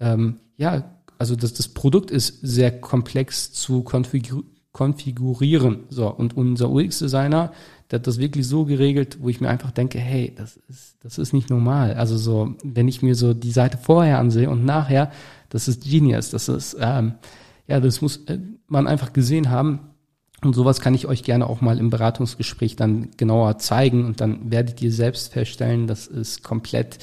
ähm, 0.01 0.41
ja, 0.57 0.96
also 1.19 1.37
das, 1.37 1.55
das 1.55 1.69
Produkt 1.69 2.11
ist 2.11 2.41
sehr 2.43 2.81
komplex 2.81 3.53
zu 3.53 3.83
konfigurieren 3.83 4.57
konfigurieren. 4.77 5.85
So, 5.89 6.07
und 6.07 6.37
unser 6.37 6.71
UX-Designer, 6.71 7.51
der 7.91 7.99
hat 7.99 8.07
das 8.07 8.19
wirklich 8.19 8.47
so 8.47 8.67
geregelt, 8.67 9.17
wo 9.23 9.31
ich 9.31 9.41
mir 9.41 9.49
einfach 9.49 9.71
denke, 9.71 9.99
hey, 9.99 10.35
das 10.37 10.59
ist, 10.69 10.97
das 11.03 11.17
ist 11.17 11.33
nicht 11.33 11.49
normal. 11.49 11.95
Also 11.95 12.19
so, 12.19 12.55
wenn 12.63 12.87
ich 12.87 13.01
mir 13.01 13.15
so 13.15 13.33
die 13.33 13.53
Seite 13.53 13.79
vorher 13.79 14.19
ansehe 14.19 14.51
und 14.51 14.67
nachher, 14.67 15.11
das 15.49 15.67
ist 15.67 15.85
Genius. 15.85 16.29
Das 16.29 16.51
ist, 16.51 16.77
ähm, 16.79 17.15
ja, 17.67 17.81
das 17.81 18.03
muss 18.03 18.19
äh, 18.27 18.39
man 18.69 18.87
einfach 18.87 19.15
gesehen 19.15 19.49
haben. 19.49 19.81
Und 20.43 20.55
sowas 20.55 20.81
kann 20.81 20.93
ich 20.93 21.07
euch 21.07 21.23
gerne 21.23 21.47
auch 21.47 21.63
mal 21.63 21.79
im 21.79 21.89
Beratungsgespräch 21.89 22.77
dann 22.77 23.13
genauer 23.17 23.57
zeigen 23.57 24.05
und 24.05 24.21
dann 24.21 24.51
werdet 24.51 24.83
ihr 24.83 24.93
selbst 24.93 25.33
feststellen, 25.33 25.87
das 25.87 26.07
ist 26.07 26.43
komplett, 26.43 26.99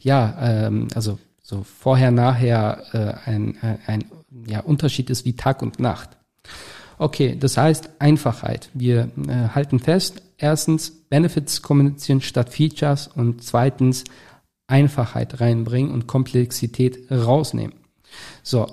ja, 0.00 0.36
ähm, 0.40 0.88
also 0.96 1.20
so 1.46 1.62
vorher, 1.62 2.10
nachher 2.10 2.82
äh, 2.94 3.30
ein, 3.30 3.58
ein, 3.60 3.78
ein 3.86 4.04
ja, 4.46 4.60
Unterschied 4.60 5.10
ist 5.10 5.26
wie 5.26 5.36
Tag 5.36 5.60
und 5.60 5.78
Nacht. 5.78 6.16
Okay, 6.96 7.36
das 7.38 7.58
heißt 7.58 7.90
Einfachheit. 7.98 8.70
Wir 8.72 9.10
äh, 9.28 9.48
halten 9.54 9.78
fest, 9.78 10.22
erstens 10.38 10.90
Benefits 10.90 11.60
kommunizieren 11.60 12.22
statt 12.22 12.48
Features 12.48 13.08
und 13.08 13.42
zweitens 13.42 14.04
Einfachheit 14.68 15.42
reinbringen 15.42 15.92
und 15.92 16.06
Komplexität 16.06 17.10
rausnehmen. 17.10 17.74
So, 18.42 18.66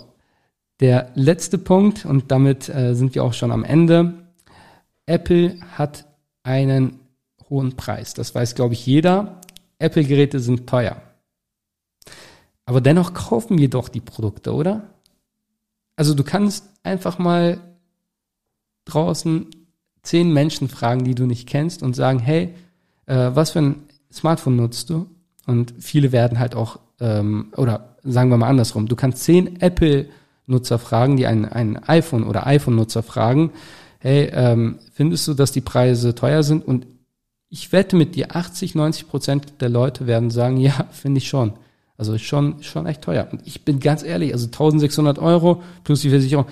der 0.79 1.11
letzte 1.15 1.57
Punkt 1.57 2.05
und 2.05 2.31
damit 2.31 2.69
äh, 2.69 2.95
sind 2.95 3.15
wir 3.15 3.25
auch 3.25 3.33
schon 3.33 3.51
am 3.51 3.65
Ende. 3.65 4.13
Apple 5.07 5.59
hat 5.73 6.05
einen 6.43 7.01
hohen 7.49 7.75
Preis. 7.75 8.13
Das 8.13 8.33
weiß, 8.33 8.55
glaube 8.55 8.75
ich, 8.75 8.85
jeder. 8.85 9.41
Apple-Geräte 9.77 10.39
sind 10.39 10.67
teuer. 10.67 11.01
Aber 12.71 12.79
dennoch 12.79 13.13
kaufen 13.13 13.57
wir 13.57 13.69
doch 13.69 13.89
die 13.89 13.99
Produkte, 13.99 14.53
oder? 14.53 14.83
Also 15.97 16.13
du 16.13 16.23
kannst 16.23 16.69
einfach 16.83 17.19
mal 17.19 17.59
draußen 18.85 19.47
zehn 20.03 20.31
Menschen 20.31 20.69
fragen, 20.69 21.03
die 21.03 21.13
du 21.13 21.25
nicht 21.25 21.49
kennst 21.49 21.83
und 21.83 21.97
sagen, 21.97 22.19
hey, 22.19 22.53
äh, 23.07 23.31
was 23.33 23.51
für 23.51 23.59
ein 23.59 23.83
Smartphone 24.09 24.55
nutzt 24.55 24.89
du? 24.89 25.07
Und 25.45 25.73
viele 25.79 26.13
werden 26.13 26.39
halt 26.39 26.55
auch, 26.55 26.79
ähm, 27.01 27.51
oder 27.57 27.97
sagen 28.03 28.29
wir 28.29 28.37
mal 28.37 28.47
andersrum, 28.47 28.87
du 28.87 28.95
kannst 28.95 29.21
zehn 29.25 29.59
Apple-Nutzer 29.59 30.79
fragen, 30.79 31.17
die 31.17 31.27
ein, 31.27 31.43
ein 31.43 31.75
iPhone 31.89 32.23
oder 32.23 32.47
iPhone-Nutzer 32.47 33.03
fragen, 33.03 33.51
hey, 33.99 34.31
ähm, 34.31 34.79
findest 34.93 35.27
du, 35.27 35.33
dass 35.33 35.51
die 35.51 35.59
Preise 35.59 36.15
teuer 36.15 36.43
sind? 36.43 36.65
Und 36.65 36.87
ich 37.49 37.73
wette 37.73 37.97
mit 37.97 38.15
dir, 38.15 38.33
80, 38.33 38.75
90 38.75 39.09
Prozent 39.09 39.53
der 39.59 39.67
Leute 39.67 40.07
werden 40.07 40.29
sagen, 40.29 40.55
ja, 40.61 40.85
finde 40.93 41.17
ich 41.17 41.27
schon. 41.27 41.51
Also 42.01 42.17
schon, 42.17 42.63
schon 42.63 42.87
echt 42.87 43.03
teuer. 43.03 43.27
Und 43.31 43.45
ich 43.45 43.63
bin 43.63 43.79
ganz 43.79 44.01
ehrlich, 44.01 44.33
also 44.33 44.47
1600 44.47 45.19
Euro 45.19 45.61
plus 45.83 46.01
die 46.01 46.09
Versicherung, 46.09 46.47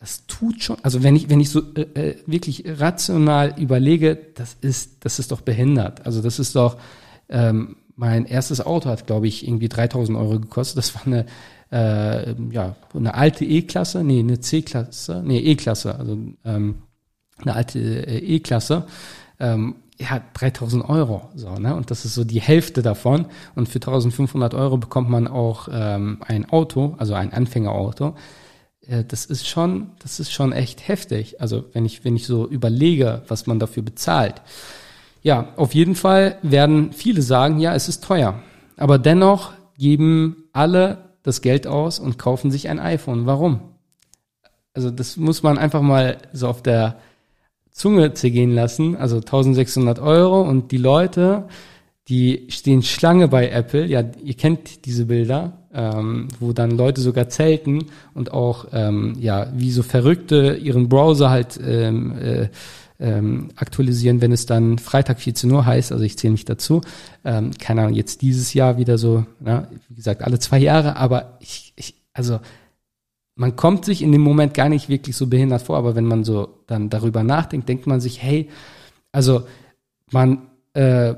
das 0.00 0.26
tut 0.26 0.62
schon, 0.62 0.78
also 0.82 1.02
wenn 1.02 1.14
ich, 1.14 1.28
wenn 1.28 1.40
ich 1.40 1.50
so 1.50 1.60
äh, 1.74 1.82
äh, 1.82 2.16
wirklich 2.24 2.64
rational 2.66 3.52
überlege, 3.58 4.16
das 4.34 4.56
ist, 4.62 5.04
das 5.04 5.18
ist 5.18 5.30
doch 5.30 5.42
behindert. 5.42 6.06
Also 6.06 6.22
das 6.22 6.38
ist 6.38 6.56
doch, 6.56 6.78
ähm, 7.28 7.76
mein 7.96 8.24
erstes 8.24 8.64
Auto 8.64 8.88
hat, 8.88 9.06
glaube 9.06 9.28
ich, 9.28 9.46
irgendwie 9.46 9.68
3000 9.68 10.16
Euro 10.16 10.40
gekostet. 10.40 10.78
Das 10.78 10.94
war 10.94 11.02
eine, 11.04 11.26
äh, 11.70 12.34
ja, 12.50 12.74
eine 12.94 13.12
alte 13.12 13.44
E-Klasse, 13.44 14.02
nee, 14.04 14.20
eine 14.20 14.40
C-Klasse, 14.40 15.22
nee, 15.22 15.38
E-Klasse, 15.38 15.98
also 15.98 16.16
ähm, 16.46 16.76
eine 17.42 17.54
alte 17.54 17.78
äh, 17.78 18.20
E-Klasse. 18.20 18.86
Ähm, 19.38 19.74
ja, 19.98 20.20
3000 20.34 20.88
Euro, 20.88 21.28
so, 21.34 21.54
ne? 21.54 21.74
Und 21.74 21.90
das 21.90 22.04
ist 22.04 22.14
so 22.14 22.24
die 22.24 22.40
Hälfte 22.40 22.82
davon. 22.82 23.26
Und 23.54 23.68
für 23.68 23.76
1500 23.76 24.54
Euro 24.54 24.76
bekommt 24.76 25.08
man 25.08 25.28
auch 25.28 25.68
ähm, 25.70 26.18
ein 26.26 26.48
Auto, 26.50 26.94
also 26.98 27.14
ein 27.14 27.32
Anfängerauto 27.32 28.14
äh, 28.86 29.04
das 29.04 29.24
ist 29.24 29.48
schon, 29.48 29.92
das 30.00 30.20
ist 30.20 30.32
schon 30.32 30.52
echt 30.52 30.88
heftig. 30.88 31.40
Also 31.40 31.64
wenn 31.72 31.84
ich, 31.84 32.04
wenn 32.04 32.16
ich 32.16 32.26
so 32.26 32.46
überlege, 32.46 33.22
was 33.28 33.46
man 33.46 33.58
dafür 33.58 33.82
bezahlt. 33.82 34.42
Ja, 35.22 35.54
auf 35.56 35.74
jeden 35.74 35.94
Fall 35.94 36.38
werden 36.42 36.92
viele 36.92 37.22
sagen, 37.22 37.58
ja, 37.58 37.74
es 37.74 37.88
ist 37.88 38.04
teuer. 38.04 38.42
Aber 38.76 38.98
dennoch 38.98 39.52
geben 39.78 40.44
alle 40.52 40.98
das 41.22 41.40
Geld 41.40 41.66
aus 41.66 41.98
und 41.98 42.18
kaufen 42.18 42.50
sich 42.50 42.68
ein 42.68 42.78
iPhone. 42.78 43.26
Warum? 43.26 43.60
Also 44.74 44.90
das 44.90 45.16
muss 45.16 45.42
man 45.42 45.56
einfach 45.56 45.80
mal 45.80 46.18
so 46.32 46.48
auf 46.48 46.62
der 46.62 46.98
Zunge 47.74 48.14
zergehen 48.14 48.54
lassen. 48.54 48.96
Also 48.96 49.16
1600 49.16 49.98
Euro 49.98 50.40
und 50.40 50.72
die 50.72 50.78
Leute, 50.78 51.48
die 52.08 52.46
stehen 52.48 52.82
Schlange 52.82 53.28
bei 53.28 53.50
Apple. 53.50 53.84
Ja, 53.84 54.02
ihr 54.22 54.34
kennt 54.34 54.86
diese 54.86 55.04
Bilder 55.04 55.64
ähm, 55.74 56.28
wo 56.38 56.52
dann 56.52 56.70
Leute 56.70 57.00
sogar 57.00 57.28
zelten 57.28 57.86
und 58.14 58.32
auch 58.32 58.66
ähm, 58.72 59.16
ja 59.18 59.48
wie 59.54 59.72
so 59.72 59.82
Verrückte 59.82 60.54
ihren 60.54 60.88
Browser 60.88 61.30
halt 61.30 61.58
ähm, 61.62 62.16
äh, 62.18 62.48
ähm, 63.00 63.50
aktualisieren, 63.56 64.20
wenn 64.20 64.30
es 64.30 64.46
dann 64.46 64.78
Freitag 64.78 65.20
14 65.20 65.50
Uhr 65.50 65.66
heißt, 65.66 65.90
also 65.90 66.04
ich 66.04 66.16
zähle 66.16 66.30
mich 66.30 66.44
dazu. 66.44 66.80
Ähm, 67.24 67.50
keine 67.58 67.82
Ahnung, 67.82 67.94
jetzt 67.94 68.22
dieses 68.22 68.54
Jahr 68.54 68.78
wieder 68.78 68.98
so, 68.98 69.26
ja, 69.44 69.66
wie 69.88 69.96
gesagt, 69.96 70.22
alle 70.22 70.38
zwei 70.38 70.58
Jahre, 70.58 70.96
aber 70.96 71.36
ich, 71.40 71.72
ich, 71.74 71.96
also 72.12 72.38
man 73.36 73.56
kommt 73.56 73.84
sich 73.84 74.02
in 74.02 74.12
dem 74.12 74.20
Moment 74.20 74.54
gar 74.54 74.68
nicht 74.68 74.88
wirklich 74.88 75.16
so 75.16 75.26
behindert 75.26 75.62
vor, 75.62 75.76
aber 75.76 75.94
wenn 75.96 76.04
man 76.04 76.24
so 76.24 76.60
dann 76.66 76.90
darüber 76.90 77.22
nachdenkt, 77.22 77.68
denkt 77.68 77.86
man 77.86 78.00
sich, 78.00 78.22
hey, 78.22 78.48
also 79.12 79.42
man 80.10 80.48
äh, 80.74 81.14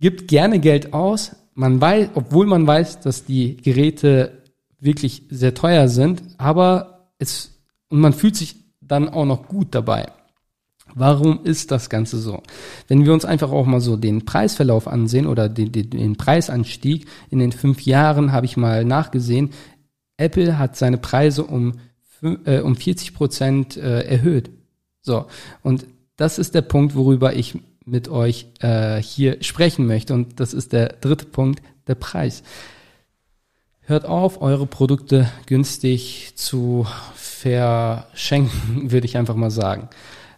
gibt 0.00 0.28
gerne 0.28 0.58
Geld 0.58 0.92
aus, 0.92 1.36
man 1.54 1.80
weiß, 1.80 2.10
obwohl 2.14 2.46
man 2.46 2.66
weiß, 2.66 3.00
dass 3.00 3.24
die 3.24 3.56
Geräte 3.56 4.42
wirklich 4.78 5.24
sehr 5.28 5.54
teuer 5.54 5.88
sind, 5.88 6.22
aber 6.38 7.10
es, 7.18 7.60
und 7.88 8.00
man 8.00 8.14
fühlt 8.14 8.36
sich 8.36 8.56
dann 8.80 9.08
auch 9.08 9.26
noch 9.26 9.46
gut 9.46 9.74
dabei. 9.74 10.06
Warum 10.94 11.44
ist 11.44 11.70
das 11.70 11.88
Ganze 11.88 12.18
so? 12.18 12.42
Wenn 12.88 13.04
wir 13.04 13.12
uns 13.12 13.24
einfach 13.24 13.52
auch 13.52 13.66
mal 13.66 13.80
so 13.80 13.96
den 13.96 14.24
Preisverlauf 14.24 14.88
ansehen 14.88 15.26
oder 15.26 15.48
den, 15.48 15.70
den, 15.70 15.90
den 15.90 16.16
Preisanstieg 16.16 17.06
in 17.28 17.38
den 17.38 17.52
fünf 17.52 17.82
Jahren 17.82 18.32
habe 18.32 18.46
ich 18.46 18.56
mal 18.56 18.84
nachgesehen. 18.84 19.50
Apple 20.20 20.58
hat 20.58 20.76
seine 20.76 20.98
Preise 20.98 21.44
um, 21.44 21.80
äh, 22.22 22.60
um 22.60 22.76
40 22.76 23.14
Prozent 23.14 23.76
äh, 23.76 24.02
erhöht. 24.02 24.50
So. 25.02 25.26
Und 25.62 25.86
das 26.16 26.38
ist 26.38 26.54
der 26.54 26.62
Punkt, 26.62 26.94
worüber 26.94 27.34
ich 27.34 27.58
mit 27.84 28.08
euch 28.08 28.46
äh, 28.60 29.02
hier 29.02 29.42
sprechen 29.42 29.86
möchte. 29.86 30.14
Und 30.14 30.38
das 30.38 30.52
ist 30.54 30.72
der 30.72 30.88
dritte 31.00 31.26
Punkt, 31.26 31.62
der 31.86 31.94
Preis. 31.94 32.42
Hört 33.80 34.04
auf, 34.04 34.42
eure 34.42 34.66
Produkte 34.66 35.28
günstig 35.46 36.32
zu 36.36 36.86
verschenken, 37.14 38.50
würde 38.92 39.06
ich 39.06 39.16
einfach 39.16 39.34
mal 39.34 39.50
sagen. 39.50 39.88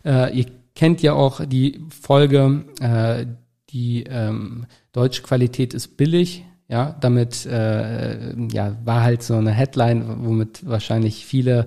Äh, 0.04 0.38
ihr 0.38 0.46
kennt 0.74 1.02
ja 1.02 1.12
auch 1.12 1.44
die 1.44 1.80
Folge, 1.90 2.64
äh, 2.80 3.26
die 3.70 4.04
ähm, 4.04 4.66
deutsche 4.92 5.22
Qualität 5.22 5.74
ist 5.74 5.96
billig. 5.96 6.44
Ja, 6.72 6.96
damit 7.00 7.44
äh, 7.44 8.34
ja, 8.50 8.74
war 8.82 9.02
halt 9.02 9.22
so 9.22 9.34
eine 9.34 9.50
Headline, 9.50 10.24
womit 10.24 10.66
wahrscheinlich 10.66 11.26
viele 11.26 11.66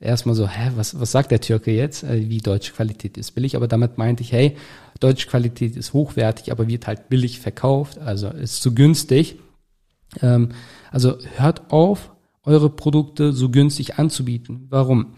erstmal 0.00 0.34
so, 0.34 0.48
hä, 0.48 0.70
was, 0.76 0.98
was 0.98 1.12
sagt 1.12 1.30
der 1.30 1.42
Türke 1.42 1.72
jetzt, 1.72 2.04
äh, 2.04 2.30
wie 2.30 2.38
deutsche 2.38 2.72
Qualität 2.72 3.18
ist 3.18 3.32
billig, 3.32 3.54
aber 3.54 3.68
damit 3.68 3.98
meinte 3.98 4.22
ich, 4.22 4.32
hey, 4.32 4.56
deutsche 4.98 5.28
Qualität 5.28 5.76
ist 5.76 5.92
hochwertig, 5.92 6.52
aber 6.52 6.68
wird 6.68 6.86
halt 6.86 7.10
billig 7.10 7.38
verkauft, 7.38 7.98
also 7.98 8.28
ist 8.30 8.62
zu 8.62 8.74
günstig. 8.74 9.36
Ähm, 10.22 10.48
also 10.90 11.18
hört 11.36 11.70
auf, 11.70 12.12
eure 12.42 12.70
Produkte 12.70 13.34
so 13.34 13.50
günstig 13.50 13.98
anzubieten. 13.98 14.68
Warum? 14.70 15.16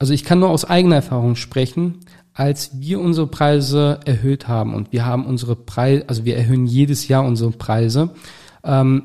Also 0.00 0.12
ich 0.12 0.24
kann 0.24 0.40
nur 0.40 0.50
aus 0.50 0.64
eigener 0.64 0.96
Erfahrung 0.96 1.36
sprechen, 1.36 2.00
als 2.34 2.80
wir 2.80 2.98
unsere 2.98 3.28
Preise 3.28 4.00
erhöht 4.06 4.48
haben 4.48 4.74
und 4.74 4.90
wir 4.90 5.06
haben 5.06 5.24
unsere 5.24 5.54
Preise, 5.54 6.08
also 6.08 6.24
wir 6.24 6.36
erhöhen 6.36 6.66
jedes 6.66 7.06
Jahr 7.06 7.24
unsere 7.24 7.52
Preise, 7.52 8.10
ähm, 8.64 9.04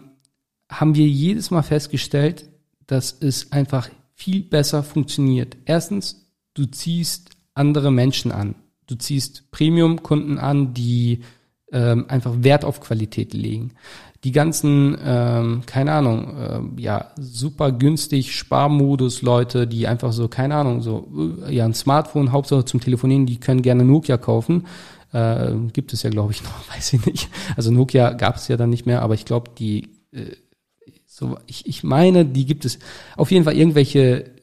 haben 0.70 0.96
wir 0.96 1.08
jedes 1.08 1.52
Mal 1.52 1.64
festgestellt, 1.64 2.46
dass 2.88 3.16
es 3.20 3.52
einfach 3.52 3.90
viel 4.14 4.42
besser 4.42 4.84
funktioniert. 4.84 5.58
Erstens, 5.66 6.26
du 6.54 6.66
ziehst 6.66 7.32
andere 7.54 7.92
Menschen 7.92 8.32
an. 8.32 8.56
Du 8.88 8.96
ziehst 8.96 9.52
Premium-Kunden 9.52 10.38
an, 10.38 10.74
die 10.74 11.22
ähm, 11.72 12.06
einfach 12.08 12.34
Wert 12.40 12.64
auf 12.64 12.80
Qualität 12.80 13.34
legen. 13.34 13.72
Die 14.24 14.32
ganzen, 14.32 14.98
ähm, 15.04 15.62
keine 15.66 15.92
Ahnung, 15.92 16.76
äh, 16.78 16.82
ja, 16.82 17.12
super 17.18 17.72
günstig 17.72 18.34
Sparmodus 18.34 19.22
Leute, 19.22 19.68
die 19.68 19.88
einfach 19.88 20.12
so, 20.12 20.28
keine 20.28 20.56
Ahnung, 20.56 20.82
so, 20.82 21.08
äh, 21.46 21.54
ja, 21.54 21.66
ein 21.66 21.74
Smartphone, 21.74 22.32
Hauptsache 22.32 22.66
zum 22.66 22.80
Telefonieren, 22.80 23.26
die 23.26 23.40
können 23.40 23.62
gerne 23.62 23.86
Nokia 23.86 24.18
kaufen. 24.18 24.66
Äh, 25.18 25.56
gibt 25.74 25.94
es 25.94 26.04
ja, 26.04 26.12
glaube 26.12 26.32
ich, 26.34 26.44
noch, 26.44 26.76
weiß 26.76 26.94
ich 26.94 27.06
nicht. 27.06 27.30
Also 27.56 27.72
Nokia 27.72 28.14
gab 28.14 28.36
es 28.36 28.48
ja 28.48 28.58
dann 28.58 28.70
nicht 28.70 28.86
mehr, 28.86 29.02
aber 29.02 29.16
ich 29.16 29.26
glaube, 29.26 29.52
die 29.58 29.90
äh, 30.12 30.36
so, 31.06 31.40
ich, 31.48 31.66
ich 31.66 31.84
meine, 31.84 32.26
die 32.26 32.46
gibt 32.46 32.64
es 32.66 32.78
auf 33.16 33.32
jeden 33.32 33.44
Fall 33.44 33.58
irgendwelche, 33.58 34.36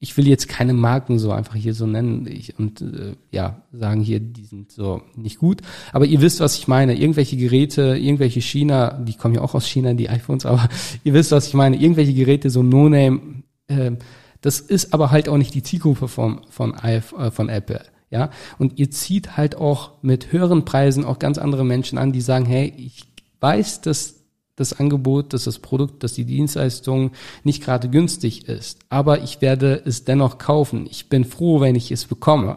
ich 0.00 0.16
will 0.16 0.26
jetzt 0.26 0.48
keine 0.48 0.72
Marken 0.72 1.20
so 1.20 1.30
einfach 1.30 1.54
hier 1.54 1.74
so 1.74 1.86
nennen 1.86 2.26
ich, 2.26 2.58
und 2.58 2.80
äh, 2.80 3.14
ja, 3.30 3.62
sagen 3.70 4.00
hier, 4.00 4.18
die 4.18 4.44
sind 4.44 4.72
so 4.72 5.02
nicht 5.14 5.38
gut. 5.38 5.62
Aber 5.92 6.06
ihr 6.06 6.20
wisst, 6.20 6.40
was 6.40 6.58
ich 6.58 6.66
meine. 6.66 6.98
Irgendwelche 6.98 7.36
Geräte, 7.36 7.96
irgendwelche 7.96 8.40
China, 8.40 8.94
die 8.94 9.14
kommen 9.14 9.36
ja 9.36 9.42
auch 9.42 9.54
aus 9.54 9.68
China, 9.68 9.94
die 9.94 10.08
iPhones, 10.08 10.46
aber 10.46 10.68
ihr 11.04 11.14
wisst, 11.14 11.30
was 11.30 11.46
ich 11.46 11.54
meine. 11.54 11.76
Irgendwelche 11.76 12.14
Geräte, 12.14 12.50
so 12.50 12.64
No-Name, 12.64 13.20
äh, 13.68 13.92
Das 14.40 14.58
ist 14.58 14.92
aber 14.92 15.12
halt 15.12 15.28
auch 15.28 15.36
nicht 15.36 15.54
die 15.54 15.62
Zielgruppe 15.62 16.08
von, 16.08 16.40
von, 16.50 16.74
äh, 16.74 17.00
von 17.00 17.48
Apple. 17.48 17.84
Ja, 18.10 18.30
und 18.58 18.78
ihr 18.78 18.90
zieht 18.90 19.36
halt 19.36 19.56
auch 19.56 19.92
mit 20.00 20.32
höheren 20.32 20.64
Preisen 20.64 21.04
auch 21.04 21.18
ganz 21.18 21.36
andere 21.36 21.64
Menschen 21.64 21.98
an, 21.98 22.12
die 22.12 22.22
sagen, 22.22 22.46
hey, 22.46 22.72
ich 22.76 23.04
weiß, 23.40 23.82
dass 23.82 24.18
das 24.56 24.72
Angebot, 24.72 25.32
dass 25.32 25.44
das 25.44 25.58
Produkt, 25.58 26.02
dass 26.02 26.14
die 26.14 26.24
Dienstleistung 26.24 27.12
nicht 27.44 27.62
gerade 27.62 27.88
günstig 27.88 28.48
ist, 28.48 28.80
aber 28.88 29.22
ich 29.22 29.40
werde 29.40 29.82
es 29.84 30.04
dennoch 30.04 30.38
kaufen. 30.38 30.86
Ich 30.90 31.08
bin 31.08 31.24
froh, 31.24 31.60
wenn 31.60 31.76
ich 31.76 31.92
es 31.92 32.06
bekomme. 32.06 32.56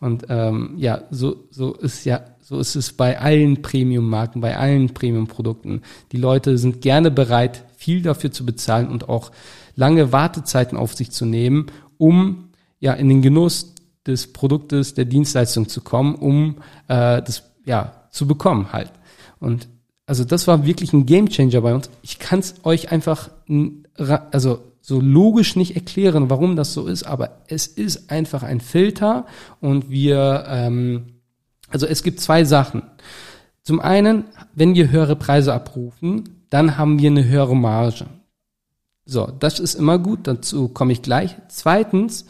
Und 0.00 0.26
ähm, 0.28 0.74
ja, 0.76 1.02
so 1.10 1.44
so 1.50 1.74
ist 1.74 2.04
ja 2.04 2.20
so 2.40 2.58
ist 2.58 2.76
es 2.76 2.92
bei 2.92 3.18
allen 3.18 3.62
Premium-Marken, 3.62 4.40
bei 4.40 4.56
allen 4.56 4.94
Premium-Produkten. 4.94 5.82
Die 6.12 6.16
Leute 6.16 6.56
sind 6.56 6.80
gerne 6.82 7.10
bereit, 7.10 7.64
viel 7.76 8.02
dafür 8.02 8.30
zu 8.30 8.46
bezahlen 8.46 8.88
und 8.88 9.08
auch 9.08 9.32
lange 9.74 10.12
Wartezeiten 10.12 10.78
auf 10.78 10.94
sich 10.94 11.10
zu 11.10 11.24
nehmen, 11.24 11.66
um 11.98 12.50
ja 12.80 12.92
in 12.92 13.08
den 13.08 13.22
Genuss 13.22 13.74
des 14.06 14.32
Produktes, 14.32 14.94
der 14.94 15.04
Dienstleistung 15.04 15.68
zu 15.68 15.80
kommen, 15.80 16.14
um 16.14 16.56
äh, 16.88 17.22
das 17.22 17.42
ja 17.64 17.92
zu 18.10 18.26
bekommen 18.26 18.72
halt. 18.72 18.92
Und 19.40 19.68
also 20.06 20.24
das 20.24 20.46
war 20.46 20.64
wirklich 20.64 20.92
ein 20.92 21.06
Gamechanger 21.06 21.60
bei 21.60 21.74
uns. 21.74 21.90
Ich 22.02 22.18
kann 22.18 22.38
es 22.38 22.54
euch 22.64 22.90
einfach 22.90 23.30
also 24.30 24.62
so 24.80 25.00
logisch 25.00 25.54
nicht 25.56 25.76
erklären, 25.76 26.30
warum 26.30 26.56
das 26.56 26.72
so 26.72 26.86
ist, 26.86 27.02
aber 27.02 27.42
es 27.48 27.66
ist 27.66 28.10
einfach 28.10 28.42
ein 28.42 28.60
Filter 28.60 29.26
und 29.60 29.90
wir 29.90 30.44
ähm, 30.48 31.18
also 31.68 31.86
es 31.86 32.02
gibt 32.02 32.20
zwei 32.20 32.44
Sachen. 32.44 32.82
Zum 33.62 33.80
einen, 33.80 34.24
wenn 34.54 34.74
wir 34.74 34.90
höhere 34.90 35.16
Preise 35.16 35.52
abrufen, 35.52 36.46
dann 36.50 36.78
haben 36.78 36.98
wir 36.98 37.10
eine 37.10 37.24
höhere 37.24 37.56
Marge. 37.56 38.06
So, 39.04 39.26
das 39.26 39.58
ist 39.58 39.74
immer 39.74 39.98
gut, 39.98 40.20
dazu 40.26 40.68
komme 40.68 40.92
ich 40.92 41.02
gleich. 41.02 41.36
Zweitens, 41.48 42.26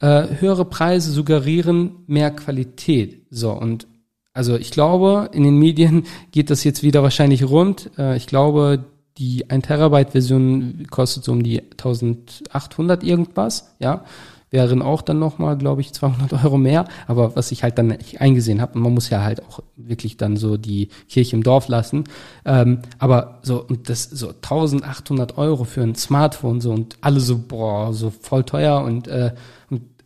äh, 0.00 0.24
höhere 0.40 0.64
Preise 0.64 1.10
suggerieren 1.12 1.96
mehr 2.06 2.30
Qualität. 2.30 3.26
So, 3.30 3.52
und 3.52 3.86
also 4.32 4.56
ich 4.56 4.70
glaube, 4.70 5.30
in 5.32 5.44
den 5.44 5.58
Medien 5.58 6.04
geht 6.30 6.50
das 6.50 6.64
jetzt 6.64 6.82
wieder 6.82 7.02
wahrscheinlich 7.02 7.48
rund. 7.48 7.90
Äh, 7.98 8.16
ich 8.16 8.26
glaube, 8.26 8.84
die 9.18 9.48
1 9.48 9.66
Terabyte 9.66 10.10
Version 10.10 10.86
kostet 10.90 11.24
so 11.24 11.32
um 11.32 11.42
die 11.42 11.62
1800 11.62 13.02
irgendwas, 13.02 13.74
ja 13.78 14.04
wären 14.50 14.80
auch 14.80 15.02
dann 15.02 15.18
nochmal, 15.18 15.56
glaube 15.58 15.80
ich, 15.80 15.92
200 15.92 16.32
Euro 16.44 16.58
mehr. 16.58 16.86
Aber 17.06 17.36
was 17.36 17.52
ich 17.52 17.62
halt 17.62 17.78
dann 17.78 17.96
eingesehen 18.18 18.60
habe, 18.60 18.78
man 18.78 18.94
muss 18.94 19.10
ja 19.10 19.22
halt 19.22 19.44
auch 19.44 19.60
wirklich 19.76 20.16
dann 20.16 20.36
so 20.36 20.56
die 20.56 20.88
Kirche 21.08 21.36
im 21.36 21.42
Dorf 21.42 21.68
lassen. 21.68 22.04
Ähm, 22.44 22.80
aber 22.98 23.40
so, 23.42 23.62
und 23.62 23.88
das 23.88 24.04
so 24.04 24.28
1800 24.28 25.36
Euro 25.36 25.64
für 25.64 25.82
ein 25.82 25.94
Smartphone 25.94 26.60
so 26.60 26.70
und 26.72 26.96
alle 27.00 27.20
so, 27.20 27.38
boah, 27.38 27.92
so 27.92 28.10
voll 28.10 28.44
teuer 28.44 28.82
und, 28.82 29.08
äh, 29.08 29.32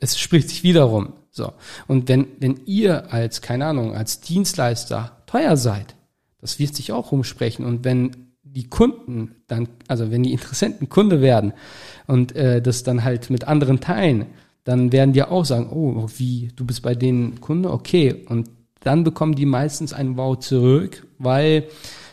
es 0.00 0.18
spricht 0.18 0.48
sich 0.48 0.62
wiederum. 0.62 1.12
So. 1.30 1.52
Und 1.86 2.08
wenn, 2.08 2.26
wenn 2.38 2.60
ihr 2.66 3.12
als, 3.12 3.40
keine 3.40 3.66
Ahnung, 3.66 3.94
als 3.94 4.20
Dienstleister 4.20 5.22
teuer 5.26 5.56
seid, 5.56 5.94
das 6.40 6.58
wird 6.58 6.74
sich 6.74 6.92
auch 6.92 7.12
rumsprechen. 7.12 7.64
Und 7.64 7.84
wenn 7.84 8.32
die 8.42 8.68
Kunden 8.68 9.36
dann, 9.46 9.68
also 9.86 10.10
wenn 10.10 10.22
die 10.22 10.32
Interessenten 10.32 10.88
Kunde 10.88 11.20
werden 11.20 11.52
und 12.06 12.34
äh, 12.34 12.60
das 12.60 12.82
dann 12.82 13.04
halt 13.04 13.30
mit 13.30 13.44
anderen 13.44 13.80
teilen, 13.80 14.26
dann 14.64 14.92
werden 14.92 15.12
die 15.12 15.22
auch 15.22 15.44
sagen, 15.44 15.70
oh, 15.70 16.08
wie, 16.16 16.50
du 16.56 16.64
bist 16.64 16.82
bei 16.82 16.94
denen 16.94 17.40
Kunde, 17.40 17.70
okay. 17.70 18.24
Und 18.28 18.50
dann 18.80 19.04
bekommen 19.04 19.34
die 19.34 19.46
meistens 19.46 19.92
ein 19.92 20.16
Wow 20.16 20.38
zurück, 20.38 21.06
weil, 21.18 21.64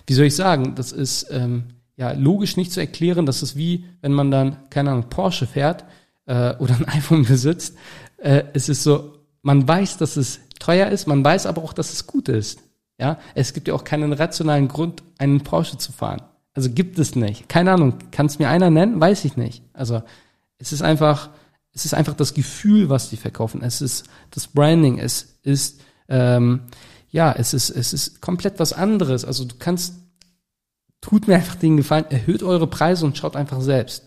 wie 0.05 0.13
soll 0.13 0.25
ich 0.25 0.35
sagen, 0.35 0.75
das 0.75 0.91
ist 0.91 1.27
ähm, 1.31 1.63
ja 1.95 2.11
logisch 2.11 2.57
nicht 2.57 2.71
zu 2.71 2.79
erklären, 2.79 3.25
das 3.25 3.41
ist 3.41 3.55
wie, 3.55 3.85
wenn 4.01 4.13
man 4.13 4.31
dann, 4.31 4.57
keine 4.69 4.91
Ahnung, 4.91 5.09
Porsche 5.09 5.47
fährt 5.47 5.85
äh, 6.28 6.55
oder 6.57 6.75
ein 6.75 6.86
iPhone 6.88 7.25
besitzt. 7.25 7.75
Äh, 8.17 8.43
es 8.53 8.69
ist 8.69 8.84
so, 8.84 9.17
man 9.41 9.67
weiß, 9.67 9.97
dass 9.97 10.17
es 10.17 10.39
teuer 10.59 10.89
ist, 10.89 11.07
man 11.07 11.23
weiß 11.23 11.45
aber 11.47 11.63
auch, 11.63 11.73
dass 11.73 11.91
es 11.91 12.07
gut 12.07 12.30
ist. 12.30 12.59
Ja, 12.99 13.19
es 13.36 13.53
gibt 13.53 13.67
ja 13.67 13.73
auch 13.73 13.84
keinen 13.84 14.13
rationalen 14.13 14.67
Grund, 14.67 15.03
einen 15.17 15.41
Porsche 15.41 15.78
zu 15.78 15.91
fahren. 15.91 16.21
Also 16.53 16.71
gibt 16.71 16.97
es 16.97 17.15
nicht. 17.15 17.47
Keine 17.47 17.71
Ahnung. 17.71 17.93
Kann 18.11 18.25
es 18.25 18.39
mir 18.39 18.49
einer 18.49 18.71
nennen? 18.71 18.99
Weiß 18.99 19.23
ich 19.25 19.38
nicht. 19.38 19.61
Also 19.73 20.01
es 20.57 20.73
ist 20.73 20.82
einfach, 20.82 21.30
es 21.73 21.86
ist 21.86 21.93
einfach 21.93 22.15
das 22.15 22.34
Gefühl, 22.34 22.89
was 22.89 23.11
die 23.11 23.17
verkaufen. 23.17 23.61
Es 23.61 23.82
ist 23.82 24.07
das 24.32 24.47
Branding. 24.47 24.97
Es 24.97 25.38
ist 25.43 25.82
ähm, 26.09 26.61
ja, 27.09 27.32
es 27.32 27.53
ist 27.53 27.69
es 27.69 27.93
ist 27.93 28.21
komplett 28.21 28.59
was 28.59 28.73
anderes. 28.73 29.25
Also 29.25 29.45
du 29.45 29.55
kannst, 29.57 29.95
tut 31.01 31.28
mir 31.28 31.36
einfach 31.36 31.55
den 31.55 31.78
Gefallen, 31.78 32.05
erhöht 32.09 32.43
eure 32.43 32.67
Preise 32.67 33.05
und 33.05 33.17
schaut 33.17 33.36
einfach 33.36 33.61
selbst. 33.61 34.07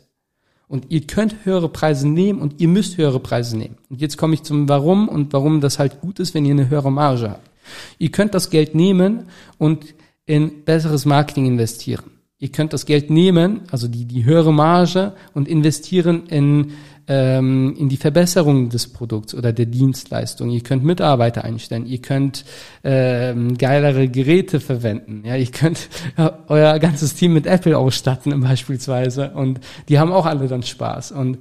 Und 0.71 0.87
ihr 0.89 1.01
könnt 1.01 1.35
höhere 1.43 1.68
Preise 1.68 2.09
nehmen 2.09 2.41
und 2.41 2.61
ihr 2.61 2.68
müsst 2.68 2.97
höhere 2.97 3.18
Preise 3.18 3.59
nehmen. 3.59 3.77
Und 3.89 4.01
jetzt 4.01 4.16
komme 4.16 4.35
ich 4.35 4.45
zum 4.45 4.68
Warum 4.68 5.09
und 5.09 5.33
warum 5.33 5.61
das 5.61 5.81
halt 5.81 6.01
gut 6.01 6.21
ist, 6.21 6.33
wenn 6.33 6.45
ihr 6.45 6.53
eine 6.53 6.71
höhere 6.71 6.93
Marge 6.93 7.31
habt. 7.31 7.51
Ihr 7.99 8.12
könnt 8.12 8.35
das 8.35 8.51
Geld 8.51 8.77
nehmen 8.77 9.25
und 9.59 9.85
in 10.27 10.62
besseres 10.64 11.07
Marketing 11.07 11.47
investieren. 11.47 12.12
Ihr 12.39 12.51
könnt 12.53 12.73
das 12.73 12.87
Geld 12.87 13.11
nehmen, 13.11 13.62
also 13.73 13.89
die, 13.89 14.05
die 14.05 14.25
höhere 14.25 14.53
Marge, 14.53 15.12
und 15.35 15.49
investieren 15.49 16.29
in, 16.29 16.71
ähm, 17.11 17.75
in 17.77 17.89
die 17.89 17.97
Verbesserung 17.97 18.69
des 18.69 18.87
Produkts 18.87 19.35
oder 19.35 19.53
der 19.53 19.67
Dienstleistung. 19.67 20.49
Ihr 20.49 20.63
könnt 20.63 20.85
Mitarbeiter 20.85 21.43
einstellen, 21.43 21.85
ihr 21.85 22.01
könnt 22.01 22.45
ähm, 22.85 23.59
geilere 23.59 24.09
Geräte 24.09 24.61
verwenden. 24.61 25.25
Ja, 25.27 25.35
ihr 25.35 25.51
könnt 25.51 25.89
euer 26.47 26.79
ganzes 26.79 27.17
Team 27.17 27.35
mit 27.35 27.47
Apple 27.47 27.77
ausstatten 27.77 28.41
beispielsweise 28.41 29.33
und 29.33 29.59
die 29.89 29.99
haben 29.99 30.13
auch 30.13 30.25
alle 30.25 30.47
dann 30.47 30.63
Spaß. 30.63 31.11
Und 31.11 31.39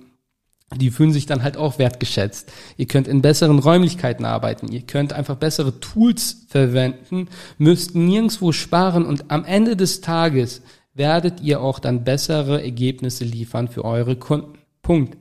die 0.76 0.90
fühlen 0.90 1.14
sich 1.14 1.28
dann 1.28 1.44
halt 1.44 1.56
auch 1.56 1.78
wertgeschätzt. 1.78 2.52
Ihr 2.76 2.88
könnt 2.88 3.08
in 3.08 3.22
besseren 3.22 3.60
Räumlichkeiten 3.60 4.26
arbeiten. 4.26 4.72
Ihr 4.72 4.82
könnt 4.82 5.14
einfach 5.14 5.36
bessere 5.36 5.80
Tools 5.80 6.46
verwenden, 6.48 7.28
müsst 7.60 7.94
nirgendwo 7.94 8.52
sparen 8.54 9.06
und 9.06 9.30
am 9.30 9.46
Ende 9.46 9.76
des 9.76 10.02
Tages 10.02 10.64
werdet 10.96 11.42
ihr 11.42 11.62
auch 11.62 11.78
dann 11.78 12.04
bessere 12.04 12.64
Ergebnisse 12.64 13.24
liefern 13.24 13.68
für 13.68 13.86
eure 13.86 14.16
Kunden. 14.16 14.58
Punkt. 14.82 15.19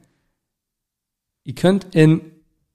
Ihr 1.49 1.55
könnt 1.55 1.95
in 1.95 2.21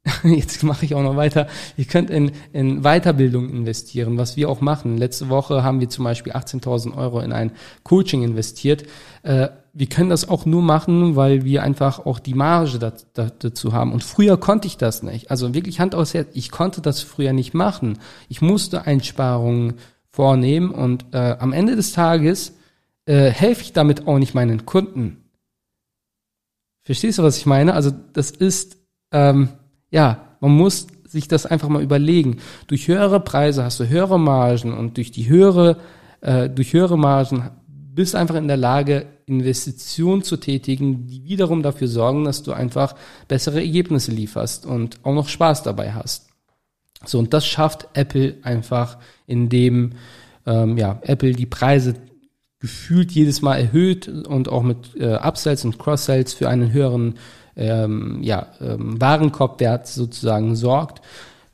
Jetzt 0.23 0.63
mache 0.63 0.83
ich 0.83 0.95
auch 0.95 1.03
noch 1.03 1.15
weiter. 1.15 1.47
Ihr 1.77 1.85
könnt 1.85 2.09
in, 2.09 2.31
in 2.51 2.81
Weiterbildung 2.81 3.49
investieren, 3.49 4.17
was 4.17 4.35
wir 4.35 4.49
auch 4.49 4.59
machen. 4.59 4.97
Letzte 4.97 5.29
Woche 5.29 5.63
haben 5.63 5.79
wir 5.79 5.89
zum 5.89 6.03
Beispiel 6.03 6.33
18.000 6.33 6.97
Euro 6.97 7.21
in 7.21 7.31
ein 7.31 7.51
Coaching 7.83 8.21
investiert. 8.23 8.83
Äh, 9.21 9.49
wir 9.71 9.87
können 9.87 10.09
das 10.09 10.27
auch 10.27 10.45
nur 10.45 10.61
machen, 10.61 11.15
weil 11.15 11.45
wir 11.45 11.63
einfach 11.63 12.05
auch 12.05 12.19
die 12.19 12.33
Marge 12.33 12.91
dazu 13.13 13.73
haben. 13.73 13.93
Und 13.93 14.03
früher 14.03 14.35
konnte 14.37 14.67
ich 14.67 14.75
das 14.75 15.03
nicht. 15.03 15.31
Also 15.31 15.53
wirklich 15.53 15.79
Hand 15.79 15.95
aus 15.95 16.13
Herz, 16.13 16.27
ich 16.33 16.51
konnte 16.51 16.81
das 16.81 16.99
früher 16.99 17.31
nicht 17.31 17.53
machen. 17.53 17.99
Ich 18.27 18.41
musste 18.41 18.85
Einsparungen 18.85 19.75
vornehmen 20.09 20.71
und 20.71 21.05
äh, 21.13 21.37
am 21.39 21.53
Ende 21.53 21.77
des 21.77 21.93
Tages 21.93 22.57
äh, 23.05 23.29
helfe 23.29 23.61
ich 23.61 23.71
damit 23.71 24.05
auch 24.05 24.17
nicht 24.17 24.33
meinen 24.33 24.65
Kunden. 24.65 25.22
Verstehst 26.83 27.17
du, 27.17 27.23
was 27.23 27.37
ich 27.37 27.45
meine? 27.45 27.73
Also 27.73 27.91
das 28.13 28.31
ist, 28.31 28.77
ähm, 29.11 29.49
ja, 29.89 30.35
man 30.39 30.51
muss 30.51 30.87
sich 31.05 31.27
das 31.27 31.45
einfach 31.45 31.69
mal 31.69 31.81
überlegen. 31.81 32.37
Durch 32.67 32.87
höhere 32.87 33.19
Preise 33.19 33.63
hast 33.63 33.79
du 33.79 33.87
höhere 33.87 34.19
Margen 34.19 34.73
und 34.73 34.97
durch 34.97 35.11
die 35.11 35.29
höhere, 35.29 35.77
äh, 36.21 36.49
durch 36.49 36.73
höhere 36.73 36.97
Margen 36.97 37.51
bist 37.67 38.15
einfach 38.15 38.35
in 38.35 38.47
der 38.47 38.57
Lage, 38.57 39.05
Investitionen 39.25 40.23
zu 40.23 40.37
tätigen, 40.37 41.07
die 41.07 41.23
wiederum 41.23 41.63
dafür 41.63 41.87
sorgen, 41.87 42.25
dass 42.25 42.43
du 42.43 42.51
einfach 42.51 42.95
bessere 43.27 43.61
Ergebnisse 43.61 44.11
lieferst 44.11 44.65
und 44.65 44.99
auch 45.03 45.13
noch 45.13 45.29
Spaß 45.29 45.63
dabei 45.63 45.93
hast. 45.93 46.27
So, 47.05 47.19
und 47.19 47.33
das 47.33 47.45
schafft 47.45 47.87
Apple 47.93 48.37
einfach, 48.43 48.97
indem 49.27 49.93
ähm, 50.45 50.77
ja, 50.77 50.99
Apple 51.03 51.33
die 51.33 51.45
Preise 51.45 51.95
gefühlt 52.63 53.11
jedes 53.11 53.41
Mal 53.41 53.57
erhöht 53.57 54.07
und 54.07 54.47
auch 54.47 54.63
mit 54.63 54.95
äh, 54.95 55.15
Upsells 55.15 55.65
und 55.65 55.77
Cross-Sells 55.77 56.33
für 56.33 56.47
einen 56.47 56.71
höheren 56.71 57.15
ähm, 57.57 58.19
ja, 58.23 58.47
ähm, 58.61 59.01
Warenkorbwert 59.01 59.85
sozusagen 59.85 60.55
sorgt. 60.55 61.01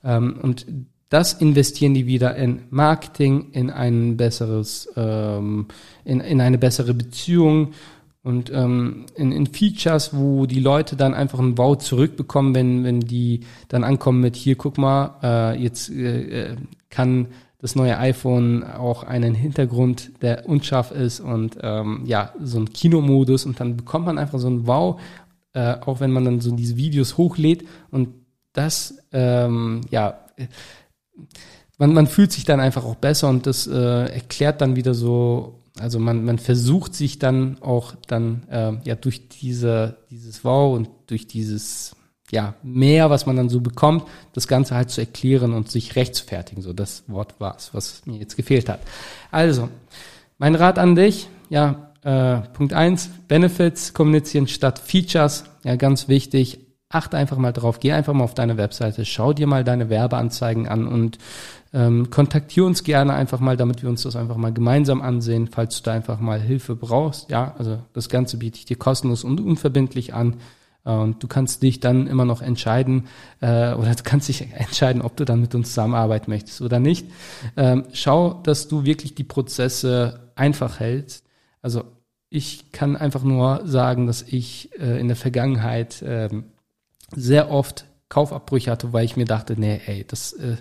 Ähm, 0.03 0.37
und 0.39 0.67
das 1.09 1.33
investieren 1.33 1.95
die 1.95 2.05
wieder 2.05 2.35
in 2.35 2.61
Marketing, 2.69 3.49
in 3.53 3.71
ein 3.71 4.17
besseres, 4.17 4.87
ähm, 4.95 5.65
in, 6.05 6.19
in 6.19 6.41
eine 6.41 6.59
bessere 6.59 6.93
Beziehung 6.93 7.71
und 8.21 8.51
ähm, 8.53 9.07
in, 9.15 9.31
in 9.31 9.47
Features, 9.47 10.15
wo 10.15 10.45
die 10.45 10.59
Leute 10.59 10.95
dann 10.95 11.15
einfach 11.15 11.39
einen 11.39 11.57
Wow 11.57 11.79
zurückbekommen, 11.79 12.53
wenn, 12.53 12.83
wenn 12.83 12.99
die 12.99 13.39
dann 13.67 13.83
ankommen 13.83 14.21
mit 14.21 14.35
hier, 14.35 14.57
guck 14.57 14.77
mal, 14.77 15.15
äh, 15.23 15.59
jetzt 15.59 15.89
äh, 15.89 16.51
äh 16.51 16.55
kann 16.91 17.29
das 17.61 17.75
neue 17.75 17.97
iPhone 17.97 18.63
auch 18.63 19.03
einen 19.03 19.35
Hintergrund, 19.35 20.11
der 20.21 20.47
unscharf 20.47 20.91
ist 20.91 21.19
und 21.19 21.57
ähm, 21.61 22.03
ja, 22.05 22.33
so 22.41 22.59
ein 22.59 22.71
Kinomodus 22.73 23.45
und 23.45 23.59
dann 23.59 23.77
bekommt 23.77 24.05
man 24.05 24.17
einfach 24.17 24.39
so 24.39 24.49
ein 24.49 24.65
Wow, 24.65 24.99
äh, 25.53 25.75
auch 25.85 25.99
wenn 25.99 26.11
man 26.11 26.25
dann 26.25 26.41
so 26.41 26.55
diese 26.55 26.77
Videos 26.77 27.17
hochlädt 27.17 27.65
und 27.91 28.09
das, 28.53 28.97
ähm, 29.11 29.81
ja, 29.91 30.19
man, 31.77 31.93
man 31.93 32.07
fühlt 32.07 32.31
sich 32.31 32.45
dann 32.45 32.59
einfach 32.59 32.85
auch 32.85 32.95
besser 32.95 33.29
und 33.29 33.45
das 33.45 33.67
äh, 33.67 34.05
erklärt 34.13 34.61
dann 34.61 34.75
wieder 34.75 34.93
so 34.93 35.61
Also 35.79 35.99
man, 35.99 36.25
man 36.25 36.39
versucht 36.39 36.93
sich 36.93 37.19
dann 37.19 37.57
auch 37.61 37.95
dann 38.07 38.43
äh, 38.49 38.73
ja 38.83 38.95
durch 38.95 39.29
diese, 39.29 39.97
dieses 40.09 40.43
Wow 40.43 40.75
und 40.75 40.89
durch 41.07 41.27
dieses 41.27 41.95
ja, 42.31 42.53
mehr, 42.63 43.09
was 43.09 43.25
man 43.25 43.35
dann 43.35 43.49
so 43.49 43.61
bekommt, 43.61 44.03
das 44.33 44.47
Ganze 44.47 44.75
halt 44.75 44.89
zu 44.89 45.01
erklären 45.01 45.53
und 45.53 45.69
sich 45.69 45.95
rechtfertigen. 45.95 46.61
So, 46.61 46.73
das 46.73 47.03
Wort 47.07 47.35
war's, 47.39 47.69
was 47.73 48.05
mir 48.05 48.17
jetzt 48.17 48.35
gefehlt 48.37 48.69
hat. 48.69 48.79
Also, 49.31 49.69
mein 50.37 50.55
Rat 50.55 50.77
an 50.77 50.95
dich, 50.95 51.27
ja, 51.49 51.91
äh, 52.03 52.37
Punkt 52.53 52.73
eins 52.73 53.09
Benefits 53.27 53.93
kommunizieren 53.93 54.47
statt 54.47 54.79
Features, 54.79 55.45
ja, 55.63 55.75
ganz 55.75 56.07
wichtig. 56.07 56.59
Achte 56.91 57.17
einfach 57.17 57.37
mal 57.37 57.51
drauf, 57.51 57.79
geh 57.79 57.91
einfach 57.91 58.13
mal 58.13 58.23
auf 58.23 58.33
deine 58.33 58.57
Webseite, 58.57 59.05
schau 59.05 59.33
dir 59.33 59.45
mal 59.45 59.63
deine 59.63 59.89
Werbeanzeigen 59.89 60.67
an 60.67 60.87
und 60.87 61.19
ähm, 61.71 62.09
kontaktiere 62.09 62.65
uns 62.65 62.83
gerne 62.83 63.13
einfach 63.13 63.39
mal, 63.39 63.57
damit 63.57 63.83
wir 63.83 63.89
uns 63.89 64.01
das 64.01 64.15
einfach 64.15 64.37
mal 64.37 64.51
gemeinsam 64.51 65.03
ansehen, 65.03 65.47
falls 65.51 65.77
du 65.77 65.83
da 65.83 65.93
einfach 65.93 66.19
mal 66.19 66.39
Hilfe 66.39 66.75
brauchst. 66.75 67.29
Ja, 67.29 67.53
also 67.59 67.79
das 67.93 68.09
Ganze 68.09 68.37
biete 68.37 68.57
ich 68.57 68.65
dir 68.65 68.77
kostenlos 68.77 69.23
und 69.23 69.39
unverbindlich 69.39 70.15
an. 70.15 70.37
Und 70.83 71.21
du 71.21 71.27
kannst 71.27 71.61
dich 71.61 71.79
dann 71.79 72.07
immer 72.07 72.25
noch 72.25 72.41
entscheiden, 72.41 73.07
äh, 73.41 73.73
oder 73.73 73.93
du 73.93 74.03
kannst 74.03 74.29
dich 74.29 74.51
entscheiden, 74.53 75.01
ob 75.01 75.17
du 75.17 75.25
dann 75.25 75.41
mit 75.41 75.53
uns 75.53 75.69
zusammenarbeiten 75.69 76.31
möchtest 76.31 76.61
oder 76.61 76.79
nicht. 76.79 77.07
Ähm, 77.57 77.85
schau, 77.93 78.33
dass 78.43 78.67
du 78.67 78.85
wirklich 78.85 79.13
die 79.13 79.23
Prozesse 79.23 80.31
einfach 80.35 80.79
hältst. 80.79 81.25
Also 81.61 81.83
ich 82.29 82.71
kann 82.71 82.95
einfach 82.95 83.23
nur 83.23 83.61
sagen, 83.65 84.07
dass 84.07 84.21
ich 84.21 84.71
äh, 84.79 84.99
in 84.99 85.07
der 85.07 85.17
Vergangenheit 85.17 86.01
äh, 86.01 86.29
sehr 87.15 87.51
oft 87.51 87.85
Kaufabbrüche 88.07 88.71
hatte, 88.71 88.93
weil 88.93 89.05
ich 89.05 89.17
mir 89.17 89.25
dachte, 89.25 89.59
nee, 89.59 89.81
ey, 89.85 90.05
das, 90.07 90.33
äh, 90.33 90.57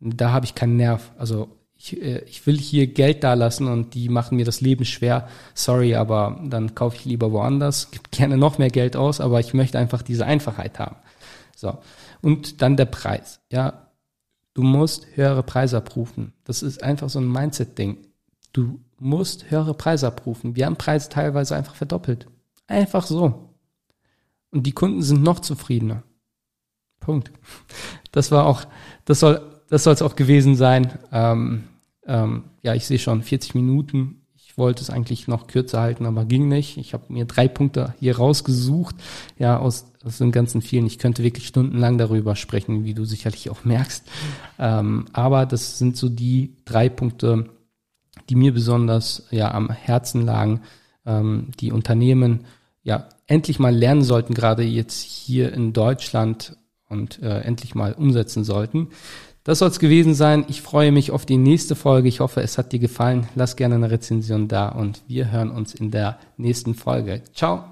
da 0.00 0.32
habe 0.32 0.44
ich 0.44 0.54
keinen 0.54 0.76
Nerv. 0.76 1.12
Also 1.16 1.48
ich, 1.82 2.00
äh, 2.00 2.18
ich 2.26 2.46
will 2.46 2.58
hier 2.58 2.86
Geld 2.86 3.24
da 3.24 3.34
lassen 3.34 3.66
und 3.66 3.94
die 3.94 4.08
machen 4.08 4.36
mir 4.36 4.44
das 4.44 4.60
Leben 4.60 4.84
schwer. 4.84 5.28
Sorry, 5.54 5.94
aber 5.96 6.40
dann 6.44 6.74
kaufe 6.74 6.96
ich 6.96 7.04
lieber 7.04 7.32
woanders, 7.32 7.90
gebe 7.90 8.04
gerne 8.10 8.36
noch 8.36 8.58
mehr 8.58 8.70
Geld 8.70 8.96
aus, 8.96 9.20
aber 9.20 9.40
ich 9.40 9.52
möchte 9.52 9.78
einfach 9.78 10.02
diese 10.02 10.24
Einfachheit 10.24 10.78
haben. 10.78 10.96
So. 11.56 11.78
Und 12.20 12.62
dann 12.62 12.76
der 12.76 12.84
Preis. 12.84 13.40
Ja, 13.50 13.88
du 14.54 14.62
musst 14.62 15.06
höhere 15.16 15.42
Preise 15.42 15.78
abrufen. 15.78 16.32
Das 16.44 16.62
ist 16.62 16.82
einfach 16.82 17.08
so 17.08 17.18
ein 17.18 17.30
Mindset-Ding. 17.30 17.98
Du 18.52 18.80
musst 19.00 19.50
höhere 19.50 19.74
Preise 19.74 20.06
abrufen. 20.06 20.54
Wir 20.54 20.66
haben 20.66 20.76
Preise 20.76 21.08
teilweise 21.08 21.56
einfach 21.56 21.74
verdoppelt. 21.74 22.26
Einfach 22.68 23.06
so. 23.06 23.54
Und 24.50 24.66
die 24.66 24.72
Kunden 24.72 25.02
sind 25.02 25.22
noch 25.22 25.40
zufriedener. 25.40 26.04
Punkt. 27.00 27.32
Das 28.12 28.30
war 28.30 28.46
auch, 28.46 28.64
das 29.06 29.20
soll, 29.20 29.40
das 29.68 29.84
soll 29.84 29.94
es 29.94 30.02
auch 30.02 30.14
gewesen 30.14 30.54
sein. 30.54 30.98
Ähm, 31.10 31.64
ähm, 32.06 32.44
ja, 32.62 32.74
ich 32.74 32.86
sehe 32.86 32.98
schon 32.98 33.22
40 33.22 33.54
Minuten. 33.54 34.22
Ich 34.34 34.58
wollte 34.58 34.82
es 34.82 34.90
eigentlich 34.90 35.28
noch 35.28 35.46
kürzer 35.46 35.80
halten, 35.80 36.04
aber 36.04 36.24
ging 36.24 36.48
nicht. 36.48 36.76
Ich 36.76 36.92
habe 36.92 37.10
mir 37.12 37.24
drei 37.24 37.48
Punkte 37.48 37.94
hier 37.98 38.16
rausgesucht, 38.18 38.96
ja, 39.38 39.58
aus, 39.58 39.86
aus 40.04 40.18
den 40.18 40.30
ganzen 40.30 40.60
vielen. 40.60 40.86
Ich 40.86 40.98
könnte 40.98 41.22
wirklich 41.22 41.46
stundenlang 41.46 41.96
darüber 41.96 42.36
sprechen, 42.36 42.84
wie 42.84 42.94
du 42.94 43.04
sicherlich 43.04 43.48
auch 43.48 43.64
merkst. 43.64 44.04
Ähm, 44.58 45.06
aber 45.12 45.46
das 45.46 45.78
sind 45.78 45.96
so 45.96 46.08
die 46.08 46.56
drei 46.64 46.88
Punkte, 46.88 47.48
die 48.28 48.34
mir 48.34 48.52
besonders 48.52 49.26
ja 49.30 49.52
am 49.52 49.70
Herzen 49.70 50.22
lagen, 50.26 50.60
ähm, 51.06 51.50
die 51.58 51.72
Unternehmen 51.72 52.44
ja 52.82 53.08
endlich 53.26 53.58
mal 53.58 53.74
lernen 53.74 54.02
sollten, 54.02 54.34
gerade 54.34 54.62
jetzt 54.62 55.00
hier 55.00 55.52
in 55.52 55.72
Deutschland 55.72 56.56
und 56.88 57.22
äh, 57.22 57.40
endlich 57.40 57.74
mal 57.74 57.94
umsetzen 57.94 58.44
sollten. 58.44 58.88
Das 59.44 59.58
soll 59.58 59.68
es 59.68 59.80
gewesen 59.80 60.14
sein. 60.14 60.44
Ich 60.48 60.62
freue 60.62 60.92
mich 60.92 61.10
auf 61.10 61.26
die 61.26 61.36
nächste 61.36 61.74
Folge. 61.74 62.08
Ich 62.08 62.20
hoffe, 62.20 62.42
es 62.42 62.58
hat 62.58 62.72
dir 62.72 62.78
gefallen. 62.78 63.28
Lass 63.34 63.56
gerne 63.56 63.74
eine 63.74 63.90
Rezension 63.90 64.46
da 64.46 64.68
und 64.68 65.02
wir 65.08 65.32
hören 65.32 65.50
uns 65.50 65.74
in 65.74 65.90
der 65.90 66.18
nächsten 66.36 66.74
Folge. 66.74 67.22
Ciao. 67.34 67.64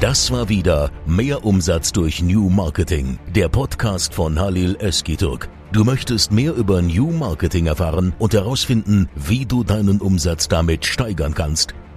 Das 0.00 0.30
war 0.30 0.48
wieder 0.48 0.90
Mehr 1.06 1.44
Umsatz 1.44 1.92
durch 1.92 2.22
New 2.22 2.48
Marketing, 2.48 3.18
der 3.34 3.48
Podcast 3.48 4.14
von 4.14 4.38
Halil 4.38 4.76
Eskiturk. 4.80 5.48
Du 5.72 5.84
möchtest 5.84 6.32
mehr 6.32 6.54
über 6.54 6.82
New 6.82 7.10
Marketing 7.10 7.66
erfahren 7.66 8.14
und 8.18 8.34
herausfinden, 8.34 9.08
wie 9.14 9.46
du 9.46 9.62
deinen 9.62 10.00
Umsatz 10.00 10.48
damit 10.48 10.84
steigern 10.84 11.34
kannst. 11.34 11.74